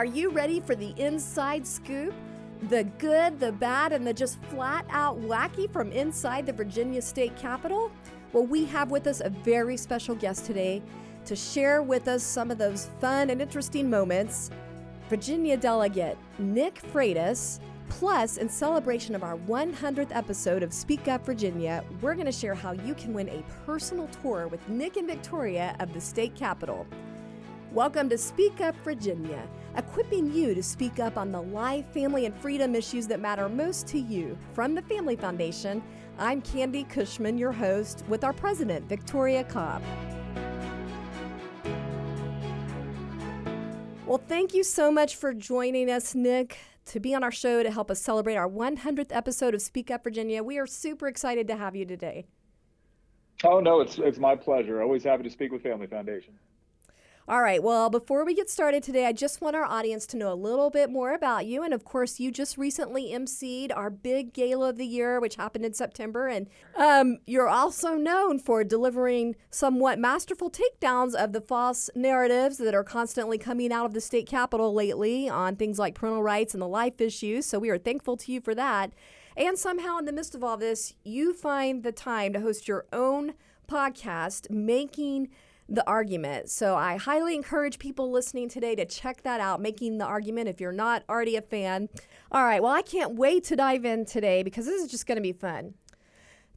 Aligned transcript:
Are 0.00 0.06
you 0.06 0.30
ready 0.30 0.60
for 0.60 0.74
the 0.74 0.94
inside 0.96 1.66
scoop? 1.66 2.14
The 2.70 2.84
good, 2.96 3.38
the 3.38 3.52
bad, 3.52 3.92
and 3.92 4.06
the 4.06 4.14
just 4.14 4.42
flat 4.44 4.86
out 4.88 5.20
wacky 5.20 5.70
from 5.70 5.92
inside 5.92 6.46
the 6.46 6.54
Virginia 6.54 7.02
State 7.02 7.36
Capitol? 7.36 7.92
Well, 8.32 8.46
we 8.46 8.64
have 8.64 8.90
with 8.90 9.06
us 9.06 9.20
a 9.20 9.28
very 9.28 9.76
special 9.76 10.14
guest 10.14 10.46
today 10.46 10.82
to 11.26 11.36
share 11.36 11.82
with 11.82 12.08
us 12.08 12.22
some 12.22 12.50
of 12.50 12.56
those 12.56 12.88
fun 12.98 13.28
and 13.28 13.42
interesting 13.42 13.90
moments. 13.90 14.48
Virginia 15.10 15.58
delegate 15.58 16.16
Nick 16.38 16.80
Freitas. 16.94 17.60
Plus, 17.90 18.38
in 18.38 18.48
celebration 18.48 19.14
of 19.14 19.22
our 19.22 19.36
100th 19.36 20.16
episode 20.16 20.62
of 20.62 20.72
Speak 20.72 21.08
Up 21.08 21.26
Virginia, 21.26 21.84
we're 22.00 22.14
going 22.14 22.24
to 22.24 22.32
share 22.32 22.54
how 22.54 22.72
you 22.72 22.94
can 22.94 23.12
win 23.12 23.28
a 23.28 23.44
personal 23.66 24.08
tour 24.22 24.48
with 24.48 24.66
Nick 24.66 24.96
and 24.96 25.06
Victoria 25.06 25.76
of 25.78 25.92
the 25.92 26.00
state 26.00 26.34
capitol. 26.34 26.86
Welcome 27.72 28.08
to 28.08 28.18
Speak 28.18 28.60
Up 28.60 28.74
Virginia, 28.82 29.48
equipping 29.76 30.34
you 30.34 30.56
to 30.56 30.62
speak 30.62 30.98
up 30.98 31.16
on 31.16 31.30
the 31.30 31.40
life, 31.40 31.86
family, 31.94 32.26
and 32.26 32.34
freedom 32.34 32.74
issues 32.74 33.06
that 33.06 33.20
matter 33.20 33.48
most 33.48 33.86
to 33.88 33.98
you. 34.00 34.36
From 34.54 34.74
the 34.74 34.82
Family 34.82 35.14
Foundation, 35.14 35.80
I'm 36.18 36.42
Candy 36.42 36.82
Cushman, 36.82 37.38
your 37.38 37.52
host, 37.52 38.02
with 38.08 38.24
our 38.24 38.32
president, 38.32 38.88
Victoria 38.88 39.44
Cobb. 39.44 39.84
Well, 44.04 44.20
thank 44.26 44.52
you 44.52 44.64
so 44.64 44.90
much 44.90 45.14
for 45.14 45.32
joining 45.32 45.92
us, 45.92 46.16
Nick, 46.16 46.58
to 46.86 46.98
be 46.98 47.14
on 47.14 47.22
our 47.22 47.30
show 47.30 47.62
to 47.62 47.70
help 47.70 47.88
us 47.88 48.00
celebrate 48.00 48.34
our 48.34 48.48
100th 48.48 49.14
episode 49.14 49.54
of 49.54 49.62
Speak 49.62 49.92
Up 49.92 50.02
Virginia. 50.02 50.42
We 50.42 50.58
are 50.58 50.66
super 50.66 51.06
excited 51.06 51.46
to 51.46 51.54
have 51.54 51.76
you 51.76 51.86
today. 51.86 52.26
Oh, 53.44 53.60
no, 53.60 53.80
it's, 53.80 53.96
it's 53.98 54.18
my 54.18 54.34
pleasure. 54.34 54.82
Always 54.82 55.04
happy 55.04 55.22
to 55.22 55.30
speak 55.30 55.52
with 55.52 55.62
Family 55.62 55.86
Foundation. 55.86 56.34
All 57.30 57.42
right, 57.42 57.62
well, 57.62 57.90
before 57.90 58.24
we 58.24 58.34
get 58.34 58.50
started 58.50 58.82
today, 58.82 59.06
I 59.06 59.12
just 59.12 59.40
want 59.40 59.54
our 59.54 59.64
audience 59.64 60.04
to 60.06 60.16
know 60.16 60.32
a 60.32 60.34
little 60.34 60.68
bit 60.68 60.90
more 60.90 61.14
about 61.14 61.46
you. 61.46 61.62
And 61.62 61.72
of 61.72 61.84
course, 61.84 62.18
you 62.18 62.32
just 62.32 62.58
recently 62.58 63.12
emceed 63.12 63.70
our 63.72 63.88
big 63.88 64.32
gala 64.32 64.70
of 64.70 64.78
the 64.78 64.84
year, 64.84 65.20
which 65.20 65.36
happened 65.36 65.64
in 65.64 65.72
September. 65.72 66.26
And 66.26 66.48
um, 66.74 67.18
you're 67.28 67.48
also 67.48 67.94
known 67.94 68.40
for 68.40 68.64
delivering 68.64 69.36
somewhat 69.48 69.96
masterful 69.96 70.50
takedowns 70.50 71.14
of 71.14 71.32
the 71.32 71.40
false 71.40 71.88
narratives 71.94 72.58
that 72.58 72.74
are 72.74 72.82
constantly 72.82 73.38
coming 73.38 73.72
out 73.72 73.86
of 73.86 73.94
the 73.94 74.00
state 74.00 74.26
capitol 74.26 74.74
lately 74.74 75.28
on 75.28 75.54
things 75.54 75.78
like 75.78 75.94
parental 75.94 76.24
rights 76.24 76.52
and 76.52 76.60
the 76.60 76.66
life 76.66 77.00
issues. 77.00 77.46
So 77.46 77.60
we 77.60 77.70
are 77.70 77.78
thankful 77.78 78.16
to 78.16 78.32
you 78.32 78.40
for 78.40 78.56
that. 78.56 78.90
And 79.36 79.56
somehow, 79.56 79.98
in 79.98 80.04
the 80.04 80.12
midst 80.12 80.34
of 80.34 80.42
all 80.42 80.56
this, 80.56 80.94
you 81.04 81.32
find 81.32 81.84
the 81.84 81.92
time 81.92 82.32
to 82.32 82.40
host 82.40 82.66
your 82.66 82.86
own 82.92 83.34
podcast, 83.68 84.50
making 84.50 85.28
the 85.70 85.88
argument. 85.88 86.50
So 86.50 86.74
I 86.74 86.96
highly 86.96 87.34
encourage 87.34 87.78
people 87.78 88.10
listening 88.10 88.48
today 88.48 88.74
to 88.74 88.84
check 88.84 89.22
that 89.22 89.40
out, 89.40 89.60
making 89.60 89.98
the 89.98 90.04
argument 90.04 90.48
if 90.48 90.60
you're 90.60 90.72
not 90.72 91.04
already 91.08 91.36
a 91.36 91.42
fan. 91.42 91.88
All 92.32 92.44
right, 92.44 92.60
well, 92.62 92.72
I 92.72 92.82
can't 92.82 93.14
wait 93.14 93.44
to 93.44 93.56
dive 93.56 93.84
in 93.84 94.04
today 94.04 94.42
because 94.42 94.66
this 94.66 94.82
is 94.82 94.90
just 94.90 95.06
going 95.06 95.16
to 95.16 95.22
be 95.22 95.32
fun. 95.32 95.74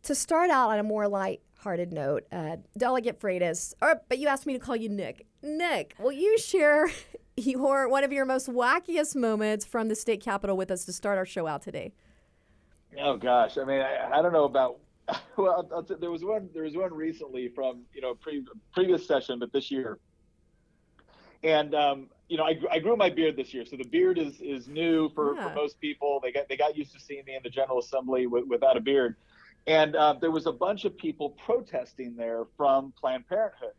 To 0.04 0.16
start 0.16 0.50
out 0.50 0.72
on 0.72 0.80
a 0.80 0.84
more 0.84 1.08
light-hearted 1.08 1.94
note, 1.94 2.26
uh, 2.32 2.58
Delegate 2.78 3.20
Freitas, 3.20 3.74
or, 3.82 4.02
but 4.10 4.18
you 4.18 4.28
asked 4.28 4.46
me 4.46 4.54
to 4.54 4.60
call 4.60 4.76
you 4.76 4.90
Nick. 4.90 5.28
Nick, 5.44 5.96
will 6.00 6.12
you 6.12 6.38
share 6.40 6.90
your 7.38 7.88
one 7.88 8.04
of 8.04 8.12
your 8.12 8.26
most 8.26 8.48
wackiest 8.48 9.16
moments 9.16 9.64
from 9.64 9.88
the 9.88 9.96
state 9.96 10.22
capitol 10.22 10.58
with 10.58 10.72
us 10.72 10.86
to 10.86 10.94
start 10.94 11.18
our 11.18 11.26
show 11.26 11.48
out 11.48 11.62
today? 11.62 11.94
Oh 13.00 13.18
gosh, 13.18 13.58
I 13.58 13.64
mean, 13.64 13.80
I, 13.80 14.20
I 14.20 14.22
don't 14.22 14.34
know 14.34 14.44
about 14.44 14.78
well, 15.38 15.68
I'll, 15.72 15.78
I'll 15.78 15.98
there 16.00 16.12
was 16.12 16.24
one. 16.24 16.50
There 16.54 16.64
was 16.64 16.76
one 16.76 16.94
recently 16.94 17.50
from 17.50 17.82
you 17.94 18.02
know 18.02 18.16
pre, 18.16 18.46
previous 18.74 19.06
session, 19.06 19.40
but 19.40 19.52
this 19.52 19.72
year. 19.72 20.00
And 21.44 21.76
um, 21.76 22.08
you 22.30 22.38
know, 22.38 22.46
I, 22.46 22.58
I 22.72 22.80
grew 22.80 22.96
my 22.96 23.10
beard 23.10 23.36
this 23.36 23.54
year, 23.54 23.66
so 23.66 23.76
the 23.76 23.88
beard 23.88 24.18
is 24.18 24.40
is 24.40 24.68
new 24.68 25.10
for, 25.10 25.36
yeah. 25.36 25.50
for 25.50 25.56
most 25.56 25.80
people. 25.82 26.20
They 26.24 26.32
got 26.32 26.48
they 26.48 26.56
got 26.56 26.78
used 26.78 26.94
to 26.94 27.00
seeing 27.00 27.26
me 27.26 27.36
in 27.36 27.44
the 27.44 27.50
General 27.50 27.80
Assembly 27.80 28.28
with, 28.28 28.46
without 28.48 28.78
a 28.78 28.80
beard, 28.80 29.18
and 29.68 29.96
uh, 29.96 30.14
there 30.20 30.32
was 30.32 30.46
a 30.46 30.52
bunch 30.52 30.86
of 30.86 30.98
people 30.98 31.32
protesting 31.46 32.16
there 32.16 32.46
from 32.56 32.94
Planned 33.00 33.28
Parenthood. 33.28 33.74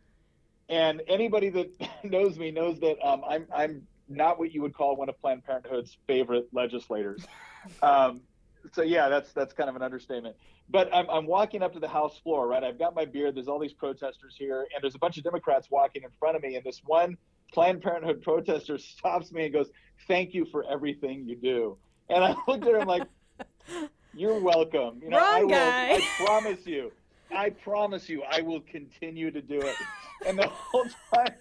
And 0.69 1.03
anybody 1.09 1.49
that 1.51 1.71
knows 2.05 2.39
me 2.39 2.51
knows 2.51 2.81
that 2.81 2.97
um, 3.07 3.23
I'm 3.27 3.47
I'm 3.55 3.87
not 4.09 4.39
what 4.39 4.53
you 4.53 4.61
would 4.61 4.75
call 4.75 4.97
one 4.97 5.09
of 5.09 5.19
Planned 5.21 5.45
Parenthood's 5.45 5.97
favorite 6.07 6.49
legislators. 6.53 7.25
Um, 7.83 8.21
so 8.73 8.83
yeah, 8.83 9.09
that's 9.09 9.33
that's 9.33 9.53
kind 9.53 9.69
of 9.69 9.77
an 9.77 9.83
understatement. 9.83 10.37
But 10.71 10.93
I'm 10.95 11.09
I'm 11.11 11.27
walking 11.27 11.63
up 11.63 11.73
to 11.75 11.81
the 11.81 11.89
House 11.89 12.19
floor, 12.19 12.49
right? 12.49 12.63
I've 12.65 12.79
got 12.79 12.95
my 12.95 13.05
beard. 13.05 13.35
There's 13.35 13.49
all 13.49 13.59
these 13.59 13.73
protesters 13.73 14.35
here, 14.39 14.61
and 14.75 14.83
there's 14.83 14.95
a 14.95 14.99
bunch 14.99 15.19
of 15.19 15.25
Democrats 15.25 15.69
walking 15.71 16.03
in 16.03 16.11
front 16.19 16.37
of 16.37 16.43
me, 16.43 16.57
and 16.57 16.65
this 16.65 16.81
one 16.85 17.17
Planned 17.53 17.83
Parenthood 17.83 18.23
protester 18.23 18.79
stops 18.79 19.33
me 19.33 19.45
and 19.45 19.53
goes, 19.53 19.71
"Thank 20.09 20.35
you 20.35 20.47
for 20.47 20.65
everything 20.71 21.25
you 21.27 21.37
do." 21.37 21.77
And 22.09 22.25
I 22.25 22.35
looked 22.49 22.67
at 22.67 22.75
him 22.81 22.89
like, 22.89 23.05
"You're 24.15 24.41
welcome." 24.41 25.01
You 25.03 25.11
know, 25.11 25.19
Wrong 25.19 25.35
I 25.35 25.43
will, 25.43 25.51
guy. 25.51 25.93
I 25.95 26.09
promise 26.25 26.67
you. 26.67 26.93
I 27.35 27.51
promise 27.51 28.09
you, 28.09 28.23
I 28.23 28.43
will 28.43 28.61
continue 28.61 29.31
to 29.31 29.41
do 29.43 29.59
it. 29.61 29.75
And 30.27 30.39
the 30.39 30.47
whole 30.47 30.85
time 31.15 31.35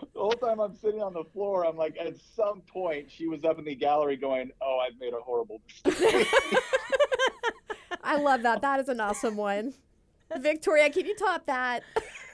the 0.00 0.20
whole 0.20 0.30
time 0.32 0.60
I'm 0.60 0.74
sitting 0.74 1.02
on 1.02 1.12
the 1.12 1.24
floor, 1.24 1.64
I'm 1.66 1.76
like, 1.76 1.96
at 1.98 2.14
some 2.34 2.62
point, 2.62 3.10
she 3.10 3.26
was 3.26 3.44
up 3.44 3.58
in 3.58 3.64
the 3.64 3.74
gallery 3.74 4.16
going, 4.16 4.50
"Oh, 4.60 4.78
I've 4.78 4.98
made 5.00 5.12
a 5.12 5.20
horrible 5.20 5.60
mistake." 5.84 6.28
I 8.04 8.16
love 8.16 8.42
that. 8.42 8.62
That 8.62 8.80
is 8.80 8.88
an 8.88 9.00
awesome 9.00 9.36
one. 9.36 9.74
Victoria, 10.38 10.90
can 10.90 11.06
you 11.06 11.14
top 11.16 11.46
that? 11.46 11.82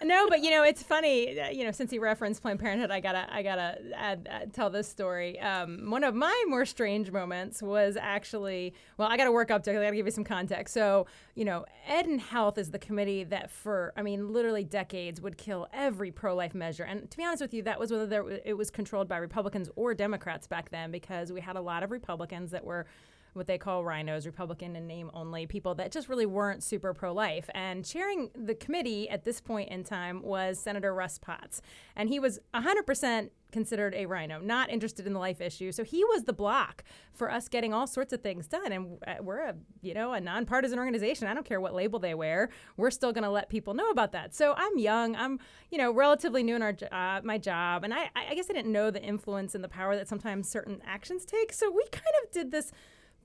No, 0.04 0.28
but 0.28 0.42
you 0.42 0.50
know 0.50 0.62
it's 0.62 0.82
funny. 0.82 1.38
Uh, 1.38 1.50
you 1.50 1.64
know, 1.64 1.70
since 1.70 1.90
he 1.90 1.98
referenced 1.98 2.42
Planned 2.42 2.60
Parenthood, 2.60 2.90
I 2.90 3.00
gotta 3.00 3.26
I 3.32 3.42
gotta 3.42 3.78
add, 3.96 4.28
add, 4.30 4.52
tell 4.52 4.70
this 4.70 4.88
story. 4.88 5.38
Um, 5.40 5.90
one 5.90 6.04
of 6.04 6.14
my 6.14 6.44
more 6.48 6.66
strange 6.66 7.10
moments 7.10 7.62
was 7.62 7.96
actually 8.00 8.74
well, 8.96 9.08
I 9.08 9.16
got 9.16 9.24
to 9.24 9.32
work 9.32 9.50
up 9.50 9.62
to. 9.64 9.70
it. 9.70 9.78
I 9.78 9.82
got 9.82 9.90
to 9.90 9.96
give 9.96 10.06
you 10.06 10.12
some 10.12 10.24
context. 10.24 10.74
So 10.74 11.06
you 11.34 11.44
know, 11.44 11.64
Ed 11.86 12.06
and 12.06 12.20
Health 12.20 12.58
is 12.58 12.70
the 12.70 12.78
committee 12.78 13.24
that 13.24 13.50
for 13.50 13.92
I 13.96 14.02
mean 14.02 14.32
literally 14.32 14.64
decades 14.64 15.20
would 15.20 15.38
kill 15.38 15.68
every 15.72 16.10
pro-life 16.10 16.54
measure. 16.54 16.84
And 16.84 17.10
to 17.10 17.16
be 17.16 17.24
honest 17.24 17.42
with 17.42 17.54
you, 17.54 17.62
that 17.62 17.78
was 17.78 17.90
whether 17.90 18.06
there, 18.06 18.28
it 18.44 18.56
was 18.56 18.70
controlled 18.70 19.08
by 19.08 19.18
Republicans 19.18 19.68
or 19.76 19.94
Democrats 19.94 20.46
back 20.46 20.70
then 20.70 20.90
because 20.90 21.32
we 21.32 21.40
had 21.40 21.56
a 21.56 21.60
lot 21.60 21.82
of 21.82 21.90
Republicans 21.90 22.50
that 22.50 22.64
were 22.64 22.86
what 23.34 23.46
they 23.46 23.58
call 23.58 23.84
rhinos, 23.84 24.26
Republican 24.26 24.76
in 24.76 24.86
name 24.86 25.10
only, 25.14 25.46
people 25.46 25.74
that 25.76 25.92
just 25.92 26.08
really 26.08 26.26
weren't 26.26 26.62
super 26.62 26.92
pro 26.92 27.12
life. 27.12 27.48
And 27.54 27.84
chairing 27.84 28.30
the 28.34 28.54
committee 28.54 29.08
at 29.08 29.24
this 29.24 29.40
point 29.40 29.70
in 29.70 29.84
time 29.84 30.22
was 30.22 30.58
Senator 30.58 30.94
Russ 30.94 31.18
Potts. 31.18 31.62
And 31.96 32.08
he 32.08 32.20
was 32.20 32.38
100% 32.54 33.30
considered 33.52 33.94
a 33.94 34.06
rhino, 34.06 34.40
not 34.40 34.70
interested 34.70 35.06
in 35.06 35.12
the 35.12 35.18
life 35.18 35.40
issue. 35.40 35.70
So 35.70 35.84
he 35.84 36.02
was 36.04 36.24
the 36.24 36.32
block 36.32 36.82
for 37.12 37.30
us 37.30 37.48
getting 37.48 37.72
all 37.72 37.86
sorts 37.86 38.12
of 38.12 38.22
things 38.22 38.48
done. 38.48 38.72
And 38.72 38.98
uh, 39.06 39.16
we're 39.20 39.40
a, 39.40 39.54
you 39.82 39.94
know, 39.94 40.14
a 40.14 40.20
nonpartisan 40.20 40.78
organization. 40.78 41.28
I 41.28 41.34
don't 41.34 41.46
care 41.46 41.60
what 41.60 41.74
label 41.74 41.98
they 41.98 42.14
wear. 42.14 42.48
We're 42.76 42.90
still 42.90 43.12
going 43.12 43.24
to 43.24 43.30
let 43.30 43.50
people 43.50 43.74
know 43.74 43.90
about 43.90 44.12
that. 44.12 44.34
So 44.34 44.54
I'm 44.56 44.78
young. 44.78 45.14
I'm, 45.14 45.38
you 45.70 45.78
know, 45.78 45.92
relatively 45.92 46.42
new 46.42 46.56
in 46.56 46.62
our 46.62 46.74
uh, 46.90 47.20
my 47.22 47.38
job, 47.38 47.84
and 47.84 47.92
I, 47.92 48.10
I 48.16 48.34
guess 48.34 48.46
I 48.48 48.54
didn't 48.54 48.72
know 48.72 48.90
the 48.90 49.02
influence 49.02 49.54
and 49.54 49.62
the 49.62 49.68
power 49.68 49.94
that 49.96 50.08
sometimes 50.08 50.48
certain 50.48 50.80
actions 50.86 51.24
take. 51.24 51.52
So 51.52 51.70
we 51.70 51.84
kind 51.92 52.14
of 52.24 52.32
did 52.32 52.50
this 52.50 52.72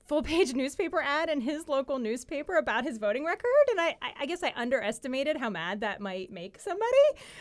full 0.08 0.22
page 0.22 0.54
newspaper 0.54 1.00
ad 1.00 1.28
in 1.28 1.40
his 1.40 1.68
local 1.68 1.98
newspaper 1.98 2.56
about 2.56 2.84
his 2.84 2.98
voting 2.98 3.24
record. 3.24 3.44
And 3.70 3.80
I, 3.80 3.96
I 4.18 4.26
guess 4.26 4.42
I 4.42 4.52
underestimated 4.56 5.36
how 5.36 5.50
mad 5.50 5.82
that 5.82 6.00
might 6.00 6.32
make 6.32 6.58
somebody. 6.58 6.88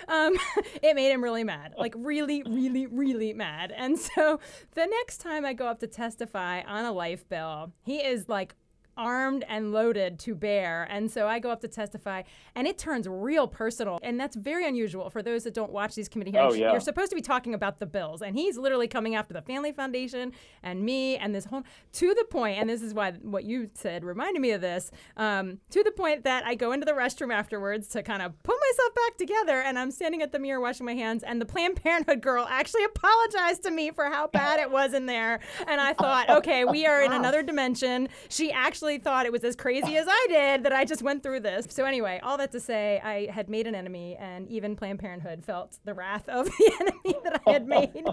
Um, 0.08 0.34
it 0.84 0.96
made 0.96 1.12
him 1.12 1.24
really 1.24 1.44
mad, 1.44 1.74
like 1.78 1.96
really, 1.98 2.44
really, 2.44 2.86
really 2.86 3.34
mad. 3.34 3.74
And 3.76 3.98
so 3.98 4.40
the 4.76 4.86
next 4.86 5.18
time 5.18 5.46
I 5.46 5.54
go 5.54 5.68
up 5.68 5.80
to 5.80 5.88
testify 5.88 6.62
on 6.62 6.86
a 6.86 6.92
life 6.92 7.28
bill, 7.30 7.72
he 7.84 7.98
is 7.98 8.28
like 8.30 8.56
armed 8.97 9.46
and 9.47 9.72
loaded 9.72 10.19
to 10.19 10.35
bear. 10.35 10.88
And 10.90 11.09
so 11.09 11.28
I 11.28 11.40
go 11.40 11.52
up 11.52 11.62
to 11.62 11.68
testify, 11.68 12.24
and 12.56 12.68
it 12.68 12.78
turns 12.78 13.08
real 13.08 13.47
personal. 13.47 14.00
And 14.03 14.19
that's 14.19 14.35
very 14.35 14.68
unusual 14.68 15.09
for 15.09 15.22
those 15.22 15.44
that 15.44 15.53
don't 15.53 15.72
watch 15.72 15.96
these 15.96 16.09
committee 16.09 16.31
hearings. 16.31 16.53
Oh, 16.53 16.58
yeah. 16.58 16.72
You're 16.72 16.80
supposed 16.80 17.10
to 17.12 17.16
be 17.16 17.22
talking 17.22 17.54
about 17.54 17.80
the 17.80 17.86
bills, 17.86 18.22
and 18.22 18.36
he's 18.36 18.57
literally 18.57 18.88
coming 18.88 19.16
after 19.16 19.33
the 19.33 19.42
Family 19.42 19.72
Foundation 19.72 20.31
and 20.63 20.83
me 20.83 21.18
and 21.18 21.33
this 21.33 21.45
whole 21.45 21.63
to 21.94 22.13
the 22.13 22.25
point. 22.25 22.60
And 22.60 22.69
this 22.69 22.81
is 22.81 22.94
why 22.94 23.12
what 23.22 23.44
you 23.44 23.69
said 23.74 24.04
reminded 24.04 24.42
me 24.42 24.51
of 24.51 24.62
this. 24.62 24.92
Um, 25.16 25.60
to 25.69 25.83
the 25.83 25.92
point 25.92 26.24
that 26.24 26.45
I 26.45 26.56
go 26.56 26.72
into 26.72 26.86
the 26.86 26.94
restroom 26.94 27.33
afterwards 27.33 27.88
to 27.89 28.04
kind 28.04 28.22
of 28.22 28.42
put 28.44 28.56
myself 28.69 28.95
back 28.95 29.18
together, 29.18 29.62
and 29.62 29.77
I'm 29.77 29.92
standing 29.92 30.22
at 30.22 30.31
the 30.31 30.39
mirror 30.39 30.60
washing 30.60 30.86
my 30.86 30.95
hands, 30.95 31.24
and 31.24 31.39
the 31.39 31.45
Planned 31.45 31.81
Parenthood 31.81 32.22
girl 32.22 32.48
actually 32.50 32.83
apologized 32.83 33.63
to 33.63 33.72
me 33.72 33.92
for 33.92 34.06
how 34.06 34.27
bad 34.27 34.60
it 34.60 34.72
was 34.72 34.94
in 34.94 35.06
there. 35.06 35.39
And 35.68 35.80
I 35.80 35.94
thought, 35.94 36.30
okay, 36.38 36.66
we 36.66 36.86
are 36.86 37.01
in 37.01 37.13
another 37.13 37.44
dimension. 37.44 38.10
She 38.30 38.51
actually 38.51 38.87
actually 38.88 39.04
thought 39.04 39.25
it 39.25 39.31
was 39.31 39.44
as 39.44 39.56
crazy 39.56 39.98
as 39.98 40.07
I 40.10 40.25
did 40.30 40.63
that 40.63 40.72
I 40.72 40.86
just 40.86 41.01
went 41.01 41.22
through 41.22 41.42
this. 41.42 41.68
So 41.69 41.84
anyway, 41.84 42.19
all 42.24 42.38
that 42.38 42.51
to 42.54 42.60
say, 42.60 43.01
I 43.04 43.30
had 43.31 43.50
made 43.50 43.68
an 43.68 43.75
enemy, 43.75 44.16
and 44.18 44.48
even 44.48 44.75
Planned 44.75 45.00
Parenthood 45.00 45.44
felt 45.44 45.78
the 45.84 45.94
wrath 45.94 46.28
of 46.30 46.45
the 46.57 46.72
enemy 46.80 47.19
that 47.24 47.42
I 47.45 47.51
had 47.51 47.68
made. 47.68 48.06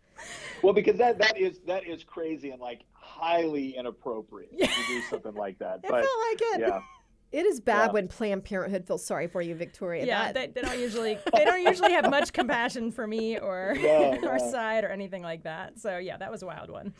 well, 0.62 0.72
because 0.72 0.96
that 0.98 1.18
that 1.18 1.38
is 1.38 1.60
that 1.66 1.86
is 1.86 2.02
crazy 2.04 2.50
and 2.50 2.60
like 2.60 2.80
highly 2.92 3.76
inappropriate 3.76 4.50
yeah. 4.56 4.68
to 4.68 4.86
do 4.86 5.02
something 5.10 5.34
like 5.34 5.58
that. 5.58 5.82
But, 5.88 5.98
it 5.98 6.06
felt 6.06 6.20
like 6.30 6.40
it. 6.40 6.60
Yeah. 6.60 6.80
It 7.32 7.46
is 7.46 7.60
bad 7.62 7.86
Yeah. 7.86 7.92
when 7.92 8.08
Planned 8.08 8.44
Parenthood 8.44 8.86
feels 8.86 9.06
sorry 9.06 9.26
for 9.26 9.40
you, 9.40 9.54
Victoria. 9.54 10.04
Yeah, 10.04 10.32
That- 10.32 10.54
they, 10.54 10.60
they 10.60 10.66
don't 10.66 10.78
usually 10.78 11.18
they 11.34 11.44
don't 11.46 11.62
usually 11.62 11.92
have 11.92 12.10
much 12.10 12.32
compassion 12.32 12.90
for 12.92 13.06
me 13.06 13.38
or 13.38 13.74
No, 13.80 14.18
our 14.28 14.38
no. 14.38 14.50
side 14.50 14.84
or 14.84 14.88
anything 14.88 15.22
like 15.22 15.44
that. 15.44 15.78
So 15.78 15.96
yeah, 15.96 16.18
that 16.18 16.30
was 16.30 16.42
a 16.42 16.46
wild 16.46 16.70
one. 16.70 16.92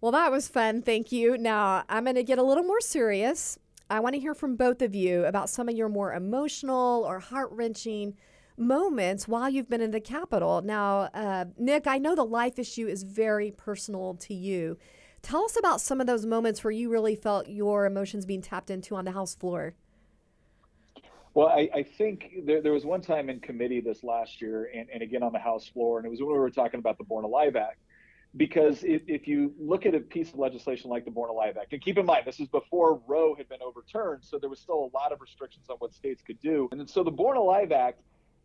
Well, 0.00 0.12
that 0.12 0.30
was 0.30 0.46
fun. 0.46 0.82
Thank 0.82 1.10
you. 1.10 1.36
Now, 1.36 1.84
I'm 1.88 2.04
going 2.04 2.14
to 2.14 2.22
get 2.22 2.38
a 2.38 2.42
little 2.42 2.62
more 2.62 2.80
serious. 2.80 3.58
I 3.90 3.98
want 4.00 4.14
to 4.14 4.20
hear 4.20 4.34
from 4.34 4.54
both 4.54 4.80
of 4.80 4.94
you 4.94 5.24
about 5.24 5.50
some 5.50 5.68
of 5.68 5.74
your 5.74 5.88
more 5.88 6.12
emotional 6.12 7.04
or 7.04 7.18
heart 7.18 7.50
wrenching 7.50 8.14
moments 8.56 9.26
while 9.26 9.48
you've 9.48 9.68
been 9.68 9.80
in 9.80 9.90
the 9.90 10.00
Capitol. 10.00 10.62
Now, 10.62 11.08
uh, 11.14 11.46
Nick, 11.56 11.86
I 11.88 11.98
know 11.98 12.14
the 12.14 12.24
life 12.24 12.58
issue 12.58 12.86
is 12.86 13.02
very 13.02 13.50
personal 13.50 14.14
to 14.14 14.34
you. 14.34 14.78
Tell 15.22 15.44
us 15.44 15.56
about 15.58 15.80
some 15.80 16.00
of 16.00 16.06
those 16.06 16.24
moments 16.24 16.62
where 16.62 16.70
you 16.70 16.90
really 16.90 17.16
felt 17.16 17.48
your 17.48 17.86
emotions 17.86 18.24
being 18.24 18.42
tapped 18.42 18.70
into 18.70 18.94
on 18.94 19.04
the 19.04 19.12
House 19.12 19.34
floor. 19.34 19.74
Well, 21.34 21.48
I, 21.48 21.68
I 21.74 21.82
think 21.82 22.44
there, 22.44 22.62
there 22.62 22.72
was 22.72 22.84
one 22.84 23.00
time 23.00 23.28
in 23.30 23.40
committee 23.40 23.80
this 23.80 24.04
last 24.04 24.40
year, 24.40 24.70
and, 24.74 24.88
and 24.92 25.02
again 25.02 25.24
on 25.24 25.32
the 25.32 25.38
House 25.40 25.66
floor, 25.66 25.98
and 25.98 26.06
it 26.06 26.10
was 26.10 26.20
when 26.20 26.28
we 26.28 26.38
were 26.38 26.50
talking 26.50 26.78
about 26.78 26.98
the 26.98 27.04
Born 27.04 27.24
Alive 27.24 27.56
Act. 27.56 27.78
Because 28.36 28.84
if, 28.84 29.02
if 29.06 29.26
you 29.26 29.54
look 29.58 29.86
at 29.86 29.94
a 29.94 30.00
piece 30.00 30.28
of 30.28 30.38
legislation 30.38 30.90
like 30.90 31.04
the 31.04 31.10
Born 31.10 31.30
Alive 31.30 31.56
Act, 31.60 31.72
and 31.72 31.82
keep 31.82 31.96
in 31.96 32.06
mind, 32.06 32.24
this 32.26 32.38
is 32.40 32.48
before 32.48 33.00
Roe 33.06 33.34
had 33.34 33.48
been 33.48 33.62
overturned, 33.62 34.22
so 34.22 34.38
there 34.38 34.50
was 34.50 34.60
still 34.60 34.90
a 34.92 34.96
lot 34.96 35.12
of 35.12 35.20
restrictions 35.20 35.66
on 35.70 35.76
what 35.78 35.94
states 35.94 36.22
could 36.24 36.40
do. 36.40 36.68
And 36.70 36.88
so 36.88 37.02
the 37.02 37.10
Born 37.10 37.36
Alive 37.36 37.72
Act 37.72 38.02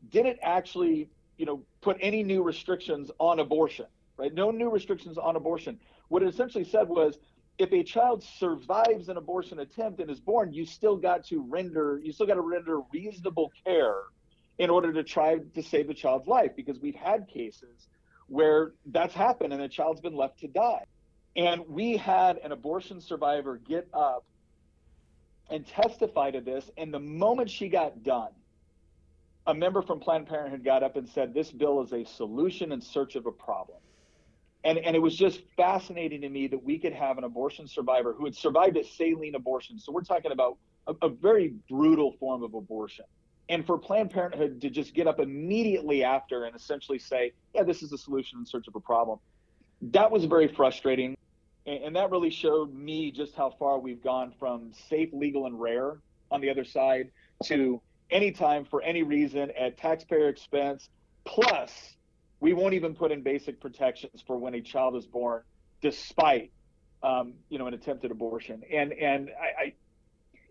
didn't 0.09 0.39
actually, 0.41 1.09
you 1.37 1.45
know, 1.45 1.61
put 1.81 1.97
any 1.99 2.23
new 2.23 2.43
restrictions 2.43 3.11
on 3.19 3.39
abortion, 3.39 3.85
right? 4.17 4.33
No 4.33 4.51
new 4.51 4.69
restrictions 4.69 5.17
on 5.17 5.35
abortion. 5.35 5.79
What 6.07 6.23
it 6.23 6.29
essentially 6.29 6.63
said 6.63 6.87
was 6.87 7.19
if 7.57 7.71
a 7.71 7.83
child 7.83 8.23
survives 8.23 9.09
an 9.09 9.17
abortion 9.17 9.59
attempt 9.59 9.99
and 9.99 10.09
is 10.09 10.19
born, 10.19 10.53
you 10.53 10.65
still 10.65 10.95
got 10.95 11.25
to 11.25 11.41
render 11.41 11.99
you 12.03 12.11
still 12.11 12.25
got 12.25 12.35
to 12.35 12.41
render 12.41 12.79
reasonable 12.91 13.51
care 13.65 13.95
in 14.57 14.69
order 14.69 14.93
to 14.93 15.03
try 15.03 15.37
to 15.37 15.63
save 15.63 15.87
the 15.87 15.93
child's 15.93 16.27
life 16.27 16.51
because 16.55 16.79
we've 16.79 16.95
had 16.95 17.27
cases 17.27 17.87
where 18.33 18.71
that's 18.87 19.13
happened 19.13 19.53
and 19.53 19.61
a 19.61 19.69
child's 19.69 20.01
been 20.01 20.15
left 20.15 20.39
to 20.39 20.47
die. 20.47 20.83
And 21.35 21.67
we 21.67 21.97
had 21.97 22.37
an 22.37 22.51
abortion 22.51 22.99
survivor 22.99 23.57
get 23.57 23.87
up 23.93 24.25
and 25.49 25.67
testify 25.67 26.31
to 26.31 26.41
this 26.41 26.69
and 26.77 26.93
the 26.93 26.99
moment 26.99 27.49
she 27.49 27.69
got 27.69 28.01
done 28.03 28.29
a 29.45 29.53
member 29.53 29.81
from 29.81 29.99
Planned 29.99 30.25
Parenthood 30.25 30.63
got 30.63 30.83
up 30.83 30.95
and 30.95 31.07
said 31.07 31.33
this 31.33 31.51
bill 31.51 31.81
is 31.81 31.91
a 31.91 32.05
solution 32.05 32.71
in 32.71 32.79
search 32.79 33.15
of 33.15 33.25
a 33.25 33.31
problem 33.31 33.77
and 34.63 34.77
and 34.77 34.95
it 34.95 34.99
was 34.99 35.15
just 35.15 35.41
fascinating 35.57 36.21
to 36.21 36.29
me 36.29 36.47
that 36.47 36.63
we 36.63 36.79
could 36.79 36.93
have 36.93 37.17
an 37.17 37.23
abortion 37.23 37.67
survivor 37.67 38.13
who 38.13 38.25
had 38.25 38.35
survived 38.35 38.77
a 38.77 38.83
saline 38.83 39.35
abortion. 39.35 39.77
So 39.77 39.91
we're 39.91 40.01
talking 40.01 40.31
about 40.31 40.57
a, 40.87 40.93
a 41.03 41.09
very 41.09 41.53
brutal 41.69 42.13
form 42.19 42.43
of 42.43 42.53
abortion. 42.53 43.05
And 43.49 43.65
for 43.65 43.77
Planned 43.77 44.11
Parenthood 44.11 44.61
to 44.61 44.69
just 44.69 44.93
get 44.93 45.07
up 45.07 45.19
immediately 45.19 46.03
after 46.03 46.45
and 46.45 46.55
essentially 46.55 46.99
say, 46.99 47.33
yeah, 47.53 47.63
this 47.63 47.83
is 47.83 47.91
a 47.91 47.97
solution 47.97 48.39
in 48.39 48.45
search 48.45 48.67
of 48.67 48.75
a 48.75 48.79
problem, 48.79 49.19
that 49.81 50.09
was 50.09 50.25
very 50.25 50.47
frustrating. 50.47 51.17
And, 51.65 51.83
and 51.83 51.95
that 51.95 52.09
really 52.09 52.29
showed 52.29 52.73
me 52.73 53.11
just 53.11 53.35
how 53.35 53.51
far 53.59 53.79
we've 53.79 54.01
gone 54.01 54.33
from 54.39 54.71
safe, 54.89 55.09
legal, 55.11 55.45
and 55.45 55.59
rare 55.59 55.97
on 56.31 56.41
the 56.41 56.49
other 56.49 56.63
side 56.63 57.11
to 57.45 57.81
anytime 58.09 58.65
for 58.65 58.81
any 58.81 59.03
reason 59.03 59.51
at 59.59 59.77
taxpayer 59.77 60.29
expense, 60.29 60.89
plus 61.25 61.95
we 62.39 62.53
won't 62.53 62.73
even 62.73 62.93
put 62.93 63.11
in 63.11 63.21
basic 63.21 63.59
protections 63.59 64.23
for 64.25 64.37
when 64.37 64.53
a 64.55 64.61
child 64.61 64.95
is 64.95 65.05
born, 65.05 65.41
despite 65.81 66.51
um, 67.01 67.33
you 67.49 67.57
know 67.57 67.67
an 67.67 67.73
attempted 67.73 68.11
abortion. 68.11 68.63
And 68.71 68.93
and 68.93 69.29
I, 69.39 69.61
I, 69.61 69.73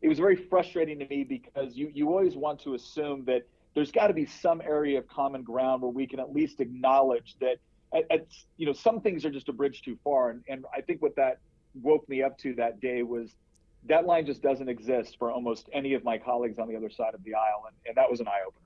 it 0.02 0.08
was 0.08 0.18
very 0.18 0.36
frustrating 0.36 0.98
to 0.98 1.06
me 1.06 1.24
because 1.24 1.76
you 1.76 1.90
you 1.94 2.08
always 2.08 2.34
want 2.34 2.60
to 2.60 2.74
assume 2.74 3.24
that 3.24 3.42
there's 3.74 3.92
got 3.92 4.08
to 4.08 4.12
be 4.12 4.26
some 4.26 4.60
area 4.60 4.98
of 4.98 5.08
common 5.08 5.42
ground 5.42 5.80
where 5.80 5.90
we 5.90 6.06
can 6.06 6.20
at 6.20 6.32
least 6.32 6.60
acknowledge 6.60 7.36
that 7.40 7.56
at, 7.94 8.04
at, 8.10 8.26
you 8.56 8.66
know 8.66 8.72
some 8.72 9.00
things 9.00 9.24
are 9.24 9.30
just 9.30 9.48
a 9.48 9.52
bridge 9.52 9.82
too 9.82 9.96
far. 10.04 10.30
And 10.30 10.42
and 10.48 10.64
I 10.76 10.80
think 10.80 11.00
what 11.00 11.16
that 11.16 11.38
woke 11.80 12.06
me 12.08 12.22
up 12.22 12.36
to 12.38 12.54
that 12.56 12.80
day 12.80 13.02
was 13.02 13.30
that 13.88 14.04
line 14.04 14.26
just 14.26 14.42
doesn't 14.42 14.68
exist 14.68 15.16
for 15.18 15.30
almost 15.30 15.68
any 15.72 15.94
of 15.94 16.04
my 16.04 16.18
colleagues 16.18 16.58
on 16.58 16.68
the 16.68 16.76
other 16.76 16.90
side 16.90 17.14
of 17.14 17.24
the 17.24 17.34
aisle, 17.34 17.64
and, 17.66 17.76
and 17.86 17.96
that 17.96 18.10
was 18.10 18.20
an 18.20 18.28
eye 18.28 18.40
opener. 18.46 18.60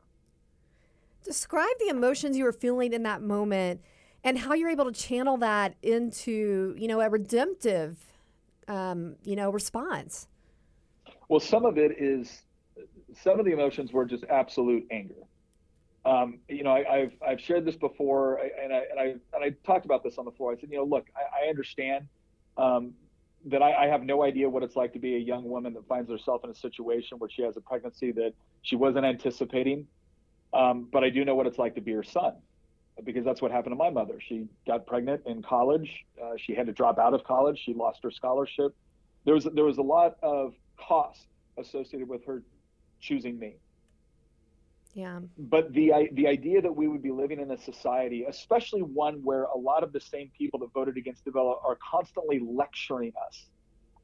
Describe 1.24 1.78
the 1.80 1.88
emotions 1.88 2.36
you 2.36 2.44
were 2.44 2.52
feeling 2.52 2.92
in 2.92 3.02
that 3.04 3.22
moment 3.22 3.80
and 4.22 4.38
how 4.38 4.54
you're 4.54 4.68
able 4.68 4.84
to 4.84 4.92
channel 4.92 5.36
that 5.38 5.74
into, 5.82 6.74
you 6.78 6.86
know, 6.86 7.00
a 7.00 7.08
redemptive, 7.08 7.98
um, 8.68 9.16
you 9.24 9.36
know, 9.36 9.50
response. 9.50 10.28
Well, 11.28 11.40
some 11.40 11.64
of 11.64 11.78
it 11.78 12.00
is, 12.00 12.42
some 13.22 13.38
of 13.40 13.46
the 13.46 13.52
emotions 13.52 13.92
were 13.92 14.04
just 14.04 14.24
absolute 14.24 14.86
anger. 14.90 15.14
Um, 16.04 16.38
you 16.48 16.62
know, 16.62 16.70
I, 16.70 16.98
have 16.98 17.12
I've 17.26 17.40
shared 17.40 17.64
this 17.64 17.74
before, 17.74 18.36
and 18.36 18.72
I 18.72 18.82
and 18.90 19.00
I 19.00 19.04
and 19.34 19.44
I 19.44 19.50
talked 19.66 19.84
about 19.84 20.04
this 20.04 20.18
on 20.18 20.24
the 20.24 20.30
floor. 20.30 20.52
I 20.52 20.60
said, 20.60 20.70
you 20.70 20.76
know, 20.76 20.84
look, 20.84 21.06
I, 21.16 21.46
I 21.46 21.48
understand 21.48 22.06
um, 22.56 22.92
that 23.46 23.60
I, 23.60 23.84
I 23.84 23.86
have 23.88 24.04
no 24.04 24.22
idea 24.22 24.48
what 24.48 24.62
it's 24.62 24.76
like 24.76 24.92
to 24.92 25.00
be 25.00 25.16
a 25.16 25.18
young 25.18 25.48
woman 25.48 25.74
that 25.74 25.86
finds 25.88 26.08
herself 26.08 26.42
in 26.44 26.50
a 26.50 26.54
situation 26.54 27.18
where 27.18 27.28
she 27.28 27.42
has 27.42 27.56
a 27.56 27.60
pregnancy 27.60 28.12
that 28.12 28.34
she 28.62 28.76
wasn't 28.76 29.04
anticipating. 29.04 29.88
Um, 30.54 30.88
but 30.92 31.02
I 31.02 31.10
do 31.10 31.24
know 31.24 31.34
what 31.34 31.48
it's 31.48 31.58
like 31.58 31.74
to 31.74 31.80
be 31.80 31.92
her 31.92 32.04
son, 32.04 32.34
because 33.04 33.24
that's 33.24 33.42
what 33.42 33.50
happened 33.50 33.72
to 33.72 33.76
my 33.76 33.90
mother. 33.90 34.20
She 34.20 34.46
got 34.64 34.86
pregnant 34.86 35.22
in 35.26 35.42
college. 35.42 35.90
Uh, 36.22 36.34
she 36.36 36.54
had 36.54 36.66
to 36.66 36.72
drop 36.72 37.00
out 37.00 37.14
of 37.14 37.24
college. 37.24 37.60
She 37.64 37.74
lost 37.74 38.00
her 38.04 38.12
scholarship. 38.12 38.76
There 39.24 39.34
was 39.34 39.44
there 39.54 39.64
was 39.64 39.78
a 39.78 39.82
lot 39.82 40.18
of 40.22 40.54
cost 40.76 41.26
associated 41.58 42.08
with 42.08 42.24
her 42.24 42.42
choosing 43.00 43.38
me. 43.38 43.56
Yeah. 44.94 45.20
But 45.36 45.74
the 45.74 46.08
the 46.12 46.26
idea 46.26 46.62
that 46.62 46.74
we 46.74 46.88
would 46.88 47.02
be 47.02 47.10
living 47.10 47.38
in 47.38 47.50
a 47.50 47.58
society, 47.58 48.24
especially 48.26 48.80
one 48.80 49.16
where 49.22 49.44
a 49.44 49.56
lot 49.56 49.82
of 49.82 49.92
the 49.92 50.00
same 50.00 50.30
people 50.36 50.58
that 50.60 50.72
voted 50.72 50.96
against 50.96 51.22
bill 51.24 51.60
are 51.62 51.78
constantly 51.90 52.38
lecturing 52.38 53.12
us 53.26 53.46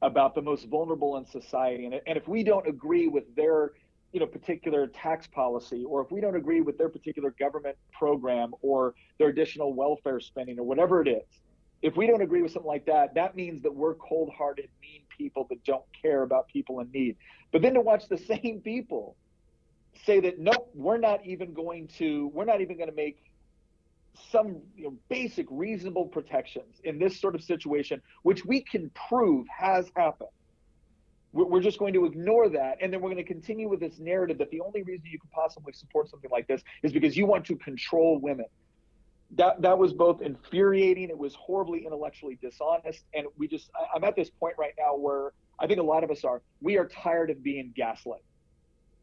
about 0.03 0.35
the 0.35 0.41
most 0.41 0.67
vulnerable 0.67 1.17
in 1.17 1.25
society, 1.25 1.85
and, 1.85 1.95
and 2.05 2.17
if 2.17 2.27
we 2.27 2.43
don't 2.43 2.67
agree 2.67 3.07
with 3.07 3.23
their 3.35 3.71
you 4.11 4.19
know 4.19 4.27
particular 4.27 4.85
tax 4.85 5.25
policy 5.25 5.83
or 5.83 6.01
if 6.01 6.11
we 6.11 6.21
don't 6.21 6.35
agree 6.35 6.61
with 6.61 6.77
their 6.77 6.89
particular 6.89 7.31
government 7.39 7.75
program 7.91 8.53
or 8.61 8.93
their 9.17 9.29
additional 9.29 9.73
welfare 9.73 10.19
spending 10.19 10.59
or 10.59 10.63
whatever 10.63 11.01
it 11.01 11.07
is 11.07 11.41
if 11.83 11.97
we 11.97 12.07
don't 12.07 12.21
agree 12.21 12.41
with 12.41 12.51
something 12.51 12.67
like 12.67 12.85
that 12.85 13.13
that 13.13 13.35
means 13.35 13.61
that 13.61 13.75
we're 13.75 13.93
cold-hearted 13.95 14.69
mean 14.81 15.01
people 15.15 15.45
that 15.49 15.63
don't 15.65 15.83
care 16.01 16.23
about 16.23 16.47
people 16.47 16.79
in 16.79 16.89
need. 16.91 17.15
But 17.51 17.61
then 17.61 17.75
to 17.75 17.81
watch 17.81 18.07
the 18.07 18.17
same 18.33 18.61
people 18.63 19.15
say 20.05 20.19
that 20.21 20.39
nope 20.39 20.71
we're 20.73 20.97
not 20.97 21.23
even 21.23 21.53
going 21.53 21.87
to 21.99 22.31
we're 22.33 22.45
not 22.45 22.61
even 22.61 22.77
going 22.77 22.89
to 22.89 22.95
make 22.95 23.21
some 24.31 24.61
you 24.75 24.85
know, 24.85 24.95
basic 25.09 25.45
reasonable 25.51 26.05
protections 26.05 26.79
in 26.83 26.97
this 26.97 27.19
sort 27.19 27.35
of 27.35 27.43
situation 27.43 28.01
which 28.23 28.43
we 28.45 28.61
can 28.61 28.89
prove 29.07 29.45
has 29.55 29.91
happened. 29.95 30.29
We're 31.31 31.61
just 31.61 31.79
going 31.79 31.93
to 31.95 32.05
ignore 32.05 32.47
that 32.49 32.77
and 32.81 32.93
then 32.93 33.01
we're 33.01 33.09
going 33.09 33.23
to 33.25 33.33
continue 33.33 33.67
with 33.67 33.79
this 33.79 33.99
narrative 33.99 34.37
that 34.37 34.51
the 34.51 34.61
only 34.61 34.83
reason 34.83 35.07
you 35.11 35.19
can 35.19 35.29
possibly 35.31 35.73
support 35.73 36.09
something 36.09 36.29
like 36.31 36.47
this 36.47 36.61
is 36.83 36.93
because 36.93 37.17
you 37.17 37.25
want 37.25 37.45
to 37.45 37.55
control 37.55 38.19
women 38.19 38.45
that 39.35 39.61
that 39.61 39.77
was 39.77 39.93
both 39.93 40.21
infuriating 40.21 41.09
it 41.09 41.17
was 41.17 41.33
horribly 41.35 41.85
intellectually 41.85 42.37
dishonest 42.41 43.03
and 43.13 43.25
we 43.37 43.47
just 43.47 43.69
I, 43.75 43.95
i'm 43.95 44.03
at 44.03 44.15
this 44.15 44.29
point 44.29 44.55
right 44.57 44.73
now 44.77 44.95
where 44.95 45.31
i 45.59 45.67
think 45.67 45.79
a 45.79 45.83
lot 45.83 46.03
of 46.03 46.11
us 46.11 46.23
are 46.23 46.41
we 46.61 46.77
are 46.77 46.87
tired 46.87 47.29
of 47.29 47.43
being 47.43 47.73
gaslit. 47.75 48.23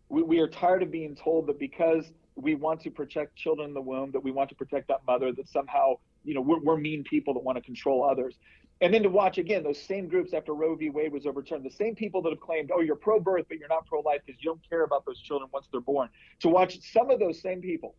We, 0.09 0.23
we 0.23 0.39
are 0.41 0.49
tired 0.49 0.83
of 0.83 0.91
being 0.91 1.15
told 1.15 1.47
that 1.47 1.59
because 1.59 2.11
we 2.35 2.55
want 2.55 2.81
to 2.83 2.91
protect 2.91 3.37
children 3.37 3.69
in 3.69 3.75
the 3.75 3.83
womb 3.83 4.11
that 4.13 4.25
we 4.25 4.31
want 4.31 4.49
to 4.49 4.57
protect 4.57 4.89
that 4.89 5.01
mother 5.07 5.31
that 5.33 5.49
somehow 5.49 5.97
you 6.25 6.35
know 6.35 6.41
we're, 6.41 6.61
we're 6.61 6.77
mean 6.77 7.05
people 7.05 7.35
that 7.35 7.41
want 7.41 7.57
to 7.57 7.63
control 7.63 8.03
others. 8.03 8.37
And 8.83 8.95
then 8.95 9.03
to 9.03 9.11
watch 9.11 9.37
again 9.37 9.63
those 9.63 9.81
same 9.81 10.09
groups 10.09 10.33
after 10.33 10.55
Roe 10.55 10.75
v. 10.75 10.89
Wade 10.89 11.13
was 11.13 11.27
overturned, 11.27 11.67
the 11.67 11.71
same 11.71 11.95
people 11.95 12.23
that 12.23 12.31
have 12.31 12.41
claimed, 12.41 12.71
oh, 12.75 12.81
you're 12.81 12.97
pro 12.97 13.21
birth, 13.21 13.45
but 13.47 13.59
you're 13.59 13.69
not 13.69 13.85
pro 13.85 14.01
life 14.01 14.23
because 14.25 14.43
you 14.43 14.49
don't 14.49 14.71
care 14.71 14.85
about 14.85 15.05
those 15.05 15.21
children 15.21 15.51
once 15.53 15.67
they're 15.71 15.83
born, 15.83 16.09
to 16.41 16.49
watch 16.49 16.81
some 16.91 17.11
of 17.11 17.21
those 17.21 17.43
same 17.43 17.61
people 17.61 17.95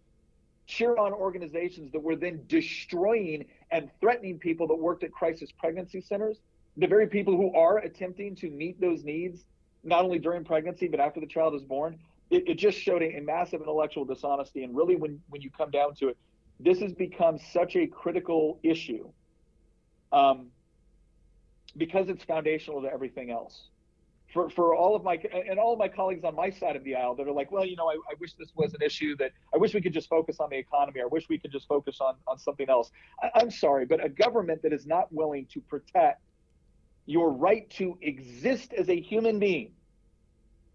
cheer 0.72 0.96
on 0.96 1.12
organizations 1.12 1.92
that 1.92 2.02
were 2.02 2.16
then 2.16 2.42
destroying 2.48 3.46
and 3.72 3.90
threatening 4.00 4.40
people 4.40 4.68
that 4.68 4.76
worked 4.76 5.04
at 5.04 5.12
crisis 5.12 5.50
pregnancy 5.60 6.00
centers, 6.00 6.38
the 6.78 6.88
very 6.88 7.08
people 7.08 7.36
who 7.36 7.54
are 7.54 7.80
attempting 7.80 8.36
to 8.38 8.50
meet 8.50 8.80
those 8.80 9.04
needs, 9.04 9.44
not 9.84 10.06
only 10.06 10.18
during 10.18 10.46
pregnancy, 10.46 10.88
but 10.88 11.02
after 11.02 11.20
the 11.20 11.28
child 11.28 11.54
is 11.56 11.62
born. 11.62 12.00
It, 12.30 12.48
it 12.48 12.56
just 12.56 12.78
showed 12.78 13.02
a, 13.02 13.18
a 13.18 13.22
massive 13.22 13.60
intellectual 13.60 14.06
dishonesty. 14.06 14.64
And 14.64 14.74
really, 14.74 14.96
when, 14.96 15.22
when 15.30 15.42
you 15.42 15.50
come 15.50 15.72
down 15.72 15.94
to 15.96 16.08
it, 16.08 16.18
this 16.58 16.80
has 16.80 16.94
become 16.94 17.38
such 17.52 17.76
a 17.76 17.86
critical 17.86 18.58
issue. 18.64 19.10
Um, 20.14 20.48
because 21.76 22.08
it's 22.08 22.24
foundational 22.24 22.82
to 22.82 22.88
everything 22.92 23.30
else. 23.30 23.64
For, 24.34 24.50
for 24.50 24.74
all 24.74 24.96
of 24.96 25.04
my 25.04 25.16
and 25.50 25.60
all 25.60 25.74
of 25.74 25.80
my 25.80 25.90
colleagues 25.90 26.24
on 26.24 26.36
my 26.36 26.50
side 26.50 26.78
of 26.78 26.84
the 26.86 26.96
aisle 26.96 27.16
that 27.16 27.28
are 27.28 27.34
like, 27.34 27.52
well, 27.52 27.66
you 27.66 27.76
know, 27.76 27.90
I, 27.90 27.96
I 28.10 28.14
wish 28.20 28.34
this 28.36 28.50
was 28.56 28.74
an 28.74 28.82
issue 28.82 29.18
that 29.18 29.32
I 29.54 29.58
wish 29.58 29.74
we 29.74 29.82
could 29.82 29.94
just 29.94 30.08
focus 30.08 30.38
on 30.40 30.50
the 30.50 30.58
economy. 30.58 31.02
I 31.02 31.06
wish 31.06 31.28
we 31.28 31.38
could 31.38 31.52
just 31.52 31.68
focus 31.68 32.00
on 32.00 32.16
on 32.28 32.38
something 32.38 32.70
else. 32.70 32.92
I, 33.22 33.32
I'm 33.36 33.52
sorry, 33.52 33.86
but 33.86 34.04
a 34.04 34.10
government 34.10 34.62
that 34.64 34.72
is 34.72 34.86
not 34.86 35.12
willing 35.12 35.48
to 35.54 35.60
protect 35.62 36.22
your 37.06 37.32
right 37.32 37.70
to 37.72 37.98
exist 38.02 38.74
as 38.74 38.90
a 38.90 39.00
human 39.00 39.40
being, 39.40 39.74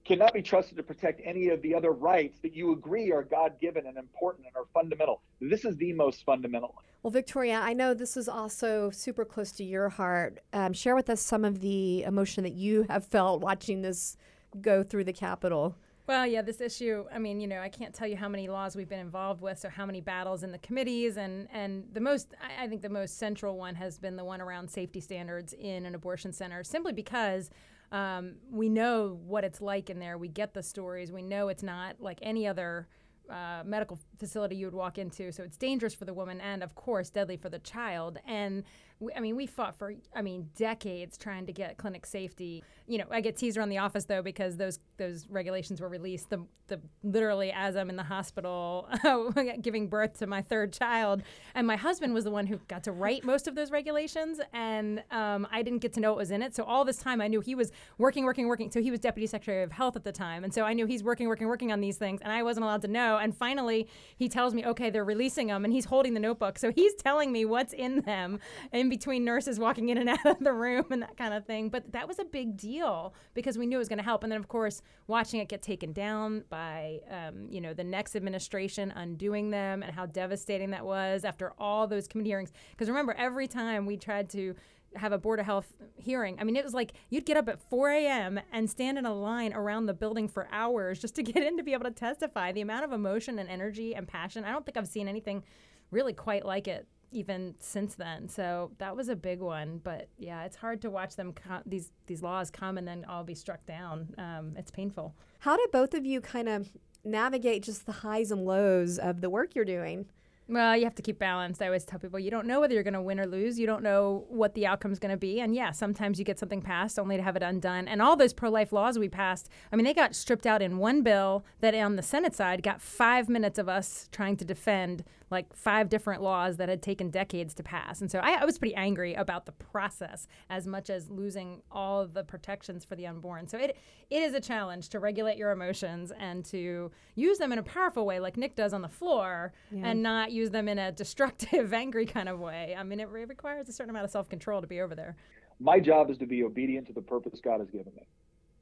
cannot 0.06 0.32
be 0.32 0.42
trusted 0.42 0.76
to 0.76 0.82
protect 0.82 1.20
any 1.24 1.48
of 1.48 1.60
the 1.62 1.74
other 1.74 1.90
rights 1.90 2.38
that 2.42 2.54
you 2.54 2.72
agree 2.72 3.10
are 3.12 3.22
God 3.22 3.54
given 3.60 3.86
and 3.86 3.98
important 3.98 4.46
and 4.46 4.56
are 4.56 4.66
fundamental. 4.72 5.22
This 5.40 5.64
is 5.64 5.76
the 5.76 5.92
most 5.92 6.24
fundamental. 6.24 6.76
Well, 7.02 7.10
Victoria, 7.10 7.58
I 7.60 7.72
know 7.72 7.92
this 7.92 8.16
is 8.16 8.28
also 8.28 8.90
super 8.90 9.24
close 9.24 9.52
to 9.52 9.64
your 9.64 9.88
heart. 9.88 10.38
Um, 10.52 10.72
share 10.72 10.94
with 10.94 11.10
us 11.10 11.20
some 11.20 11.44
of 11.44 11.60
the 11.60 12.04
emotion 12.04 12.44
that 12.44 12.54
you 12.54 12.86
have 12.88 13.04
felt 13.04 13.40
watching 13.40 13.82
this 13.82 14.16
go 14.60 14.82
through 14.82 15.04
the 15.04 15.12
Capitol. 15.12 15.76
Well, 16.06 16.24
yeah, 16.24 16.40
this 16.40 16.60
issue, 16.60 17.04
I 17.12 17.18
mean, 17.18 17.40
you 17.40 17.48
know, 17.48 17.58
I 17.58 17.68
can't 17.68 17.92
tell 17.92 18.06
you 18.06 18.16
how 18.16 18.28
many 18.28 18.46
laws 18.46 18.76
we've 18.76 18.88
been 18.88 19.00
involved 19.00 19.40
with, 19.40 19.58
so 19.58 19.68
how 19.68 19.84
many 19.84 20.00
battles 20.00 20.44
in 20.44 20.52
the 20.52 20.58
committees. 20.58 21.16
And, 21.16 21.48
and 21.52 21.84
the 21.92 22.00
most, 22.00 22.32
I, 22.40 22.64
I 22.64 22.68
think 22.68 22.82
the 22.82 22.88
most 22.88 23.18
central 23.18 23.56
one 23.56 23.74
has 23.74 23.98
been 23.98 24.14
the 24.14 24.24
one 24.24 24.40
around 24.40 24.70
safety 24.70 25.00
standards 25.00 25.52
in 25.52 25.84
an 25.84 25.96
abortion 25.96 26.32
center, 26.32 26.62
simply 26.62 26.92
because 26.92 27.50
um, 27.92 28.34
we 28.50 28.68
know 28.68 29.18
what 29.26 29.44
it's 29.44 29.60
like 29.60 29.90
in 29.90 29.98
there. 29.98 30.18
We 30.18 30.28
get 30.28 30.54
the 30.54 30.62
stories. 30.62 31.12
We 31.12 31.22
know 31.22 31.48
it's 31.48 31.62
not 31.62 32.00
like 32.00 32.18
any 32.22 32.46
other 32.46 32.88
uh, 33.30 33.62
medical 33.64 33.98
facility 34.18 34.56
you 34.56 34.66
would 34.66 34.74
walk 34.74 34.98
into. 34.98 35.32
So 35.32 35.42
it's 35.42 35.56
dangerous 35.56 35.94
for 35.94 36.04
the 36.04 36.14
woman 36.14 36.40
and, 36.40 36.62
of 36.62 36.74
course, 36.74 37.10
deadly 37.10 37.36
for 37.36 37.48
the 37.48 37.58
child. 37.58 38.18
And 38.26 38.64
we, 38.98 39.12
I 39.14 39.20
mean, 39.20 39.36
we 39.36 39.46
fought 39.46 39.76
for, 39.76 39.94
I 40.14 40.22
mean, 40.22 40.48
decades 40.56 41.18
trying 41.18 41.46
to 41.46 41.52
get 41.52 41.76
clinic 41.76 42.06
safety. 42.06 42.64
You 42.86 42.98
know, 42.98 43.04
I 43.10 43.20
get 43.20 43.36
teased 43.36 43.58
around 43.58 43.68
the 43.68 43.78
office 43.78 44.04
though 44.04 44.22
because 44.22 44.56
those 44.56 44.78
those 44.96 45.28
regulations 45.28 45.80
were 45.80 45.88
released 45.88 46.30
the, 46.30 46.42
the 46.68 46.80
literally 47.02 47.52
as 47.52 47.76
I'm 47.76 47.90
in 47.90 47.96
the 47.96 48.02
hospital 48.02 48.88
giving 49.60 49.88
birth 49.88 50.18
to 50.20 50.26
my 50.26 50.40
third 50.40 50.72
child, 50.72 51.22
and 51.54 51.66
my 51.66 51.76
husband 51.76 52.14
was 52.14 52.24
the 52.24 52.30
one 52.30 52.46
who 52.46 52.58
got 52.68 52.84
to 52.84 52.92
write 52.92 53.24
most 53.24 53.46
of 53.46 53.54
those 53.54 53.70
regulations, 53.70 54.40
and 54.52 55.02
um, 55.10 55.46
I 55.50 55.62
didn't 55.62 55.80
get 55.80 55.92
to 55.94 56.00
know 56.00 56.10
what 56.12 56.18
was 56.18 56.30
in 56.30 56.42
it. 56.42 56.54
So 56.54 56.64
all 56.64 56.84
this 56.84 56.96
time, 56.96 57.20
I 57.20 57.28
knew 57.28 57.40
he 57.40 57.54
was 57.54 57.72
working, 57.98 58.24
working, 58.24 58.48
working. 58.48 58.70
So 58.70 58.80
he 58.80 58.90
was 58.90 59.00
deputy 59.00 59.26
secretary 59.26 59.62
of 59.62 59.72
health 59.72 59.96
at 59.96 60.04
the 60.04 60.12
time, 60.12 60.42
and 60.44 60.54
so 60.54 60.62
I 60.62 60.72
knew 60.72 60.86
he's 60.86 61.02
working, 61.02 61.28
working, 61.28 61.48
working 61.48 61.72
on 61.72 61.80
these 61.80 61.98
things, 61.98 62.20
and 62.22 62.32
I 62.32 62.42
wasn't 62.42 62.64
allowed 62.64 62.82
to 62.82 62.88
know. 62.88 63.18
And 63.18 63.36
finally, 63.36 63.88
he 64.16 64.28
tells 64.28 64.54
me, 64.54 64.64
okay, 64.64 64.88
they're 64.88 65.04
releasing 65.04 65.48
them, 65.48 65.64
and 65.64 65.72
he's 65.72 65.84
holding 65.84 66.14
the 66.14 66.20
notebook, 66.20 66.58
so 66.58 66.72
he's 66.72 66.94
telling 66.94 67.30
me 67.30 67.44
what's 67.44 67.74
in 67.74 68.00
them. 68.00 68.38
And 68.72 68.85
in 68.86 68.90
between 68.90 69.24
nurses 69.24 69.58
walking 69.58 69.88
in 69.88 69.98
and 69.98 70.08
out 70.08 70.24
of 70.24 70.38
the 70.40 70.52
room 70.52 70.86
and 70.90 71.02
that 71.02 71.16
kind 71.16 71.34
of 71.34 71.44
thing. 71.44 71.68
But 71.68 71.92
that 71.92 72.08
was 72.08 72.18
a 72.18 72.24
big 72.24 72.56
deal 72.56 73.14
because 73.34 73.58
we 73.58 73.66
knew 73.66 73.76
it 73.76 73.78
was 73.78 73.88
going 73.88 73.98
to 73.98 74.04
help. 74.04 74.22
And 74.22 74.32
then, 74.32 74.38
of 74.38 74.48
course, 74.48 74.82
watching 75.06 75.40
it 75.40 75.48
get 75.48 75.62
taken 75.62 75.92
down 75.92 76.44
by, 76.48 77.00
um, 77.10 77.46
you 77.50 77.60
know, 77.60 77.74
the 77.74 77.84
next 77.84 78.16
administration 78.16 78.92
undoing 78.92 79.50
them 79.50 79.82
and 79.82 79.92
how 79.92 80.06
devastating 80.06 80.70
that 80.70 80.84
was 80.84 81.24
after 81.24 81.52
all 81.58 81.86
those 81.86 82.06
committee 82.08 82.30
hearings. 82.30 82.52
Because 82.70 82.88
remember, 82.88 83.14
every 83.18 83.48
time 83.48 83.86
we 83.86 83.96
tried 83.96 84.30
to 84.30 84.54
have 84.94 85.12
a 85.12 85.18
board 85.18 85.38
of 85.38 85.44
health 85.44 85.74
hearing. 85.96 86.38
I 86.40 86.44
mean, 86.44 86.56
it 86.56 86.64
was 86.64 86.72
like 86.72 86.94
you'd 87.10 87.26
get 87.26 87.36
up 87.36 87.50
at 87.50 87.60
4 87.68 87.90
a.m. 87.90 88.40
and 88.50 88.70
stand 88.70 88.96
in 88.96 89.04
a 89.04 89.12
line 89.12 89.52
around 89.52 89.86
the 89.86 89.92
building 89.92 90.26
for 90.26 90.48
hours 90.50 90.98
just 91.02 91.16
to 91.16 91.22
get 91.22 91.42
in 91.42 91.58
to 91.58 91.62
be 91.62 91.74
able 91.74 91.84
to 91.84 91.90
testify. 91.90 92.52
The 92.52 92.62
amount 92.62 92.84
of 92.84 92.92
emotion 92.92 93.38
and 93.38 93.48
energy 93.50 93.94
and 93.94 94.08
passion, 94.08 94.44
I 94.44 94.52
don't 94.52 94.64
think 94.64 94.78
I've 94.78 94.88
seen 94.88 95.06
anything 95.06 95.42
really 95.90 96.14
quite 96.14 96.46
like 96.46 96.66
it 96.66 96.86
even 97.12 97.54
since 97.58 97.94
then. 97.94 98.28
So 98.28 98.72
that 98.78 98.96
was 98.96 99.08
a 99.08 99.16
big 99.16 99.40
one. 99.40 99.80
But 99.82 100.08
yeah, 100.18 100.44
it's 100.44 100.56
hard 100.56 100.80
to 100.82 100.90
watch 100.90 101.16
them 101.16 101.32
co- 101.32 101.62
these 101.64 101.92
these 102.06 102.22
laws 102.22 102.50
come 102.50 102.78
and 102.78 102.86
then 102.86 103.04
all 103.08 103.24
be 103.24 103.34
struck 103.34 103.64
down. 103.66 104.14
Um, 104.18 104.54
it's 104.56 104.70
painful. 104.70 105.14
How 105.40 105.56
did 105.56 105.70
both 105.70 105.94
of 105.94 106.04
you 106.04 106.20
kind 106.20 106.48
of 106.48 106.68
navigate 107.04 107.62
just 107.62 107.86
the 107.86 107.92
highs 107.92 108.30
and 108.30 108.44
lows 108.44 108.98
of 108.98 109.20
the 109.20 109.30
work 109.30 109.54
you're 109.54 109.64
doing? 109.64 110.06
Well, 110.48 110.76
you 110.76 110.84
have 110.84 110.94
to 110.94 111.02
keep 111.02 111.18
balanced. 111.18 111.60
I 111.60 111.66
always 111.66 111.84
tell 111.84 111.98
people 111.98 112.20
you 112.20 112.30
don't 112.30 112.46
know 112.46 112.60
whether 112.60 112.72
you're 112.72 112.84
going 112.84 112.94
to 112.94 113.02
win 113.02 113.18
or 113.18 113.26
lose. 113.26 113.58
You 113.58 113.66
don't 113.66 113.82
know 113.82 114.26
what 114.28 114.54
the 114.54 114.64
outcome 114.64 114.92
is 114.92 115.00
going 115.00 115.10
to 115.10 115.16
be. 115.16 115.40
And 115.40 115.56
yeah, 115.56 115.72
sometimes 115.72 116.20
you 116.20 116.24
get 116.24 116.38
something 116.38 116.62
passed 116.62 117.00
only 117.00 117.16
to 117.16 117.22
have 117.22 117.34
it 117.34 117.42
undone. 117.42 117.88
And 117.88 118.00
all 118.00 118.16
those 118.16 118.32
pro 118.32 118.48
life 118.48 118.72
laws 118.72 118.96
we 118.96 119.08
passed, 119.08 119.48
I 119.72 119.76
mean, 119.76 119.84
they 119.84 119.94
got 119.94 120.14
stripped 120.14 120.46
out 120.46 120.62
in 120.62 120.78
one 120.78 121.02
bill 121.02 121.44
that 121.60 121.74
on 121.74 121.96
the 121.96 122.02
Senate 122.02 122.36
side 122.36 122.62
got 122.62 122.80
five 122.80 123.28
minutes 123.28 123.58
of 123.58 123.68
us 123.68 124.08
trying 124.12 124.36
to 124.36 124.44
defend 124.44 125.02
like 125.30 125.54
five 125.54 125.88
different 125.88 126.22
laws 126.22 126.56
that 126.56 126.68
had 126.68 126.82
taken 126.82 127.10
decades 127.10 127.52
to 127.54 127.62
pass. 127.62 128.00
And 128.00 128.10
so 128.10 128.20
I, 128.20 128.40
I 128.40 128.44
was 128.44 128.58
pretty 128.58 128.74
angry 128.74 129.14
about 129.14 129.46
the 129.46 129.52
process 129.52 130.26
as 130.50 130.66
much 130.66 130.88
as 130.88 131.10
losing 131.10 131.62
all 131.70 132.00
of 132.00 132.14
the 132.14 132.22
protections 132.22 132.84
for 132.84 132.94
the 132.94 133.06
unborn. 133.06 133.48
So 133.48 133.58
it 133.58 133.76
it 134.08 134.22
is 134.22 134.34
a 134.34 134.40
challenge 134.40 134.88
to 134.90 135.00
regulate 135.00 135.36
your 135.36 135.50
emotions 135.50 136.12
and 136.16 136.44
to 136.46 136.92
use 137.16 137.38
them 137.38 137.52
in 137.52 137.58
a 137.58 137.62
powerful 137.62 138.06
way, 138.06 138.20
like 138.20 138.36
Nick 138.36 138.54
does 138.54 138.72
on 138.72 138.82
the 138.82 138.88
floor, 138.88 139.52
yeah. 139.72 139.88
and 139.88 140.02
not 140.02 140.30
use 140.30 140.50
them 140.50 140.68
in 140.68 140.78
a 140.78 140.92
destructive, 140.92 141.72
angry 141.72 142.06
kind 142.06 142.28
of 142.28 142.38
way. 142.38 142.76
I 142.78 142.84
mean, 142.84 143.00
it, 143.00 143.08
it 143.08 143.28
requires 143.28 143.68
a 143.68 143.72
certain 143.72 143.90
amount 143.90 144.04
of 144.04 144.10
self 144.10 144.28
control 144.28 144.60
to 144.60 144.66
be 144.66 144.80
over 144.80 144.94
there. 144.94 145.16
My 145.58 145.80
job 145.80 146.10
is 146.10 146.18
to 146.18 146.26
be 146.26 146.44
obedient 146.44 146.86
to 146.86 146.92
the 146.92 147.02
purpose 147.02 147.40
God 147.42 147.60
has 147.60 147.70
given 147.70 147.92
me. 147.96 148.06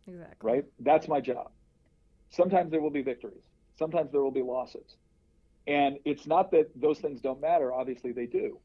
Exactly. 0.06 0.52
Right? 0.52 0.64
That's 0.80 1.09
my 1.09 1.21
job. 1.21 1.50
Sometimes 2.30 2.71
there 2.71 2.80
will 2.80 2.90
be 2.90 3.02
victories. 3.02 3.42
Sometimes 3.78 4.12
there 4.12 4.23
will 4.23 4.30
be 4.30 4.42
losses. 4.42 4.97
And 5.66 5.99
it's 6.04 6.26
not 6.26 6.50
that 6.50 6.71
those 6.75 6.99
things 6.99 7.21
don't 7.21 7.40
matter, 7.40 7.73
obviously 7.73 8.12
they 8.12 8.26
do. 8.26 8.59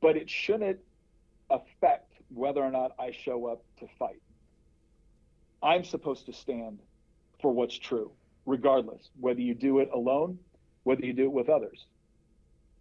But 0.00 0.16
it 0.16 0.30
shouldn't 0.30 0.78
affect 1.50 2.14
whether 2.32 2.62
or 2.62 2.70
not 2.70 2.92
I 2.98 3.10
show 3.10 3.46
up 3.46 3.62
to 3.80 3.86
fight. 3.98 4.22
I'm 5.62 5.84
supposed 5.84 6.26
to 6.26 6.32
stand 6.32 6.78
for 7.42 7.52
what's 7.52 7.76
true, 7.76 8.10
regardless, 8.46 9.10
whether 9.18 9.40
you 9.40 9.54
do 9.54 9.80
it 9.80 9.90
alone, 9.92 10.38
whether 10.84 11.04
you 11.04 11.12
do 11.12 11.24
it 11.24 11.32
with 11.32 11.48
others. 11.48 11.86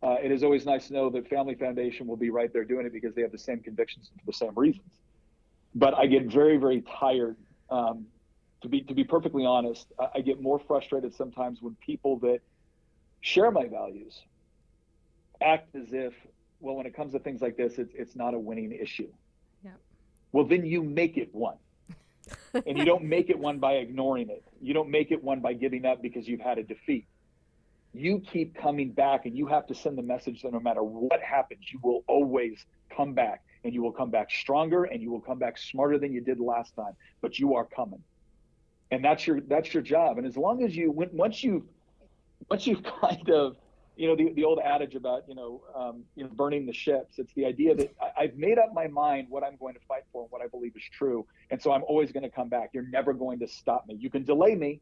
Uh, 0.01 0.15
it 0.23 0.31
is 0.31 0.43
always 0.43 0.65
nice 0.65 0.87
to 0.87 0.93
know 0.93 1.09
that 1.09 1.27
Family 1.27 1.55
Foundation 1.55 2.07
will 2.07 2.15
be 2.15 2.29
right 2.29 2.53
there 2.53 2.63
doing 2.63 2.85
it 2.85 2.93
because 2.93 3.13
they 3.15 3.21
have 3.21 3.33
the 3.33 3.37
same 3.37 3.59
convictions 3.59 4.09
for 4.17 4.25
the 4.25 4.33
same 4.33 4.53
reasons. 4.55 4.91
But 5.75 5.93
I 5.93 6.05
get 6.05 6.25
very, 6.25 6.55
very 6.55 6.81
tired. 6.81 7.35
Um, 7.69 8.05
to 8.61 8.69
be 8.69 8.81
to 8.81 8.93
be 8.93 9.03
perfectly 9.03 9.45
honest, 9.45 9.87
I, 9.99 10.07
I 10.15 10.21
get 10.21 10.41
more 10.41 10.59
frustrated 10.59 11.13
sometimes 11.13 11.61
when 11.61 11.75
people 11.85 12.17
that 12.19 12.39
share 13.21 13.51
my 13.51 13.67
values, 13.67 14.21
act 15.41 15.75
as 15.75 15.91
if, 15.91 16.13
well, 16.59 16.75
when 16.75 16.85
it 16.85 16.95
comes 16.95 17.13
to 17.13 17.19
things 17.19 17.41
like 17.41 17.57
this, 17.57 17.77
it's, 17.77 17.93
it's 17.95 18.15
not 18.15 18.33
a 18.33 18.39
winning 18.39 18.71
issue. 18.71 19.07
Yeah. 19.63 19.71
Well, 20.31 20.45
then 20.45 20.65
you 20.65 20.83
make 20.83 21.17
it 21.17 21.33
one. 21.33 21.57
and 22.65 22.77
you 22.77 22.85
don't 22.85 23.03
make 23.03 23.29
it 23.29 23.39
one 23.39 23.59
by 23.59 23.73
ignoring 23.73 24.29
it. 24.29 24.43
You 24.61 24.73
don't 24.73 24.89
make 24.89 25.11
it 25.11 25.23
one 25.23 25.39
by 25.39 25.53
giving 25.53 25.85
up 25.85 26.01
because 26.01 26.27
you've 26.27 26.41
had 26.41 26.57
a 26.57 26.63
defeat. 26.63 27.07
You 27.93 28.19
keep 28.19 28.55
coming 28.55 28.91
back, 28.91 29.25
and 29.25 29.35
you 29.35 29.47
have 29.47 29.65
to 29.67 29.75
send 29.75 29.97
the 29.97 30.03
message 30.03 30.43
that 30.43 30.53
no 30.53 30.59
matter 30.59 30.83
what 30.83 31.21
happens, 31.21 31.71
you 31.71 31.79
will 31.81 32.03
always 32.07 32.63
come 32.95 33.13
back, 33.13 33.41
and 33.63 33.73
you 33.73 33.81
will 33.81 33.91
come 33.91 34.11
back 34.11 34.29
stronger, 34.29 34.83
and 34.83 35.01
you 35.01 35.09
will 35.09 35.21
come 35.21 35.39
back 35.39 35.57
smarter 35.57 35.97
than 35.97 36.13
you 36.13 36.21
did 36.21 36.39
last 36.39 36.75
time. 36.75 36.93
But 37.21 37.39
you 37.39 37.55
are 37.55 37.65
coming, 37.65 38.03
and 38.91 39.03
that's 39.03 39.25
your 39.25 39.41
that's 39.41 39.73
your 39.73 39.81
job. 39.81 40.19
And 40.19 40.27
as 40.27 40.37
long 40.37 40.63
as 40.63 40.75
you 40.75 40.91
once 40.91 41.43
you 41.43 41.67
once 42.49 42.67
you've 42.67 42.83
kind 42.83 43.29
of 43.29 43.55
you 43.95 44.07
know 44.07 44.15
the, 44.15 44.31
the 44.33 44.45
old 44.45 44.59
adage 44.63 44.95
about 44.95 45.23
you 45.27 45.35
know 45.35 45.61
um, 45.75 46.03
you 46.15 46.23
know 46.23 46.29
burning 46.29 46.65
the 46.65 46.73
ships. 46.73 47.19
It's 47.19 47.33
the 47.33 47.45
idea 47.45 47.75
that 47.75 47.93
I, 48.17 48.23
have 48.23 48.35
made 48.35 48.57
up 48.57 48.73
my 48.73 48.87
mind 48.87 49.27
what 49.29 49.43
i'm 49.43 49.57
going 49.57 49.73
to 49.73 49.81
fight 49.87 50.03
for 50.11 50.23
and 50.23 50.31
what 50.31 50.41
i 50.41 50.47
believe 50.47 50.73
is 50.75 50.83
true. 50.97 51.25
And 51.51 51.61
so 51.61 51.71
i'm 51.73 51.83
always 51.83 52.11
going 52.11 52.23
to 52.23 52.29
come 52.29 52.49
back. 52.49 52.69
You're 52.73 52.87
never 52.87 53.13
going 53.13 53.39
to 53.39 53.47
stop 53.47 53.87
me. 53.87 53.95
You 53.99 54.09
can 54.09 54.23
delay 54.23 54.55
me. 54.55 54.79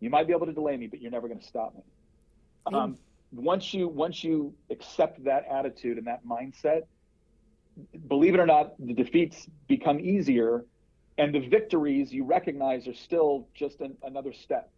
You 0.00 0.10
might 0.10 0.26
be 0.26 0.32
able 0.32 0.46
to 0.46 0.52
delay 0.52 0.76
me 0.76 0.86
but 0.86 1.00
you're 1.02 1.10
never 1.10 1.28
going 1.28 1.40
to 1.40 1.46
stop 1.46 1.74
me. 1.74 1.82
Um, 2.72 2.98
once 3.32 3.74
you 3.74 3.88
once 3.88 4.22
you 4.22 4.54
accept 4.70 5.24
that 5.24 5.44
attitude 5.50 5.98
and 5.98 6.06
that 6.06 6.24
mindset 6.24 6.82
believe 8.06 8.34
it 8.34 8.40
or 8.40 8.46
not 8.46 8.74
the 8.78 8.92
defeats 8.92 9.48
become 9.66 9.98
easier 9.98 10.64
and 11.18 11.34
the 11.34 11.40
victories 11.40 12.12
you 12.12 12.24
recognize 12.24 12.86
are 12.86 12.94
still 12.94 13.48
just 13.54 13.80
an, 13.80 13.96
another 14.02 14.32
step 14.32 14.70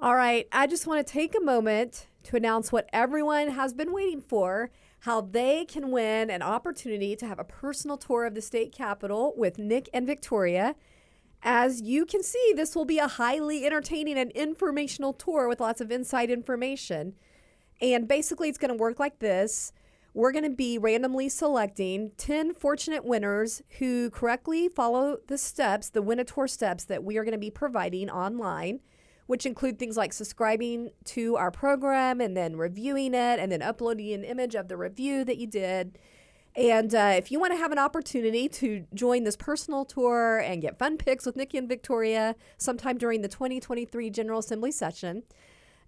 all 0.00 0.14
right, 0.14 0.46
I 0.52 0.68
just 0.68 0.86
want 0.86 1.04
to 1.04 1.12
take 1.12 1.34
a 1.36 1.44
moment 1.44 2.06
to 2.24 2.36
announce 2.36 2.70
what 2.70 2.88
everyone 2.92 3.48
has 3.48 3.74
been 3.74 3.92
waiting 3.92 4.20
for 4.20 4.70
how 5.00 5.20
they 5.20 5.64
can 5.64 5.90
win 5.90 6.30
an 6.30 6.42
opportunity 6.42 7.16
to 7.16 7.26
have 7.26 7.40
a 7.40 7.44
personal 7.44 7.96
tour 7.96 8.24
of 8.24 8.34
the 8.34 8.42
state 8.42 8.72
capitol 8.72 9.34
with 9.36 9.58
Nick 9.58 9.88
and 9.92 10.06
Victoria. 10.06 10.76
As 11.42 11.80
you 11.82 12.06
can 12.06 12.22
see, 12.22 12.52
this 12.54 12.76
will 12.76 12.84
be 12.84 12.98
a 12.98 13.08
highly 13.08 13.66
entertaining 13.66 14.18
and 14.18 14.30
informational 14.32 15.12
tour 15.12 15.48
with 15.48 15.60
lots 15.60 15.80
of 15.80 15.90
inside 15.90 16.30
information. 16.30 17.14
And 17.80 18.06
basically, 18.06 18.48
it's 18.48 18.58
going 18.58 18.70
to 18.70 18.76
work 18.76 19.00
like 19.00 19.18
this 19.18 19.72
we're 20.14 20.32
going 20.32 20.44
to 20.44 20.50
be 20.50 20.78
randomly 20.78 21.28
selecting 21.28 22.10
10 22.16 22.54
fortunate 22.54 23.04
winners 23.04 23.62
who 23.78 24.10
correctly 24.10 24.68
follow 24.68 25.18
the 25.28 25.38
steps, 25.38 25.90
the 25.90 26.02
Win 26.02 26.18
a 26.18 26.24
Tour 26.24 26.48
steps 26.48 26.84
that 26.84 27.04
we 27.04 27.18
are 27.18 27.24
going 27.24 27.32
to 27.32 27.38
be 27.38 27.50
providing 27.50 28.10
online 28.10 28.80
which 29.28 29.46
include 29.46 29.78
things 29.78 29.96
like 29.96 30.12
subscribing 30.12 30.90
to 31.04 31.36
our 31.36 31.50
program 31.50 32.20
and 32.20 32.34
then 32.34 32.56
reviewing 32.56 33.12
it 33.12 33.38
and 33.38 33.52
then 33.52 33.60
uploading 33.60 34.14
an 34.14 34.24
image 34.24 34.54
of 34.54 34.68
the 34.68 34.76
review 34.76 35.22
that 35.22 35.36
you 35.36 35.46
did. 35.46 35.98
And 36.56 36.94
uh, 36.94 37.12
if 37.14 37.30
you 37.30 37.38
want 37.38 37.52
to 37.52 37.58
have 37.58 37.70
an 37.70 37.78
opportunity 37.78 38.48
to 38.48 38.86
join 38.94 39.24
this 39.24 39.36
personal 39.36 39.84
tour 39.84 40.38
and 40.38 40.62
get 40.62 40.78
fun 40.78 40.96
pics 40.96 41.26
with 41.26 41.36
Nikki 41.36 41.58
and 41.58 41.68
Victoria 41.68 42.36
sometime 42.56 42.96
during 42.96 43.20
the 43.20 43.28
2023 43.28 44.08
General 44.08 44.38
Assembly 44.38 44.72
session, 44.72 45.24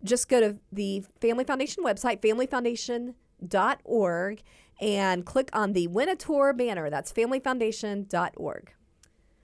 just 0.04 0.28
go 0.28 0.40
to 0.40 0.59
the 0.70 1.02
Family 1.23 1.44
Foundation 1.44 1.82
website, 1.82 2.20
familyfoundation.org, 2.20 4.42
and 4.82 5.25
click 5.25 5.49
on 5.54 5.73
the 5.73 5.87
Win 5.87 6.11
a 6.11 6.16
Tour 6.16 6.52
banner. 6.52 6.90
That's 6.90 7.11
familyfoundation.org. 7.11 8.73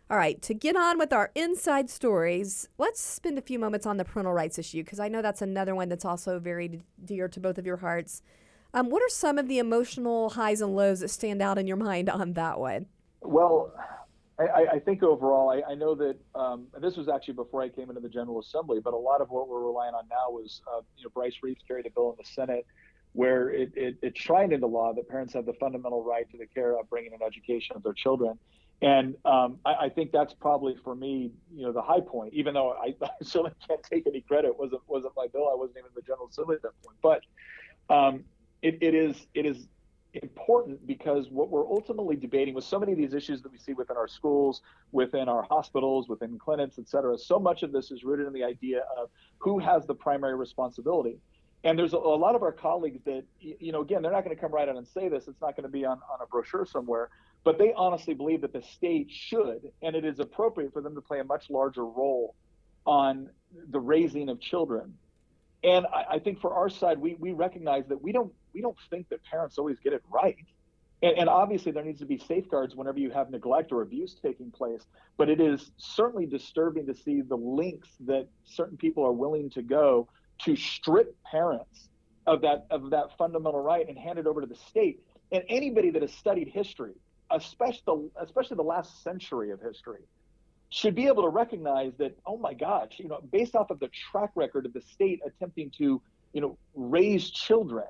All 0.09 0.17
right, 0.17 0.41
to 0.43 0.55
get 0.55 0.77
on 0.77 0.99
with 0.99 1.13
our 1.13 1.33
inside 1.35 1.91
stories, 1.91 2.69
let's 2.79 3.01
spend 3.01 3.39
a 3.39 3.43
few 3.43 3.59
moments 3.59 3.87
on 3.87 3.97
the 3.97 4.05
parental 4.05 4.33
rights 4.33 4.57
issue 4.57 4.85
because 4.85 5.01
I 5.01 5.09
know 5.09 5.21
that's 5.21 5.43
another 5.43 5.75
one 5.75 5.89
that's 5.89 6.05
also 6.05 6.39
very 6.39 6.81
dear 7.05 7.27
to 7.27 7.41
both 7.41 7.59
of 7.59 7.67
your 7.67 7.79
hearts. 7.79 8.23
Um, 8.73 8.89
what 8.89 9.03
are 9.03 9.09
some 9.09 9.37
of 9.37 9.49
the 9.49 9.59
emotional 9.59 10.31
highs 10.31 10.61
and 10.61 10.77
lows 10.77 11.01
that 11.01 11.09
stand 11.09 11.43
out 11.43 11.59
in 11.59 11.67
your 11.67 11.77
mind 11.77 12.09
on 12.09 12.35
that 12.35 12.61
one? 12.61 12.87
Well, 13.21 13.75
I, 14.39 14.67
I 14.75 14.79
think 14.79 15.03
overall, 15.03 15.51
I, 15.51 15.73
I 15.73 15.75
know 15.75 15.97
that 15.97 16.17
um, 16.37 16.69
this 16.81 16.97
was 16.97 17.09
actually 17.09 17.35
before 17.35 17.63
I 17.63 17.69
came 17.69 17.89
into 17.89 18.01
the 18.01 18.09
General 18.09 18.39
Assembly, 18.39 18.79
but 18.79 18.95
a 18.95 18.97
lot 18.97 19.21
of 19.21 19.31
what 19.31 19.49
we're 19.49 19.65
relying 19.65 19.95
on 19.95 20.07
now 20.09 20.31
was, 20.31 20.63
uh, 20.73 20.83
you 20.97 21.03
know, 21.03 21.11
Bryce 21.15 21.35
Reeves 21.43 21.63
carried 21.67 21.87
a 21.87 21.91
bill 21.91 22.11
in 22.11 22.17
the 22.17 22.29
Senate 22.31 22.65
where 23.13 23.49
it, 23.49 23.73
it, 23.75 23.97
it 24.03 24.17
shrined 24.17 24.53
into 24.53 24.69
law 24.69 24.93
that 24.93 25.09
parents 25.09 25.33
have 25.33 25.47
the 25.47 25.55
fundamental 25.55 26.05
right 26.05 26.31
to 26.31 26.39
the 26.39 26.47
care, 26.47 26.79
upbringing, 26.79 27.13
and 27.13 27.23
education 27.23 27.75
of 27.75 27.83
their 27.83 27.95
children. 27.95 28.39
And 28.83 29.15
um, 29.25 29.59
I, 29.65 29.75
I, 29.75 29.89
think 29.89 30.13
that's 30.13 30.35
probably 30.35 30.77
for 30.85 30.95
me, 30.95 31.33
you 31.55 31.65
know, 31.65 31.73
the 31.73 31.81
high 31.81 32.01
point. 32.01 32.35
Even 32.35 32.53
though 32.53 32.73
I, 32.73 32.95
I 33.03 33.09
certainly 33.23 33.53
can't 33.67 33.83
take 33.83 34.07
any 34.07 34.21
credit, 34.21 34.49
it 34.49 34.59
wasn't 34.59 34.83
wasn't 34.87 35.15
my 35.17 35.27
bill. 35.33 35.49
I 35.51 35.57
wasn't 35.57 35.79
even 35.79 35.91
the 35.95 36.03
General 36.03 36.29
Assembly 36.29 36.57
at 36.57 36.63
that 36.63 36.73
point. 36.85 36.99
But 37.03 37.95
um, 37.95 38.25
it, 38.61 38.79
it 38.83 38.95
is 38.95 39.27
it 39.35 39.47
is 39.47 39.67
important 40.23 40.87
because 40.87 41.29
what 41.31 41.51
we're 41.51 41.67
ultimately 41.67 42.17
debating 42.17 42.55
with 42.55 42.65
so 42.65 42.79
many 42.79 42.93
of 42.93 42.99
these 42.99 43.15
issues 43.15 43.43
that 43.43 43.53
we 43.53 43.59
see 43.59 43.73
within 43.73 43.97
our 43.97 44.09
schools, 44.09 44.63
within 44.93 45.29
our 45.29 45.43
hospitals, 45.43 46.09
within 46.09 46.39
clinics, 46.39 46.79
et 46.79 46.89
cetera, 46.89 47.19
so 47.19 47.39
much 47.39 47.63
of 47.63 47.73
this 47.73 47.91
is 47.91 48.05
rooted 48.05 48.27
in 48.27 48.33
the 48.33 48.45
idea 48.45 48.83
of 48.97 49.11
who 49.39 49.59
has 49.59 49.87
the 49.87 49.95
primary 49.95 50.35
responsibility. 50.35 51.19
And 51.65 51.79
there's 51.79 51.95
a, 51.95 51.99
a 51.99 51.99
lot 51.99 52.35
of 52.35 52.43
our 52.43 52.53
colleagues 52.53 53.03
that, 53.05 53.25
you 53.41 53.73
know, 53.73 53.83
again, 53.83 54.03
they're 54.03 54.13
not 54.13 54.25
going 54.25 54.35
to 54.35 54.41
come 54.41 54.53
right 54.53 54.69
out 54.69 54.77
and 54.77 54.87
say 54.87 55.09
this. 55.09 55.27
It's 55.29 55.41
not 55.41 55.57
going 55.57 55.65
to 55.65 55.73
be 55.73 55.85
on, 55.85 55.99
on 56.13 56.21
a 56.23 56.27
brochure 56.27 56.65
somewhere, 56.65 57.11
but 57.47 57.59
they 57.59 57.73
honestly 57.77 58.13
believe 58.13 58.41
that 58.41 58.53
the 58.53 58.61
state 58.61 59.07
should, 59.09 59.71
and 59.81 59.95
it 59.95 60.05
is 60.05 60.19
appropriate 60.19 60.73
for 60.73 60.83
them 60.83 60.97
to 60.97 61.01
play 61.01 61.21
a 61.21 61.25
much 61.25 61.49
larger 61.49 61.85
role 61.85 62.35
on 62.85 63.31
the 63.71 63.79
raising 63.79 64.29
of 64.29 64.41
children. 64.41 64.93
And 65.63 65.87
I, 65.87 66.15
I 66.15 66.19
think 66.19 66.41
for 66.41 66.53
our 66.53 66.69
side, 66.69 66.99
we, 66.99 67.15
we 67.21 67.31
recognize 67.31 67.85
that 67.87 68.03
we 68.03 68.11
don't 68.11 68.33
we 68.53 68.63
don't 68.63 68.77
think 68.91 69.09
that 69.11 69.23
parents 69.23 69.59
always 69.59 69.79
get 69.79 69.93
it 69.93 70.03
right. 70.11 70.45
And, 71.03 71.19
and, 71.19 71.29
obviously, 71.29 71.71
there 71.71 71.85
needs 71.85 72.01
to 72.01 72.07
be 72.07 72.19
safeguards 72.19 72.75
whenever 72.75 72.99
you 72.99 73.13
have 73.13 73.31
neglect 73.31 73.71
or 73.71 73.83
abuse 73.83 74.17
taking 74.21 74.51
place. 74.51 74.83
But 75.17 75.29
it 75.29 75.41
is 75.41 75.71
certainly 75.77 76.27
disturbing 76.27 76.87
to 76.87 76.95
see 76.95 77.21
the 77.21 77.37
links 77.37 77.91
that 78.07 78.27
certain 78.45 78.77
people 78.77 79.05
are 79.05 79.13
willing 79.13 79.51
to 79.51 79.63
go 79.63 80.09
to 80.41 80.57
strip 80.57 81.15
parents 81.23 81.91
of 82.27 82.41
that 82.41 82.67
of 82.73 82.91
that 82.91 83.17
fundamental 83.17 83.61
right 83.61 83.89
and 83.89 83.97
hand 83.97 84.19
it 84.19 84.27
over 84.27 84.41
to 84.41 84.49
the 84.49 84.57
state. 84.69 84.99
And 85.31 85.45
anybody 85.49 85.91
that 85.91 86.03
has 86.03 86.13
studied 86.13 86.49
history, 86.49 86.95
especially 87.31 87.83
the, 87.87 88.11
especially 88.21 88.57
the 88.57 88.63
last 88.63 89.03
century 89.03 89.51
of 89.51 89.61
history, 89.61 90.03
should 90.71 90.95
be 90.95 91.07
able 91.07 91.23
to 91.23 91.29
recognize 91.29 91.93
that. 91.99 92.17
Oh 92.27 92.37
my 92.37 92.55
gosh, 92.55 92.95
you 92.99 93.09
know, 93.09 93.21
based 93.33 93.55
off 93.55 93.71
of 93.71 93.79
the 93.79 93.89
track 93.89 94.31
record 94.35 94.67
of 94.67 94.73
the 94.73 94.81
state 94.81 95.21
attempting 95.27 95.71
to, 95.79 96.03
you 96.33 96.41
know, 96.41 96.59
raise 96.75 97.31
children 97.31 97.87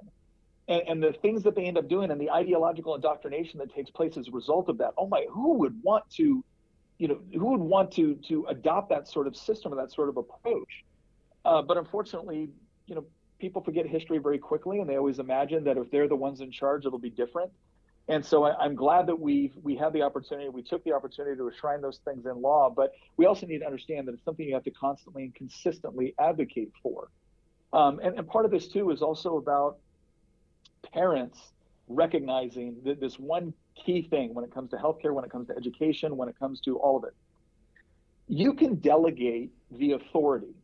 and, 0.68 0.82
and 0.88 1.02
the 1.02 1.12
things 1.12 1.42
that 1.44 1.54
they 1.54 1.64
end 1.64 1.78
up 1.78 1.88
doing 1.88 2.10
and 2.10 2.20
the 2.20 2.30
ideological 2.30 2.94
indoctrination 2.94 3.58
that 3.58 3.74
takes 3.74 3.90
place 3.90 4.16
as 4.16 4.28
a 4.28 4.30
result 4.30 4.68
of 4.68 4.78
that. 4.78 4.92
Oh 4.96 5.06
my, 5.06 5.26
who 5.30 5.54
would 5.54 5.82
want 5.82 6.08
to, 6.16 6.44
you 6.98 7.08
know, 7.08 7.20
who 7.32 7.52
would 7.52 7.60
want 7.60 7.92
to 7.92 8.14
to 8.28 8.46
adopt 8.46 8.90
that 8.90 9.08
sort 9.08 9.26
of 9.26 9.36
system 9.36 9.72
or 9.72 9.76
that 9.76 9.92
sort 9.92 10.08
of 10.08 10.16
approach? 10.16 10.84
Uh, 11.44 11.62
but 11.62 11.76
unfortunately, 11.76 12.48
you 12.86 12.94
know, 12.94 13.04
people 13.38 13.62
forget 13.62 13.86
history 13.86 14.18
very 14.18 14.38
quickly, 14.38 14.80
and 14.80 14.88
they 14.88 14.96
always 14.96 15.18
imagine 15.18 15.64
that 15.64 15.76
if 15.76 15.90
they're 15.90 16.08
the 16.08 16.16
ones 16.16 16.40
in 16.40 16.50
charge, 16.50 16.86
it'll 16.86 16.98
be 16.98 17.10
different. 17.10 17.52
And 18.08 18.24
so 18.24 18.44
I, 18.44 18.64
am 18.64 18.76
glad 18.76 19.06
that 19.08 19.18
we 19.18 19.52
we 19.62 19.74
had 19.76 19.92
the 19.92 20.02
opportunity, 20.02 20.48
we 20.48 20.62
took 20.62 20.84
the 20.84 20.92
opportunity 20.92 21.36
to 21.36 21.48
enshrine 21.48 21.80
those 21.80 21.98
things 22.04 22.24
in 22.26 22.40
law. 22.40 22.72
But 22.74 22.92
we 23.16 23.26
also 23.26 23.46
need 23.46 23.58
to 23.58 23.66
understand 23.66 24.06
that 24.06 24.12
it's 24.12 24.24
something 24.24 24.46
you 24.46 24.54
have 24.54 24.64
to 24.64 24.70
constantly 24.70 25.24
and 25.24 25.34
consistently 25.34 26.14
advocate 26.18 26.70
for. 26.82 27.08
Um, 27.72 27.98
and, 28.02 28.16
and 28.16 28.26
part 28.28 28.44
of 28.44 28.52
this 28.52 28.68
too 28.68 28.90
is 28.90 29.02
also 29.02 29.38
about 29.38 29.78
parents 30.92 31.38
recognizing 31.88 32.76
that 32.84 33.00
this 33.00 33.18
one 33.18 33.52
key 33.74 34.02
thing 34.02 34.34
when 34.34 34.44
it 34.44 34.54
comes 34.54 34.70
to 34.70 34.76
healthcare, 34.76 35.12
when 35.12 35.24
it 35.24 35.30
comes 35.30 35.48
to 35.48 35.56
education, 35.56 36.16
when 36.16 36.28
it 36.28 36.38
comes 36.38 36.60
to 36.60 36.78
all 36.78 36.96
of 36.96 37.04
it. 37.04 37.14
You 38.28 38.54
can 38.54 38.76
delegate 38.76 39.52
the 39.70 39.92
authority 39.92 40.54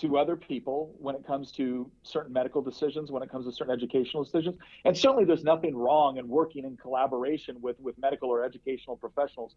to 0.00 0.16
other 0.16 0.36
people 0.36 0.94
when 0.98 1.14
it 1.14 1.26
comes 1.26 1.50
to 1.52 1.90
certain 2.02 2.32
medical 2.32 2.62
decisions, 2.62 3.10
when 3.10 3.22
it 3.22 3.30
comes 3.30 3.46
to 3.46 3.52
certain 3.52 3.72
educational 3.72 4.24
decisions. 4.24 4.56
And 4.84 4.96
certainly 4.96 5.24
there's 5.24 5.44
nothing 5.44 5.76
wrong 5.76 6.18
in 6.18 6.28
working 6.28 6.64
in 6.64 6.76
collaboration 6.76 7.56
with, 7.60 7.78
with 7.80 7.98
medical 7.98 8.30
or 8.30 8.44
educational 8.44 8.96
professionals. 8.96 9.54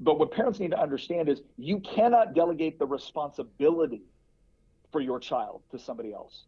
But 0.00 0.18
what 0.18 0.32
parents 0.32 0.58
need 0.58 0.72
to 0.72 0.80
understand 0.80 1.28
is 1.28 1.42
you 1.58 1.80
cannot 1.80 2.34
delegate 2.34 2.78
the 2.78 2.86
responsibility 2.86 4.02
for 4.90 5.00
your 5.00 5.18
child 5.18 5.62
to 5.70 5.78
somebody 5.78 6.12
else. 6.12 6.44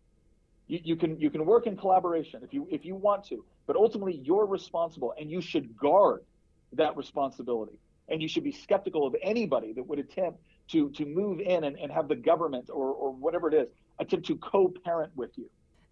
You, 0.66 0.80
you 0.82 0.96
can 0.96 1.18
you 1.20 1.30
can 1.30 1.44
work 1.44 1.66
in 1.66 1.76
collaboration 1.76 2.40
if 2.42 2.52
you 2.54 2.66
if 2.70 2.84
you 2.84 2.94
want 2.94 3.24
to, 3.26 3.44
but 3.66 3.76
ultimately 3.76 4.20
you're 4.24 4.46
responsible 4.46 5.14
and 5.18 5.30
you 5.30 5.40
should 5.40 5.76
guard 5.76 6.24
that 6.72 6.96
responsibility. 6.96 7.78
And 8.08 8.20
you 8.20 8.28
should 8.28 8.44
be 8.44 8.52
skeptical 8.52 9.06
of 9.06 9.16
anybody 9.22 9.72
that 9.72 9.82
would 9.82 9.98
attempt 9.98 10.40
to 10.68 10.90
to 10.90 11.04
move 11.04 11.40
in 11.40 11.64
and, 11.64 11.78
and 11.78 11.90
have 11.92 12.08
the 12.08 12.16
government 12.16 12.70
or, 12.70 12.88
or 12.92 13.12
whatever 13.12 13.48
it 13.48 13.54
is 13.54 13.68
attempt 13.98 14.26
to 14.26 14.36
co-parent 14.36 15.12
with 15.14 15.30
you. 15.36 15.48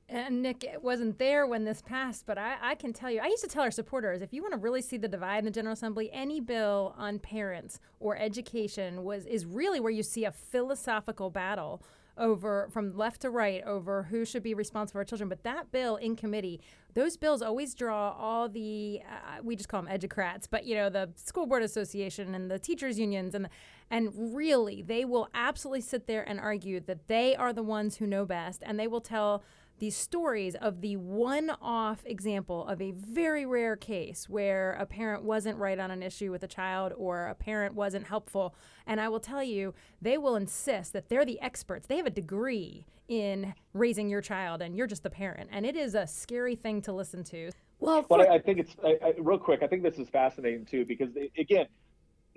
And 0.09 0.43
Nick 0.43 0.65
it 0.65 0.83
wasn't 0.83 1.19
there 1.19 1.47
when 1.47 1.65
this 1.65 1.81
passed, 1.81 2.27
but 2.27 2.37
I, 2.37 2.57
I, 2.61 2.75
can 2.75 2.93
tell 2.93 3.11
you, 3.11 3.21
I 3.21 3.27
used 3.27 3.43
to 3.45 3.49
tell 3.49 3.63
our 3.63 3.71
supporters 3.71 4.21
if 4.21 4.33
you 4.33 4.43
want 4.43 4.53
to 4.53 4.59
really 4.59 4.83
see 4.83 4.99
the 4.99 5.09
divide 5.09 5.39
in 5.39 5.45
the 5.47 5.51
General 5.51 5.73
Assembly, 5.73 6.11
any 6.13 6.39
bill 6.41 6.95
on 6.99 7.19
parents 7.19 7.81
or 7.99 8.17
education 8.17 9.05
was 9.05 9.25
is 9.25 9.47
really 9.47 9.81
where 9.81 9.93
you 9.93 10.03
see 10.03 10.25
a 10.25 10.33
philosophical 10.33 11.31
battle 11.31 11.83
over 12.19 12.69
from 12.71 12.97
left 12.97 13.23
to 13.23 13.31
right 13.31 13.63
over 13.65 14.05
who 14.05 14.25
should 14.25 14.43
be 14.43 14.55
responsible 14.55 15.01
for 15.01 15.05
children. 15.05 15.29
But 15.29 15.43
that 15.45 15.73
bill 15.73 15.97
in 15.97 16.17
committee, 16.17 16.61
those 16.95 17.17
bills 17.17 17.43
always 17.43 17.75
draw 17.75 18.13
all 18.13 18.49
the 18.49 19.01
uh, 19.09 19.43
we 19.43 19.57
just 19.57 19.69
call 19.69 19.83
them 19.83 19.91
educrats, 19.91 20.47
but 20.51 20.65
you 20.65 20.75
know 20.75 20.91
the 20.91 21.11
school 21.17 21.47
board 21.47 21.63
association 21.63 22.35
and 22.35 22.51
the 22.51 22.59
teachers 22.59 22.99
unions 22.99 23.35
and 23.35 23.49
and 23.91 24.13
really 24.35 24.83
they 24.83 25.05
will 25.05 25.29
absolutely 25.35 25.81
sit 25.81 26.07
there 26.07 26.29
and 26.29 26.41
argue 26.41 26.81
that 26.81 27.09
they 27.09 27.35
are 27.37 27.53
the 27.53 27.63
ones 27.63 27.97
who 27.97 28.07
know 28.07 28.25
best, 28.25 28.63
and 28.65 28.79
they 28.79 28.87
will 28.87 29.01
tell 29.01 29.43
these 29.79 29.97
stories 29.97 30.55
of 30.55 30.81
the 30.81 30.97
one 30.97 31.51
off 31.61 32.03
example 32.07 32.67
of 32.69 32.81
a 32.81 32.93
very 32.93 33.45
rare 33.45 33.75
case 33.75 34.29
where 34.29 34.75
a 34.75 34.87
parent 34.87 35.25
wasn't 35.25 35.59
right 35.59 35.79
on 35.79 35.91
an 35.91 36.05
issue 36.05 36.31
with 36.31 36.45
a 36.45 36.47
child 36.47 36.93
or 36.97 37.27
a 37.27 37.35
parent 37.35 37.75
wasn't 37.75 38.07
helpful. 38.07 38.55
And 38.87 39.01
I 39.01 39.09
will 39.09 39.19
tell 39.19 39.43
you, 39.43 39.75
they 40.01 40.19
will 40.19 40.37
insist 40.37 40.93
that 40.93 41.09
they're 41.09 41.25
the 41.25 41.41
experts. 41.41 41.89
They 41.89 41.97
have 41.97 42.07
a 42.07 42.11
degree 42.11 42.87
in 43.09 43.55
raising 43.75 44.09
your 44.09 44.21
child, 44.21 44.63
and 44.63 44.77
you're 44.77 44.87
just 44.87 45.03
the 45.03 45.11
parent. 45.11 45.51
And 45.53 45.67
it 45.67 45.77
is 45.77 45.95
a 45.95 46.07
scary 46.07 46.55
thing 46.55 46.81
to 46.83 46.93
listen 46.93 47.25
to. 47.25 47.51
Well, 47.81 48.07
but 48.09 48.21
I, 48.21 48.37
I 48.37 48.39
think 48.39 48.61
it's 48.61 48.77
I, 48.85 48.97
I, 49.05 49.15
real 49.19 49.39
quick. 49.39 49.63
I 49.63 49.67
think 49.67 49.83
this 49.83 49.99
is 49.99 50.09
fascinating 50.09 50.65
too 50.65 50.85
because 50.85 51.11
again, 51.37 51.67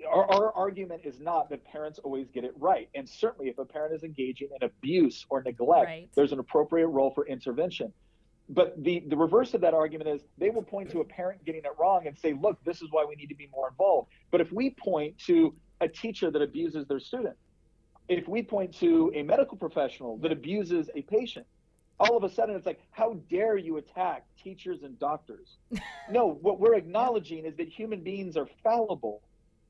our, 0.04 0.30
our, 0.30 0.52
argument 0.52 1.02
is 1.04 1.20
not 1.20 1.48
that 1.50 1.64
parents 1.64 1.98
always 1.98 2.28
get 2.28 2.44
it 2.44 2.52
right. 2.58 2.88
And 2.94 3.08
certainly, 3.08 3.48
if 3.48 3.58
a 3.58 3.64
parent 3.64 3.94
is 3.94 4.02
engaging 4.02 4.48
in 4.58 4.66
abuse 4.66 5.24
or 5.30 5.42
neglect, 5.42 5.86
right. 5.86 6.08
there's 6.14 6.32
an 6.32 6.38
appropriate 6.38 6.88
role 6.88 7.12
for 7.14 7.26
intervention. 7.26 7.92
But 8.48 8.82
the, 8.82 9.02
the 9.08 9.16
reverse 9.16 9.54
of 9.54 9.60
that 9.62 9.74
argument 9.74 10.08
is 10.08 10.22
they 10.38 10.50
will 10.50 10.62
point 10.62 10.90
to 10.90 11.00
a 11.00 11.04
parent 11.04 11.44
getting 11.44 11.64
it 11.64 11.72
wrong 11.78 12.06
and 12.06 12.16
say, 12.16 12.32
look, 12.32 12.62
this 12.64 12.80
is 12.80 12.88
why 12.90 13.04
we 13.08 13.16
need 13.16 13.28
to 13.28 13.34
be 13.34 13.48
more 13.52 13.68
involved. 13.68 14.08
But 14.30 14.40
if 14.40 14.52
we 14.52 14.70
point 14.70 15.18
to 15.26 15.54
a 15.80 15.88
teacher 15.88 16.30
that 16.30 16.40
abuses 16.40 16.86
their 16.86 17.00
student, 17.00 17.36
if 18.08 18.28
we 18.28 18.42
point 18.42 18.72
to 18.78 19.10
a 19.16 19.22
medical 19.22 19.56
professional 19.56 20.16
that 20.18 20.30
abuses 20.30 20.90
a 20.94 21.02
patient, 21.02 21.46
all 21.98 22.16
of 22.16 22.22
a 22.22 22.28
sudden 22.28 22.54
it's 22.54 22.66
like, 22.66 22.80
how 22.90 23.14
dare 23.28 23.56
you 23.56 23.78
attack 23.78 24.24
teachers 24.42 24.82
and 24.82 24.98
doctors? 24.98 25.56
no, 26.10 26.38
what 26.42 26.60
we're 26.60 26.76
acknowledging 26.76 27.46
is 27.46 27.56
that 27.56 27.68
human 27.68 28.00
beings 28.00 28.36
are 28.36 28.48
fallible 28.62 29.22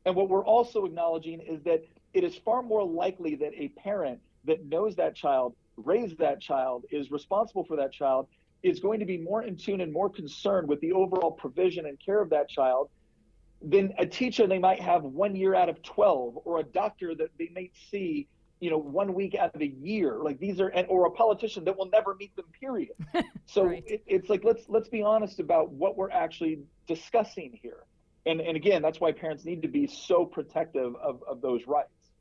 and 0.06 0.14
what 0.14 0.28
we're 0.28 0.44
also 0.44 0.84
acknowledging 0.84 1.40
is 1.40 1.60
that 1.64 1.84
it 2.14 2.24
is 2.24 2.36
far 2.36 2.62
more 2.62 2.84
likely 2.84 3.34
that 3.34 3.52
a 3.54 3.68
parent 3.70 4.20
that 4.44 4.64
knows 4.64 4.94
that 4.96 5.16
child, 5.16 5.54
raised 5.76 6.18
that 6.18 6.40
child, 6.40 6.84
is 6.90 7.10
responsible 7.10 7.64
for 7.64 7.76
that 7.76 7.92
child, 7.92 8.28
is 8.62 8.78
going 8.78 9.00
to 9.00 9.04
be 9.04 9.18
more 9.18 9.42
in 9.42 9.56
tune 9.56 9.80
and 9.80 9.92
more 9.92 10.08
concerned 10.08 10.68
with 10.68 10.80
the 10.80 10.92
overall 10.92 11.32
provision 11.32 11.86
and 11.86 11.98
care 11.98 12.22
of 12.22 12.30
that 12.30 12.48
child 12.48 12.88
than 13.60 13.92
a 13.98 14.06
teacher 14.06 14.46
they 14.46 14.58
might 14.58 14.80
have 14.80 15.02
one 15.02 15.34
year 15.34 15.54
out 15.54 15.68
of 15.68 15.82
12 15.82 16.38
or 16.44 16.60
a 16.60 16.62
doctor 16.62 17.14
that 17.14 17.30
they 17.38 17.50
might 17.54 17.72
see 17.90 18.28
you 18.60 18.70
know 18.70 18.78
one 18.78 19.12
week 19.12 19.34
out 19.34 19.54
of 19.54 19.60
a 19.60 19.66
year. 19.66 20.18
Like 20.22 20.38
these 20.38 20.60
are 20.60 20.68
and 20.68 20.86
or 20.88 21.06
a 21.06 21.10
politician 21.10 21.64
that 21.64 21.76
will 21.76 21.90
never 21.90 22.14
meet 22.14 22.34
them 22.36 22.46
period. 22.58 22.92
So 23.48 23.64
right. 23.64 23.84
it, 23.86 24.02
it's 24.06 24.28
like 24.28 24.42
let's 24.42 24.64
let's 24.68 24.88
be 24.88 25.02
honest 25.02 25.38
about 25.40 25.70
what 25.70 25.96
we're 25.96 26.10
actually 26.10 26.60
discussing 26.88 27.56
here 27.62 27.84
and 28.26 28.40
and 28.40 28.56
again 28.56 28.82
that's 28.82 29.00
why 29.00 29.12
parents 29.12 29.44
need 29.44 29.62
to 29.62 29.68
be 29.68 29.86
so 29.86 30.24
protective 30.24 30.94
of, 30.96 31.22
of 31.28 31.40
those 31.40 31.66
rights 31.66 32.12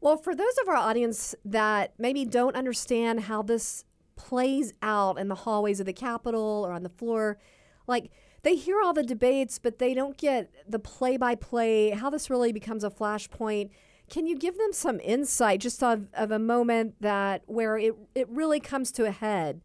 well 0.00 0.16
for 0.16 0.34
those 0.34 0.56
of 0.62 0.68
our 0.68 0.76
audience 0.76 1.34
that 1.44 1.94
maybe 1.98 2.24
don't 2.24 2.56
understand 2.56 3.20
how 3.20 3.42
this 3.42 3.84
plays 4.16 4.72
out 4.80 5.18
in 5.18 5.28
the 5.28 5.34
hallways 5.34 5.80
of 5.80 5.86
the 5.86 5.92
capitol 5.92 6.64
or 6.66 6.72
on 6.72 6.82
the 6.82 6.88
floor 6.88 7.38
like 7.86 8.10
they 8.46 8.54
hear 8.54 8.80
all 8.80 8.92
the 8.92 9.02
debates, 9.02 9.58
but 9.58 9.80
they 9.80 9.92
don't 9.92 10.16
get 10.16 10.52
the 10.68 10.78
play 10.78 11.16
by 11.16 11.34
play, 11.34 11.90
how 11.90 12.10
this 12.10 12.30
really 12.30 12.52
becomes 12.52 12.84
a 12.84 12.90
flashpoint. 12.90 13.70
Can 14.08 14.24
you 14.24 14.36
give 14.36 14.56
them 14.56 14.72
some 14.72 15.00
insight 15.00 15.58
just 15.58 15.82
of, 15.82 16.06
of 16.14 16.30
a 16.30 16.38
moment 16.38 16.94
that 17.00 17.42
where 17.46 17.76
it, 17.76 17.96
it 18.14 18.28
really 18.28 18.60
comes 18.60 18.92
to 18.92 19.04
a 19.04 19.10
head 19.10 19.62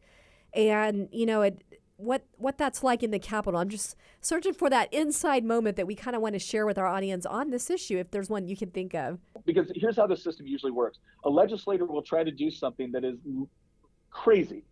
and, 0.51 1.09
you 1.11 1.27
know, 1.27 1.43
it, 1.43 1.63
what 2.01 2.25
what 2.37 2.57
that's 2.57 2.83
like 2.83 3.03
in 3.03 3.11
the 3.11 3.19
Capitol. 3.19 3.59
I'm 3.59 3.69
just 3.69 3.95
searching 4.19 4.53
for 4.53 4.69
that 4.69 4.93
inside 4.93 5.43
moment 5.43 5.77
that 5.77 5.87
we 5.87 5.95
kind 5.95 6.15
of 6.15 6.21
want 6.21 6.33
to 6.33 6.39
share 6.39 6.65
with 6.65 6.77
our 6.77 6.87
audience 6.87 7.25
on 7.25 7.49
this 7.49 7.69
issue, 7.69 7.97
if 7.97 8.11
there's 8.11 8.29
one 8.29 8.47
you 8.47 8.57
can 8.57 8.71
think 8.71 8.93
of. 8.93 9.19
Because 9.45 9.71
here's 9.75 9.95
how 9.95 10.07
the 10.07 10.17
system 10.17 10.47
usually 10.47 10.71
works: 10.71 10.99
a 11.23 11.29
legislator 11.29 11.85
will 11.85 12.01
try 12.01 12.23
to 12.23 12.31
do 12.31 12.49
something 12.49 12.91
that 12.91 13.03
is 13.03 13.17
crazy, 14.09 14.63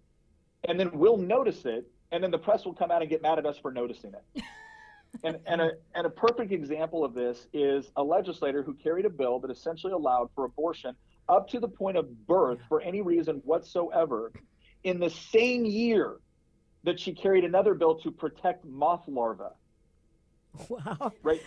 and 0.67 0.79
then 0.79 0.89
we'll 0.93 1.17
notice 1.17 1.65
it, 1.65 1.85
and 2.11 2.23
then 2.23 2.31
the 2.31 2.37
press 2.37 2.65
will 2.65 2.73
come 2.73 2.91
out 2.91 3.01
and 3.01 3.09
get 3.09 3.21
mad 3.21 3.37
at 3.37 3.45
us 3.45 3.57
for 3.57 3.71
noticing 3.71 4.13
it. 4.13 4.43
and 5.23 5.37
and 5.45 5.61
a 5.61 5.71
and 5.95 6.05
a 6.05 6.09
perfect 6.09 6.51
example 6.51 7.03
of 7.03 7.13
this 7.13 7.47
is 7.53 7.91
a 7.95 8.03
legislator 8.03 8.63
who 8.63 8.73
carried 8.73 9.05
a 9.05 9.09
bill 9.09 9.39
that 9.39 9.51
essentially 9.51 9.93
allowed 9.93 10.29
for 10.35 10.45
abortion 10.45 10.95
up 11.27 11.47
to 11.47 11.59
the 11.59 11.67
point 11.67 11.97
of 11.97 12.27
birth 12.27 12.59
for 12.67 12.81
any 12.81 13.01
reason 13.01 13.35
whatsoever 13.45 14.31
in 14.83 14.99
the 14.99 15.09
same 15.09 15.65
year 15.65 16.17
that 16.83 16.99
she 16.99 17.13
carried 17.13 17.43
another 17.43 17.73
bill 17.73 17.95
to 17.95 18.11
protect 18.11 18.65
moth 18.65 19.03
larvae. 19.07 19.43
Wow. 20.67 21.11
Right. 21.23 21.41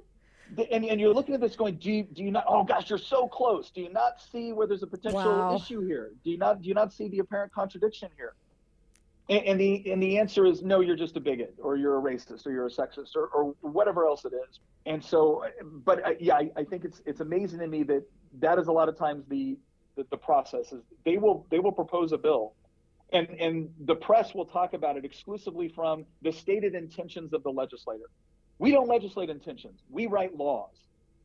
and, 0.70 0.84
and 0.84 1.00
you're 1.00 1.14
looking 1.14 1.34
at 1.34 1.40
this 1.40 1.56
going, 1.56 1.76
do 1.76 1.90
you, 1.90 2.02
do 2.02 2.22
you 2.22 2.30
not, 2.30 2.44
oh 2.48 2.64
gosh, 2.64 2.90
you're 2.90 2.98
so 2.98 3.28
close. 3.28 3.70
Do 3.70 3.80
you 3.80 3.92
not 3.92 4.20
see 4.32 4.52
where 4.52 4.66
there's 4.66 4.82
a 4.82 4.86
potential 4.86 5.22
wow. 5.22 5.56
issue 5.56 5.84
here? 5.86 6.12
Do 6.24 6.30
you 6.30 6.38
not, 6.38 6.62
do 6.62 6.68
you 6.68 6.74
not 6.74 6.92
see 6.92 7.08
the 7.08 7.20
apparent 7.20 7.52
contradiction 7.52 8.10
here? 8.16 8.34
And, 9.28 9.44
and, 9.44 9.60
the, 9.60 9.90
and 9.90 10.02
the 10.02 10.18
answer 10.18 10.44
is 10.44 10.62
no, 10.62 10.80
you're 10.80 10.96
just 10.96 11.16
a 11.16 11.20
bigot 11.20 11.54
or 11.58 11.76
you're 11.76 11.98
a 11.98 12.02
racist 12.02 12.46
or 12.46 12.52
you're 12.52 12.66
a 12.66 12.70
sexist 12.70 13.16
or, 13.16 13.28
or 13.28 13.54
whatever 13.62 14.06
else 14.06 14.24
it 14.24 14.32
is. 14.48 14.60
And 14.84 15.02
so, 15.02 15.44
but 15.84 16.06
I, 16.06 16.16
yeah, 16.20 16.34
I, 16.34 16.50
I 16.56 16.64
think 16.64 16.84
it's, 16.84 17.00
it's 17.06 17.20
amazing 17.20 17.60
to 17.60 17.66
me 17.66 17.84
that 17.84 18.02
that 18.40 18.58
is 18.58 18.66
a 18.66 18.72
lot 18.72 18.88
of 18.88 18.98
times 18.98 19.24
the, 19.28 19.56
the, 19.96 20.04
the 20.10 20.16
process 20.16 20.72
is 20.72 20.82
they 21.04 21.16
will, 21.16 21.46
they 21.50 21.58
will 21.58 21.72
propose 21.72 22.12
a 22.12 22.18
bill 22.18 22.52
and 23.12 23.28
and 23.40 23.70
the 23.84 23.94
press 23.94 24.34
will 24.34 24.46
talk 24.46 24.74
about 24.74 24.96
it 24.96 25.04
exclusively 25.04 25.68
from 25.68 26.04
the 26.22 26.32
stated 26.32 26.74
intentions 26.74 27.32
of 27.32 27.42
the 27.42 27.50
legislator. 27.50 28.10
We 28.58 28.70
don't 28.70 28.88
legislate 28.88 29.30
intentions. 29.30 29.80
We 29.90 30.06
write 30.06 30.36
laws. 30.36 30.74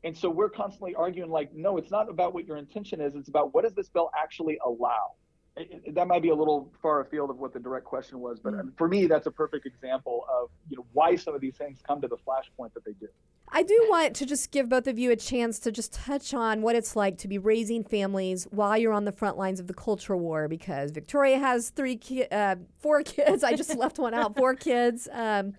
And 0.04 0.18
so 0.18 0.30
we're 0.30 0.50
constantly 0.50 0.96
arguing 0.96 1.30
like, 1.30 1.54
no, 1.54 1.78
it's 1.78 1.92
not 1.92 2.10
about 2.10 2.34
what 2.34 2.46
your 2.46 2.58
intention 2.58 3.02
is. 3.02 3.16
It's 3.16 3.28
about 3.28 3.54
what 3.54 3.66
does 3.66 3.74
this 3.74 3.90
bill 3.90 4.10
actually 4.18 4.58
allow? 4.66 5.14
That 5.92 6.08
might 6.08 6.22
be 6.22 6.30
a 6.30 6.36
little 6.36 6.72
far 6.82 7.02
afield 7.02 7.30
of 7.30 7.38
what 7.38 7.54
the 7.54 7.60
direct 7.60 7.86
question 7.86 8.20
was, 8.20 8.40
but 8.40 8.54
mm. 8.54 8.72
for 8.78 8.88
me, 8.88 9.08
that's 9.08 9.28
a 9.28 9.32
perfect 9.32 9.66
example 9.66 10.26
of 10.30 10.50
you 10.70 10.78
know 10.78 10.86
why 10.94 11.16
some 11.16 11.36
of 11.36 11.42
these 11.42 11.56
things 11.56 11.80
come 11.86 12.02
to 12.02 12.08
the 12.08 12.18
flashpoint 12.18 12.74
that 12.74 12.86
they 12.86 12.94
do. 12.94 13.08
I 13.52 13.64
do 13.64 13.88
want 13.90 14.16
to 14.18 14.26
just 14.26 14.52
give 14.52 14.70
both 14.70 14.86
of 14.86 15.00
you 15.00 15.12
a 15.12 15.16
chance 15.16 15.58
to 15.60 15.72
just 15.72 15.92
touch 15.92 16.34
on 16.34 16.62
what 16.62 16.76
it's 16.76 16.96
like 16.96 17.18
to 17.20 17.28
be 17.28 17.40
raising 17.40 17.84
families 17.84 18.48
while 18.52 18.78
you're 18.78 18.94
on 18.94 19.06
the 19.06 19.12
front 19.12 19.38
lines 19.38 19.60
of 19.60 19.68
the 19.68 19.74
culture 19.74 20.16
war. 20.16 20.48
Because 20.48 20.92
Victoria 20.92 21.40
has 21.40 21.72
three, 21.72 21.96
ki- 21.96 22.28
uh, 22.32 22.58
four 22.78 23.02
kids. 23.04 23.44
I 23.44 23.56
just 23.56 23.76
left 23.76 23.98
one 23.98 24.14
out. 24.14 24.36
Four 24.36 24.54
kids. 24.54 25.08
Um, 25.12 25.54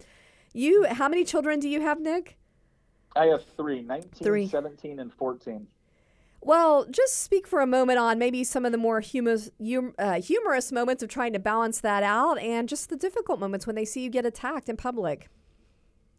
you, 0.53 0.87
how 0.88 1.09
many 1.09 1.24
children 1.24 1.59
do 1.59 1.68
you 1.68 1.81
have, 1.81 2.00
Nick? 2.00 2.37
I 3.16 3.26
have 3.26 3.44
three 3.57 3.83
19, 3.83 4.11
three. 4.22 4.46
17, 4.46 5.00
and 5.00 5.12
14. 5.12 5.66
Well, 6.42 6.87
just 6.90 7.22
speak 7.22 7.46
for 7.46 7.61
a 7.61 7.66
moment 7.66 7.98
on 7.98 8.18
maybe 8.18 8.44
some 8.44 8.64
of 8.64 8.72
the 8.72 8.79
more 8.79 9.00
humorous, 9.00 9.50
hum, 9.62 9.94
uh, 9.98 10.20
humorous 10.20 10.72
moments 10.72 11.03
of 11.03 11.11
trying 11.11 11.35
to 11.35 11.38
balance 11.38 11.81
that 11.81 12.03
out 12.03 12.38
and 12.38 12.68
just 12.68 12.88
the 12.88 12.96
difficult 12.96 13.38
moments 13.40 13.66
when 13.66 13.76
they 13.76 13.85
see 13.85 14.03
you 14.03 14.11
get 14.11 14.24
attacked 14.24 14.68
in 14.68 14.76
public 14.76 15.29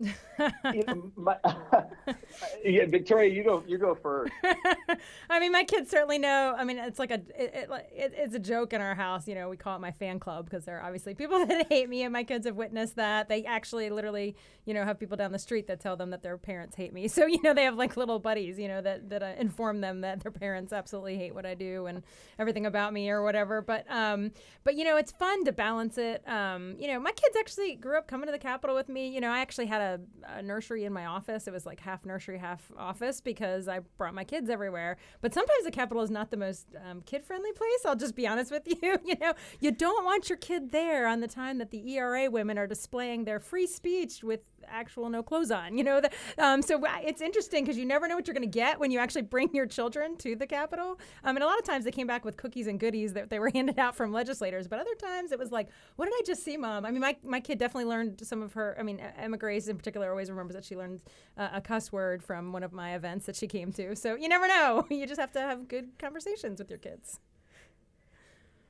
you 0.74 0.84
know, 0.88 1.12
my, 1.16 1.38
yeah, 2.64 2.86
Victoria, 2.88 3.32
you 3.32 3.44
go. 3.44 3.64
You 3.68 3.78
go 3.78 3.96
first. 3.96 4.34
I 5.30 5.40
mean, 5.40 5.52
my 5.52 5.64
kids 5.64 5.90
certainly 5.90 6.18
know. 6.18 6.56
I 6.58 6.64
mean, 6.64 6.78
it's 6.78 7.00
like 7.00 7.12
a 7.12 7.22
it, 7.36 7.70
it, 7.94 8.14
it's 8.16 8.36
a 8.36 8.40
joke 8.40 8.74
in 8.74 8.82
our 8.82 8.96
house. 8.96 9.28
You 9.28 9.36
know, 9.36 9.50
we 9.50 9.58
call 9.58 9.76
it 9.76 9.80
my 9.80 9.92
fan 9.92 10.20
club 10.20 10.46
because 10.46 10.66
there 10.66 10.80
are 10.80 10.84
obviously 10.84 11.14
people 11.14 11.46
that 11.46 11.68
hate 11.70 11.90
me, 11.90 12.04
and 12.04 12.14
my 12.14 12.24
kids 12.24 12.46
have 12.46 12.56
witnessed 12.56 12.96
that. 12.96 13.30
They 13.30 13.46
actually, 13.46 13.90
literally, 13.90 14.36
you 14.66 14.74
know, 14.74 14.84
have 14.84 15.00
people 15.00 15.18
down 15.18 15.32
the 15.32 15.40
street 15.40 15.68
that 15.68 15.80
tell 15.80 15.96
them 15.96 16.10
that 16.12 16.24
their 16.24 16.38
parents 16.38 16.76
hate 16.76 16.94
me. 16.94 17.08
So 17.22 17.26
you 17.26 17.42
know, 17.44 17.54
they 17.54 17.66
have 17.66 17.76
like 17.76 17.98
little 17.98 18.20
buddies, 18.20 18.58
you 18.58 18.68
know, 18.68 18.82
that 18.82 19.10
that 19.10 19.22
uh, 19.22 19.34
inform 19.38 19.82
them 19.82 20.02
that 20.02 20.22
their 20.22 20.32
parents 20.32 20.74
absolutely 20.74 21.18
hate 21.18 21.36
what 21.36 21.46
I 21.46 21.54
do 21.54 21.86
and 21.86 22.04
everything 22.40 22.66
about 22.66 22.94
me 22.94 23.10
or 23.10 23.22
whatever. 23.22 23.62
But 23.62 23.86
um, 23.92 24.32
but 24.64 24.76
you 24.76 24.84
know, 24.84 24.98
it's 24.98 25.12
fun 25.12 25.44
to 25.46 25.52
balance 25.52 25.98
it. 25.98 26.28
Um, 26.28 26.76
you 26.80 26.88
know, 26.88 27.00
my 27.00 27.12
kids 27.12 27.36
actually 27.38 27.76
grew 27.76 27.98
up 27.98 28.08
coming 28.08 28.26
to 28.28 28.32
the 28.32 28.40
Capitol 28.40 28.76
with 28.76 28.90
me. 28.90 29.10
You 29.10 29.22
know, 29.22 29.30
I 29.30 29.40
actually 29.40 29.68
had 29.68 29.82
a 29.82 29.91
a, 30.28 30.42
nursery 30.42 30.86
in 30.86 30.94
my 30.94 31.06
office. 31.06 31.48
It 31.48 31.54
was 31.54 31.66
like 31.66 31.80
half 31.80 32.06
nursery, 32.06 32.38
half 32.38 32.72
office 32.78 33.22
because 33.22 33.68
I 33.68 33.80
brought 33.98 34.14
my 34.14 34.24
kids 34.24 34.50
everywhere. 34.50 34.98
But 35.22 35.34
sometimes 35.34 35.64
the 35.64 35.72
Capitol 35.72 36.04
is 36.04 36.10
not 36.10 36.32
the 36.32 36.38
most 36.38 36.68
um, 36.86 37.02
kid 37.02 37.26
friendly 37.26 37.52
place. 37.54 37.86
I'll 37.86 37.96
just 37.96 38.16
be 38.16 38.28
honest 38.28 38.52
with 38.52 38.64
you. 38.82 38.98
you 39.06 39.16
know, 39.20 39.34
you 39.60 39.72
don't 39.72 40.06
want 40.06 40.30
your 40.30 40.38
kid 40.38 40.72
there 40.72 41.08
on 41.08 41.20
the 41.20 41.28
time 41.28 41.58
that 41.60 41.72
the 41.72 41.92
ERA 41.94 42.30
women 42.30 42.58
are 42.58 42.68
displaying 42.68 43.26
their 43.26 43.40
free 43.40 43.68
speech 43.68 44.24
with 44.24 44.42
actual 44.68 45.10
no 45.10 45.24
clothes 45.24 45.52
on. 45.52 45.78
You 45.78 45.84
know, 45.84 46.02
the, 46.02 46.12
um, 46.38 46.62
so 46.62 46.80
it's 47.02 47.22
interesting 47.22 47.64
because 47.64 47.78
you 47.78 47.86
never 47.86 48.08
know 48.08 48.16
what 48.16 48.28
you're 48.28 48.34
going 48.34 48.50
to 48.50 48.60
get 48.60 48.80
when 48.80 48.92
you 48.92 49.00
actually 49.00 49.24
bring 49.24 49.50
your 49.54 49.66
children 49.66 50.16
to 50.18 50.36
the 50.36 50.46
Capitol. 50.46 51.00
Um, 51.24 51.36
and 51.36 51.44
a 51.44 51.46
lot 51.48 51.58
of 51.58 51.66
times 51.66 51.86
they 51.86 51.92
came 51.92 52.08
back 52.08 52.24
with 52.24 52.38
cookies 52.38 52.68
and 52.68 52.80
goodies 52.80 53.14
that 53.14 53.30
they 53.30 53.40
were 53.40 53.50
handed 53.54 53.80
out 53.80 53.96
from 53.96 54.12
legislators, 54.12 54.68
but 54.68 54.80
other 54.80 54.96
times 54.96 55.32
it 55.32 55.40
was 55.40 55.52
like, 55.52 55.70
"What 55.96 56.06
did 56.06 56.14
I 56.14 56.22
just 56.26 56.44
see, 56.44 56.58
mom?" 56.58 56.86
I 56.86 56.92
mean, 56.92 57.02
my 57.02 57.16
my 57.24 57.40
kid 57.40 57.58
definitely 57.58 57.90
learned 57.90 58.26
some 58.26 58.42
of 58.42 58.54
her. 58.54 58.76
I 58.80 58.84
mean, 58.84 59.00
Emma 59.18 59.38
Grace 59.38 59.68
in 59.68 59.78
particular 59.78 60.10
always 60.10 60.30
remembers 60.30 60.56
that 60.56 60.66
she 60.66 60.76
learned 60.76 61.02
uh, 61.38 61.50
a 61.54 61.62
cuss 61.62 61.92
word 61.92 62.24
from 62.24 62.52
one 62.52 62.64
of 62.64 62.74
my 62.74 62.96
events 62.96 63.26
that 63.26 63.36
she 63.36 63.48
came 63.48 63.72
to. 63.74 63.96
So 63.96 64.16
you 64.16 64.30
never 64.30 64.48
know. 64.48 64.86
You 65.02 65.08
just 65.08 65.20
have 65.20 65.32
to 65.32 65.40
have 65.40 65.68
good 65.68 65.90
conversations 65.98 66.60
with 66.60 66.70
your 66.70 66.78
kids. 66.78 67.20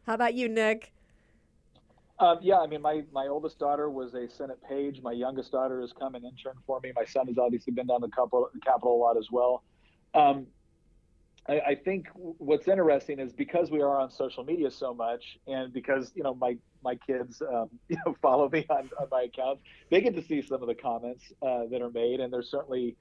How 0.06 0.14
about 0.14 0.34
you, 0.34 0.48
Nick? 0.48 0.94
Um, 2.22 2.38
yeah, 2.40 2.60
I 2.60 2.68
mean, 2.68 2.84
my, 2.84 3.02
my 3.12 3.26
oldest 3.28 3.58
daughter 3.58 3.90
was 3.90 4.14
a 4.14 4.30
Senate 4.30 4.60
page. 4.70 5.02
My 5.02 5.12
youngest 5.12 5.52
daughter 5.52 5.82
has 5.82 5.92
come 5.92 6.14
and 6.14 6.24
intern 6.24 6.54
for 6.68 6.80
me. 6.80 6.92
My 6.96 7.04
son 7.04 7.26
has 7.26 7.40
obviously 7.40 7.74
been 7.74 7.88
down 7.88 8.02
the 8.02 8.10
Capitol, 8.10 8.48
Capitol 8.64 8.96
a 8.96 9.00
lot 9.00 9.18
as 9.18 9.30
well. 9.32 9.64
Um, 10.14 10.46
I, 11.50 11.60
I, 11.60 11.76
think 11.76 12.10
what's 12.14 12.68
interesting 12.68 13.20
is 13.20 13.34
because 13.34 13.72
we 13.72 13.82
are 13.82 14.00
on 14.00 14.12
social 14.12 14.44
media 14.44 14.70
so 14.70 14.94
much, 14.94 15.40
and 15.48 15.74
because 15.74 16.12
you 16.14 16.22
know 16.22 16.36
my 16.36 16.58
my 16.84 16.94
kids 16.96 17.42
um, 17.42 17.70
you 17.90 17.98
know 18.06 18.16
follow 18.22 18.50
me 18.50 18.68
on, 18.70 18.90
on 19.00 19.08
my 19.10 19.24
accounts, 19.24 19.64
they 19.90 20.02
get 20.02 20.16
to 20.16 20.22
see 20.22 20.44
some 20.44 20.62
of 20.62 20.68
the 20.68 20.76
comments 20.76 21.24
uh, 21.42 21.66
that 21.72 21.82
are 21.82 21.90
made, 21.90 22.20
and 22.20 22.32
they're 22.32 22.44
certainly 22.44 22.96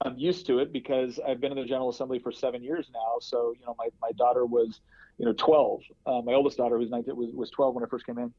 I'm 0.00 0.16
used 0.16 0.46
to 0.46 0.60
it 0.60 0.72
because 0.72 1.20
I've 1.28 1.40
been 1.40 1.52
in 1.52 1.58
the 1.58 1.66
General 1.66 1.90
Assembly 1.90 2.20
for 2.20 2.32
seven 2.32 2.62
years 2.62 2.88
now. 2.94 3.18
So 3.20 3.54
you 3.58 3.66
know 3.66 3.74
my, 3.78 3.88
my 4.00 4.12
daughter 4.12 4.46
was 4.46 4.80
you 5.18 5.26
know 5.26 5.34
12. 5.34 5.82
Uh, 6.06 6.22
my 6.22 6.32
oldest 6.32 6.56
daughter 6.56 6.78
who's 6.78 6.90
19 6.90 7.14
was, 7.14 7.34
was 7.34 7.50
12 7.50 7.74
when 7.74 7.84
I 7.84 7.88
first 7.88 8.06
came 8.06 8.18
in. 8.18 8.32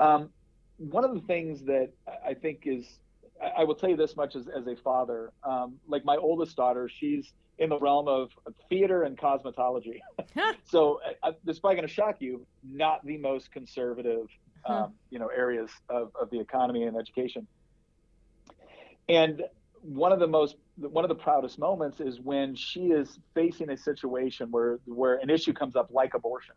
Um, 0.00 0.30
one 0.78 1.04
of 1.04 1.14
the 1.14 1.20
things 1.20 1.62
that 1.62 1.90
I 2.26 2.34
think 2.34 2.62
is, 2.64 2.86
I 3.56 3.64
will 3.64 3.74
tell 3.74 3.90
you 3.90 3.96
this 3.96 4.16
much 4.16 4.36
as, 4.36 4.46
as 4.48 4.66
a 4.66 4.76
father, 4.76 5.32
um, 5.42 5.76
like 5.86 6.04
my 6.04 6.16
oldest 6.16 6.56
daughter, 6.56 6.88
she's 6.88 7.32
in 7.58 7.70
the 7.70 7.78
realm 7.78 8.08
of 8.08 8.30
theater 8.68 9.04
and 9.04 9.16
cosmetology. 9.16 10.00
so 10.64 11.00
uh, 11.22 11.32
this 11.44 11.56
is 11.56 11.60
probably 11.60 11.76
going 11.76 11.88
to 11.88 11.94
shock 11.94 12.16
you, 12.20 12.46
not 12.62 13.04
the 13.06 13.16
most 13.16 13.50
conservative, 13.50 14.26
um, 14.66 14.92
you 15.10 15.18
know, 15.18 15.28
areas 15.28 15.70
of, 15.88 16.12
of 16.20 16.30
the 16.30 16.38
economy 16.38 16.84
and 16.84 16.96
education. 16.96 17.46
And 19.08 19.42
one 19.80 20.12
of 20.12 20.18
the 20.18 20.26
most, 20.26 20.56
one 20.76 21.04
of 21.04 21.08
the 21.08 21.14
proudest 21.14 21.58
moments 21.58 22.00
is 22.00 22.20
when 22.20 22.54
she 22.54 22.86
is 22.86 23.18
facing 23.34 23.70
a 23.70 23.76
situation 23.76 24.50
where, 24.50 24.78
where 24.84 25.14
an 25.16 25.30
issue 25.30 25.52
comes 25.52 25.76
up 25.76 25.90
like 25.90 26.14
abortion. 26.14 26.54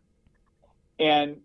And 0.98 1.38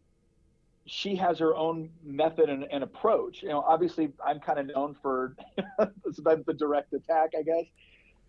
she 0.88 1.16
has 1.16 1.40
her 1.40 1.56
own 1.56 1.90
method 2.04 2.50
and, 2.50 2.66
and 2.72 2.84
approach. 2.84 3.42
You 3.42 3.50
know, 3.50 3.62
obviously, 3.62 4.12
I'm 4.26 4.40
kind 4.40 4.60
of 4.60 4.68
known 4.68 4.96
for 5.02 5.36
the 5.78 6.56
direct 6.58 6.94
attack, 6.94 7.32
I 7.38 7.42
guess. 7.42 7.66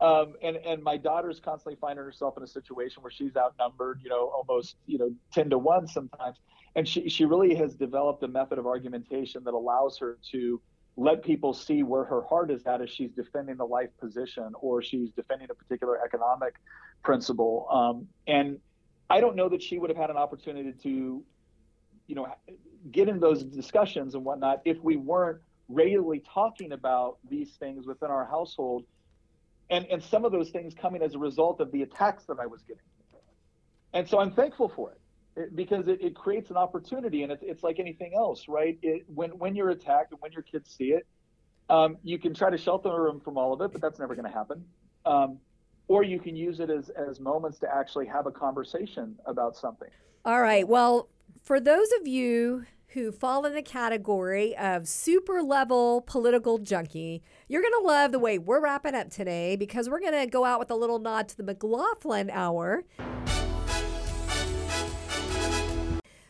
Um, 0.01 0.35
and 0.43 0.57
and 0.57 0.83
my 0.83 0.97
daughter's 0.97 1.41
constantly 1.41 1.79
finding 1.81 2.05
herself 2.05 2.37
in 2.37 2.43
a 2.43 2.47
situation 2.47 3.03
where 3.03 3.11
she's 3.11 3.37
outnumbered, 3.37 4.01
you 4.03 4.11
know, 4.11 4.31
almost 4.35 4.77
you 4.87 4.99
know 4.99 5.11
ten 5.33 5.51
to 5.51 5.59
one 5.59 5.87
sometimes. 5.87 6.39
And 6.75 6.87
she 6.87 7.09
she 7.09 7.25
really 7.25 7.55
has 7.55 7.75
developed 7.75 8.23
a 8.23 8.29
method 8.29 8.59
of 8.59 8.67
argumentation 8.67 9.45
that 9.45 9.55
allows 9.55 9.99
her 9.99 10.19
to 10.33 10.61
let 10.99 11.23
people 11.23 11.53
see 11.53 11.83
where 11.83 12.05
her 12.05 12.23
heart 12.23 12.51
is 12.51 12.63
at 12.67 12.81
as 12.81 12.91
she's 12.91 13.11
defending 13.11 13.57
the 13.57 13.65
life 13.65 13.91
position 14.01 14.55
or 14.61 14.81
she's 14.83 15.11
defending 15.11 15.49
a 15.51 15.55
particular 15.55 16.03
economic 16.03 16.55
principle. 17.03 17.67
Um, 17.71 18.09
and 18.27 18.59
I 19.11 19.21
don't 19.21 19.37
know 19.37 19.49
that 19.51 19.63
she 19.63 19.79
would 19.79 19.91
have 19.91 19.99
had 19.99 20.09
an 20.09 20.17
opportunity 20.17 20.73
to 20.83 21.23
you 22.07 22.15
know, 22.15 22.27
get 22.91 23.09
in 23.09 23.21
those 23.21 23.43
discussions 23.45 24.15
and 24.15 24.25
whatnot 24.25 24.63
if 24.65 24.79
we 24.83 24.97
weren't 24.97 25.41
regularly 25.69 26.23
talking 26.33 26.73
about 26.73 27.19
these 27.29 27.51
things 27.57 27.87
within 27.87 28.11
our 28.11 28.25
household 28.25 28.85
and 29.71 29.87
and 29.87 30.03
some 30.03 30.25
of 30.25 30.33
those 30.33 30.51
things 30.51 30.75
coming 30.75 31.03
as 31.03 31.15
a 31.15 31.19
result 31.19 31.61
of 31.61 31.73
the 31.73 31.83
attacks 31.83 32.25
that 32.25 32.39
I 32.41 32.47
was 32.47 32.63
getting. 32.63 32.83
And 33.93 34.09
so 34.09 34.21
I'm 34.21 34.33
thankful 34.33 34.69
for 34.69 34.93
it. 34.93 35.01
it, 35.41 35.57
because 35.57 35.89
it, 35.89 36.03
it 36.03 36.15
creates 36.15 36.51
an 36.51 36.57
opportunity, 36.57 37.23
and 37.23 37.33
it's 37.33 37.43
it's 37.45 37.63
like 37.63 37.79
anything 37.79 38.13
else, 38.15 38.47
right? 38.49 38.79
It, 38.83 39.05
when 39.07 39.31
when 39.39 39.57
you're 39.57 39.71
attacked 39.71 40.13
and 40.13 40.21
when 40.21 40.33
your 40.33 40.43
kids 40.43 40.75
see 40.77 40.93
it, 40.93 41.07
um, 41.69 41.97
you 42.03 42.19
can 42.19 42.35
try 42.35 42.51
to 42.51 42.59
shelter 42.59 42.91
them 43.07 43.21
from 43.21 43.37
all 43.37 43.53
of 43.53 43.61
it, 43.61 43.73
but 43.73 43.81
that's 43.81 43.99
never 43.99 44.15
going 44.15 44.27
to 44.27 44.33
happen. 44.33 44.65
Um, 45.05 45.39
or 45.89 46.03
you 46.03 46.19
can 46.19 46.37
use 46.37 46.61
it 46.61 46.71
as 46.71 46.91
as 46.91 47.21
moments 47.21 47.59
to 47.61 47.75
actually 47.75 48.07
have 48.07 48.27
a 48.27 48.33
conversation 48.33 49.17
about 49.27 49.57
something. 49.57 49.89
All 50.25 50.41
right. 50.41 50.67
Well, 50.67 51.09
for 51.47 51.61
those 51.61 51.87
of 52.01 52.09
you 52.09 52.67
who 52.89 53.13
fall 53.13 53.47
in 53.47 53.55
the 53.55 53.63
category 53.63 54.57
of 54.57 54.89
super 54.89 55.41
level 55.41 56.01
political 56.01 56.59
junkie, 56.59 57.23
you're 57.47 57.63
going 57.63 57.73
to 57.81 57.87
love 57.87 58.11
the 58.11 58.19
way 58.19 58.37
we're 58.37 58.61
wrapping 58.61 58.97
up 58.97 59.11
today 59.11 59.55
because 59.55 59.89
we're 59.89 60.01
going 60.01 60.13
to 60.13 60.27
go 60.27 60.45
out 60.45 60.59
with 60.59 60.73
a 60.73 60.75
little 60.75 60.99
nod 60.99 61.29
to 61.29 61.37
the 61.37 61.45
McLaughlin 61.45 62.31
Hour. 62.31 62.83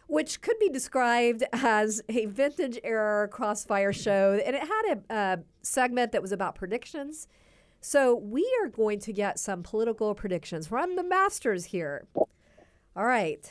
Which 0.06 0.42
could 0.42 0.58
be 0.58 0.68
described 0.68 1.44
as 1.50 2.02
a 2.10 2.26
vintage 2.26 2.78
era 2.84 3.26
crossfire 3.26 3.94
show. 3.94 4.38
And 4.44 4.54
it 4.54 4.62
had 4.62 4.98
a, 5.08 5.14
a 5.14 5.38
segment 5.62 6.12
that 6.12 6.20
was 6.20 6.32
about 6.32 6.54
predictions. 6.54 7.26
So 7.80 8.14
we 8.14 8.46
are 8.62 8.68
going 8.68 8.98
to 9.00 9.14
get 9.14 9.38
some 9.38 9.62
political 9.62 10.14
predictions 10.14 10.66
from 10.66 10.94
the 10.94 11.02
masters 11.02 11.66
here. 11.66 12.06
All 12.14 13.06
right. 13.06 13.50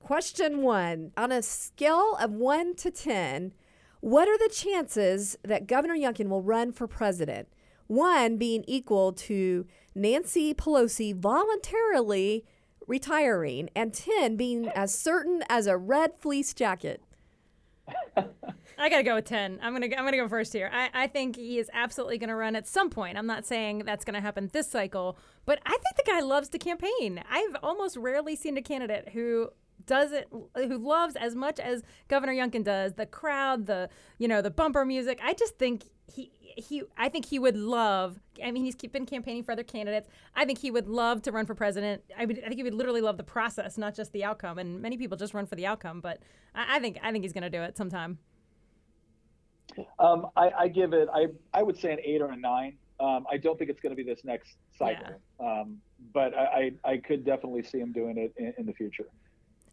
Question 0.00 0.62
one 0.62 1.12
On 1.16 1.32
a 1.32 1.42
scale 1.42 2.16
of 2.20 2.32
one 2.32 2.74
to 2.76 2.90
10, 2.90 3.52
what 4.00 4.28
are 4.28 4.38
the 4.38 4.52
chances 4.52 5.36
that 5.42 5.66
Governor 5.66 5.96
Youngkin 5.96 6.28
will 6.28 6.42
run 6.42 6.72
for 6.72 6.86
president? 6.86 7.48
One 7.88 8.36
being 8.36 8.64
equal 8.66 9.12
to 9.14 9.66
Nancy 9.94 10.54
Pelosi 10.54 11.14
voluntarily 11.14 12.44
retiring, 12.86 13.68
and 13.76 13.92
10 13.92 14.36
being 14.36 14.68
as 14.68 14.94
certain 14.94 15.44
as 15.48 15.66
a 15.66 15.76
red 15.76 16.18
fleece 16.18 16.54
jacket. 16.54 17.02
I 18.80 18.88
gotta 18.88 19.02
go 19.02 19.16
with 19.16 19.24
ten. 19.24 19.58
I'm 19.60 19.72
gonna 19.72 19.86
I'm 19.86 20.04
gonna 20.04 20.16
go 20.16 20.28
first 20.28 20.52
here. 20.52 20.70
I, 20.72 20.90
I 20.94 21.06
think 21.08 21.36
he 21.36 21.58
is 21.58 21.68
absolutely 21.72 22.18
gonna 22.18 22.36
run 22.36 22.54
at 22.54 22.66
some 22.66 22.90
point. 22.90 23.18
I'm 23.18 23.26
not 23.26 23.44
saying 23.44 23.82
that's 23.84 24.04
gonna 24.04 24.20
happen 24.20 24.50
this 24.52 24.70
cycle, 24.70 25.18
but 25.46 25.58
I 25.66 25.70
think 25.70 25.96
the 25.96 26.04
guy 26.06 26.20
loves 26.20 26.48
to 26.50 26.58
campaign. 26.58 27.22
I've 27.28 27.56
almost 27.62 27.96
rarely 27.96 28.36
seen 28.36 28.56
a 28.56 28.62
candidate 28.62 29.08
who 29.08 29.50
doesn't 29.86 30.26
who 30.30 30.78
loves 30.78 31.16
as 31.16 31.34
much 31.34 31.58
as 31.58 31.82
Governor 32.08 32.32
Youngkin 32.32 32.64
does 32.64 32.94
the 32.94 33.06
crowd, 33.06 33.66
the 33.66 33.88
you 34.18 34.28
know 34.28 34.42
the 34.42 34.50
bumper 34.50 34.84
music. 34.84 35.20
I 35.22 35.34
just 35.34 35.58
think 35.58 35.84
he 36.12 36.30
he 36.42 36.82
I 36.96 37.08
think 37.08 37.26
he 37.26 37.38
would 37.38 37.56
love. 37.56 38.18
I 38.44 38.50
mean, 38.50 38.64
he's 38.64 38.74
been 38.74 39.06
campaigning 39.06 39.42
for 39.42 39.52
other 39.52 39.62
candidates. 39.62 40.08
I 40.34 40.44
think 40.44 40.58
he 40.58 40.70
would 40.70 40.88
love 40.88 41.22
to 41.22 41.32
run 41.32 41.46
for 41.46 41.54
president. 41.54 42.02
I, 42.16 42.24
would, 42.24 42.38
I 42.38 42.48
think 42.48 42.56
he 42.56 42.62
would 42.62 42.74
literally 42.74 43.00
love 43.00 43.16
the 43.16 43.24
process, 43.24 43.76
not 43.76 43.94
just 43.94 44.12
the 44.12 44.24
outcome. 44.24 44.58
And 44.58 44.80
many 44.80 44.96
people 44.96 45.16
just 45.16 45.34
run 45.34 45.46
for 45.46 45.56
the 45.56 45.66
outcome, 45.66 46.00
but 46.00 46.22
I, 46.54 46.76
I 46.76 46.80
think 46.80 46.98
I 47.02 47.12
think 47.12 47.24
he's 47.24 47.32
going 47.32 47.42
to 47.42 47.50
do 47.50 47.62
it 47.62 47.76
sometime. 47.76 48.18
Um, 49.98 50.26
I, 50.36 50.50
I, 50.58 50.68
give 50.68 50.92
it. 50.92 51.08
I 51.14 51.26
I 51.54 51.62
would 51.62 51.78
say 51.78 51.92
an 51.92 51.98
eight 52.02 52.20
or 52.20 52.30
a 52.30 52.36
nine. 52.36 52.76
Um, 53.00 53.26
I 53.30 53.36
don't 53.36 53.56
think 53.56 53.70
it's 53.70 53.80
going 53.80 53.94
to 53.94 53.96
be 53.96 54.02
this 54.02 54.24
next 54.24 54.56
cycle, 54.76 55.14
yeah. 55.40 55.60
um, 55.60 55.78
but 56.12 56.36
I, 56.36 56.72
I, 56.84 56.92
I 56.92 56.96
could 56.96 57.24
definitely 57.24 57.62
see 57.62 57.78
him 57.78 57.92
doing 57.92 58.18
it 58.18 58.32
in, 58.36 58.52
in 58.58 58.66
the 58.66 58.72
future. 58.72 59.06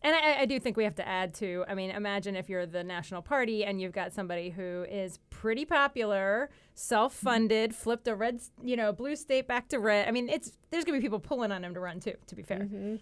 And 0.05 0.15
I, 0.15 0.41
I, 0.41 0.45
do 0.45 0.59
think 0.59 0.77
we 0.77 0.83
have 0.83 0.93
to 0.95 1.07
add 1.07 1.33
to. 1.35 1.65
I 1.67 1.73
mean, 1.73 1.89
imagine 1.89 2.35
if 2.35 2.47
you're 2.47 2.67
the 2.67 2.83
National 2.83 3.23
Party 3.23 3.65
and 3.65 3.81
you've 3.81 3.91
got 3.91 4.13
somebody 4.13 4.51
who 4.51 4.85
is 4.87 5.17
pretty 5.31 5.65
popular, 5.65 6.51
self-funded, 6.75 7.73
flipped 7.73 8.07
a 8.07 8.13
red, 8.13 8.39
you 8.63 8.77
know, 8.77 8.93
blue 8.93 9.15
state 9.15 9.47
back 9.47 9.67
to 9.69 9.79
red. 9.79 10.07
I 10.07 10.11
mean, 10.11 10.29
it's 10.29 10.51
there's 10.69 10.85
gonna 10.85 10.99
be 10.99 11.01
people 11.01 11.19
pulling 11.19 11.51
on 11.51 11.65
him 11.65 11.73
to 11.73 11.79
run 11.79 11.99
too. 11.99 12.13
To 12.27 12.35
be 12.35 12.43
fair. 12.43 12.59
Mm-hmm. 12.59 12.97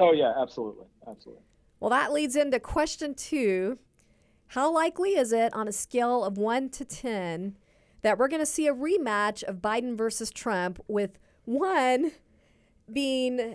Oh 0.00 0.10
yeah, 0.10 0.32
absolutely, 0.36 0.86
absolutely. 1.06 1.44
Well, 1.78 1.90
that 1.90 2.12
leads 2.12 2.34
into 2.34 2.58
question 2.58 3.14
two. 3.14 3.78
How 4.48 4.72
likely 4.72 5.10
is 5.10 5.32
it 5.32 5.54
on 5.54 5.68
a 5.68 5.72
scale 5.72 6.24
of 6.24 6.36
one 6.36 6.68
to 6.70 6.84
ten 6.84 7.56
that 8.02 8.18
we're 8.18 8.26
going 8.28 8.42
to 8.42 8.46
see 8.46 8.66
a 8.66 8.74
rematch 8.74 9.44
of 9.44 9.58
Biden 9.58 9.96
versus 9.96 10.32
Trump 10.32 10.80
with 10.88 11.16
one 11.44 12.10
being 12.92 13.54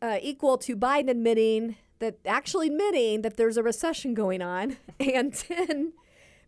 uh, 0.00 0.18
equal 0.22 0.56
to 0.56 0.74
Biden 0.74 1.10
admitting 1.10 1.76
that 2.04 2.18
actually 2.26 2.66
admitting 2.66 3.22
that 3.22 3.38
there's 3.38 3.56
a 3.56 3.62
recession 3.62 4.12
going 4.12 4.42
on, 4.42 4.76
and 5.00 5.32
10 5.32 5.94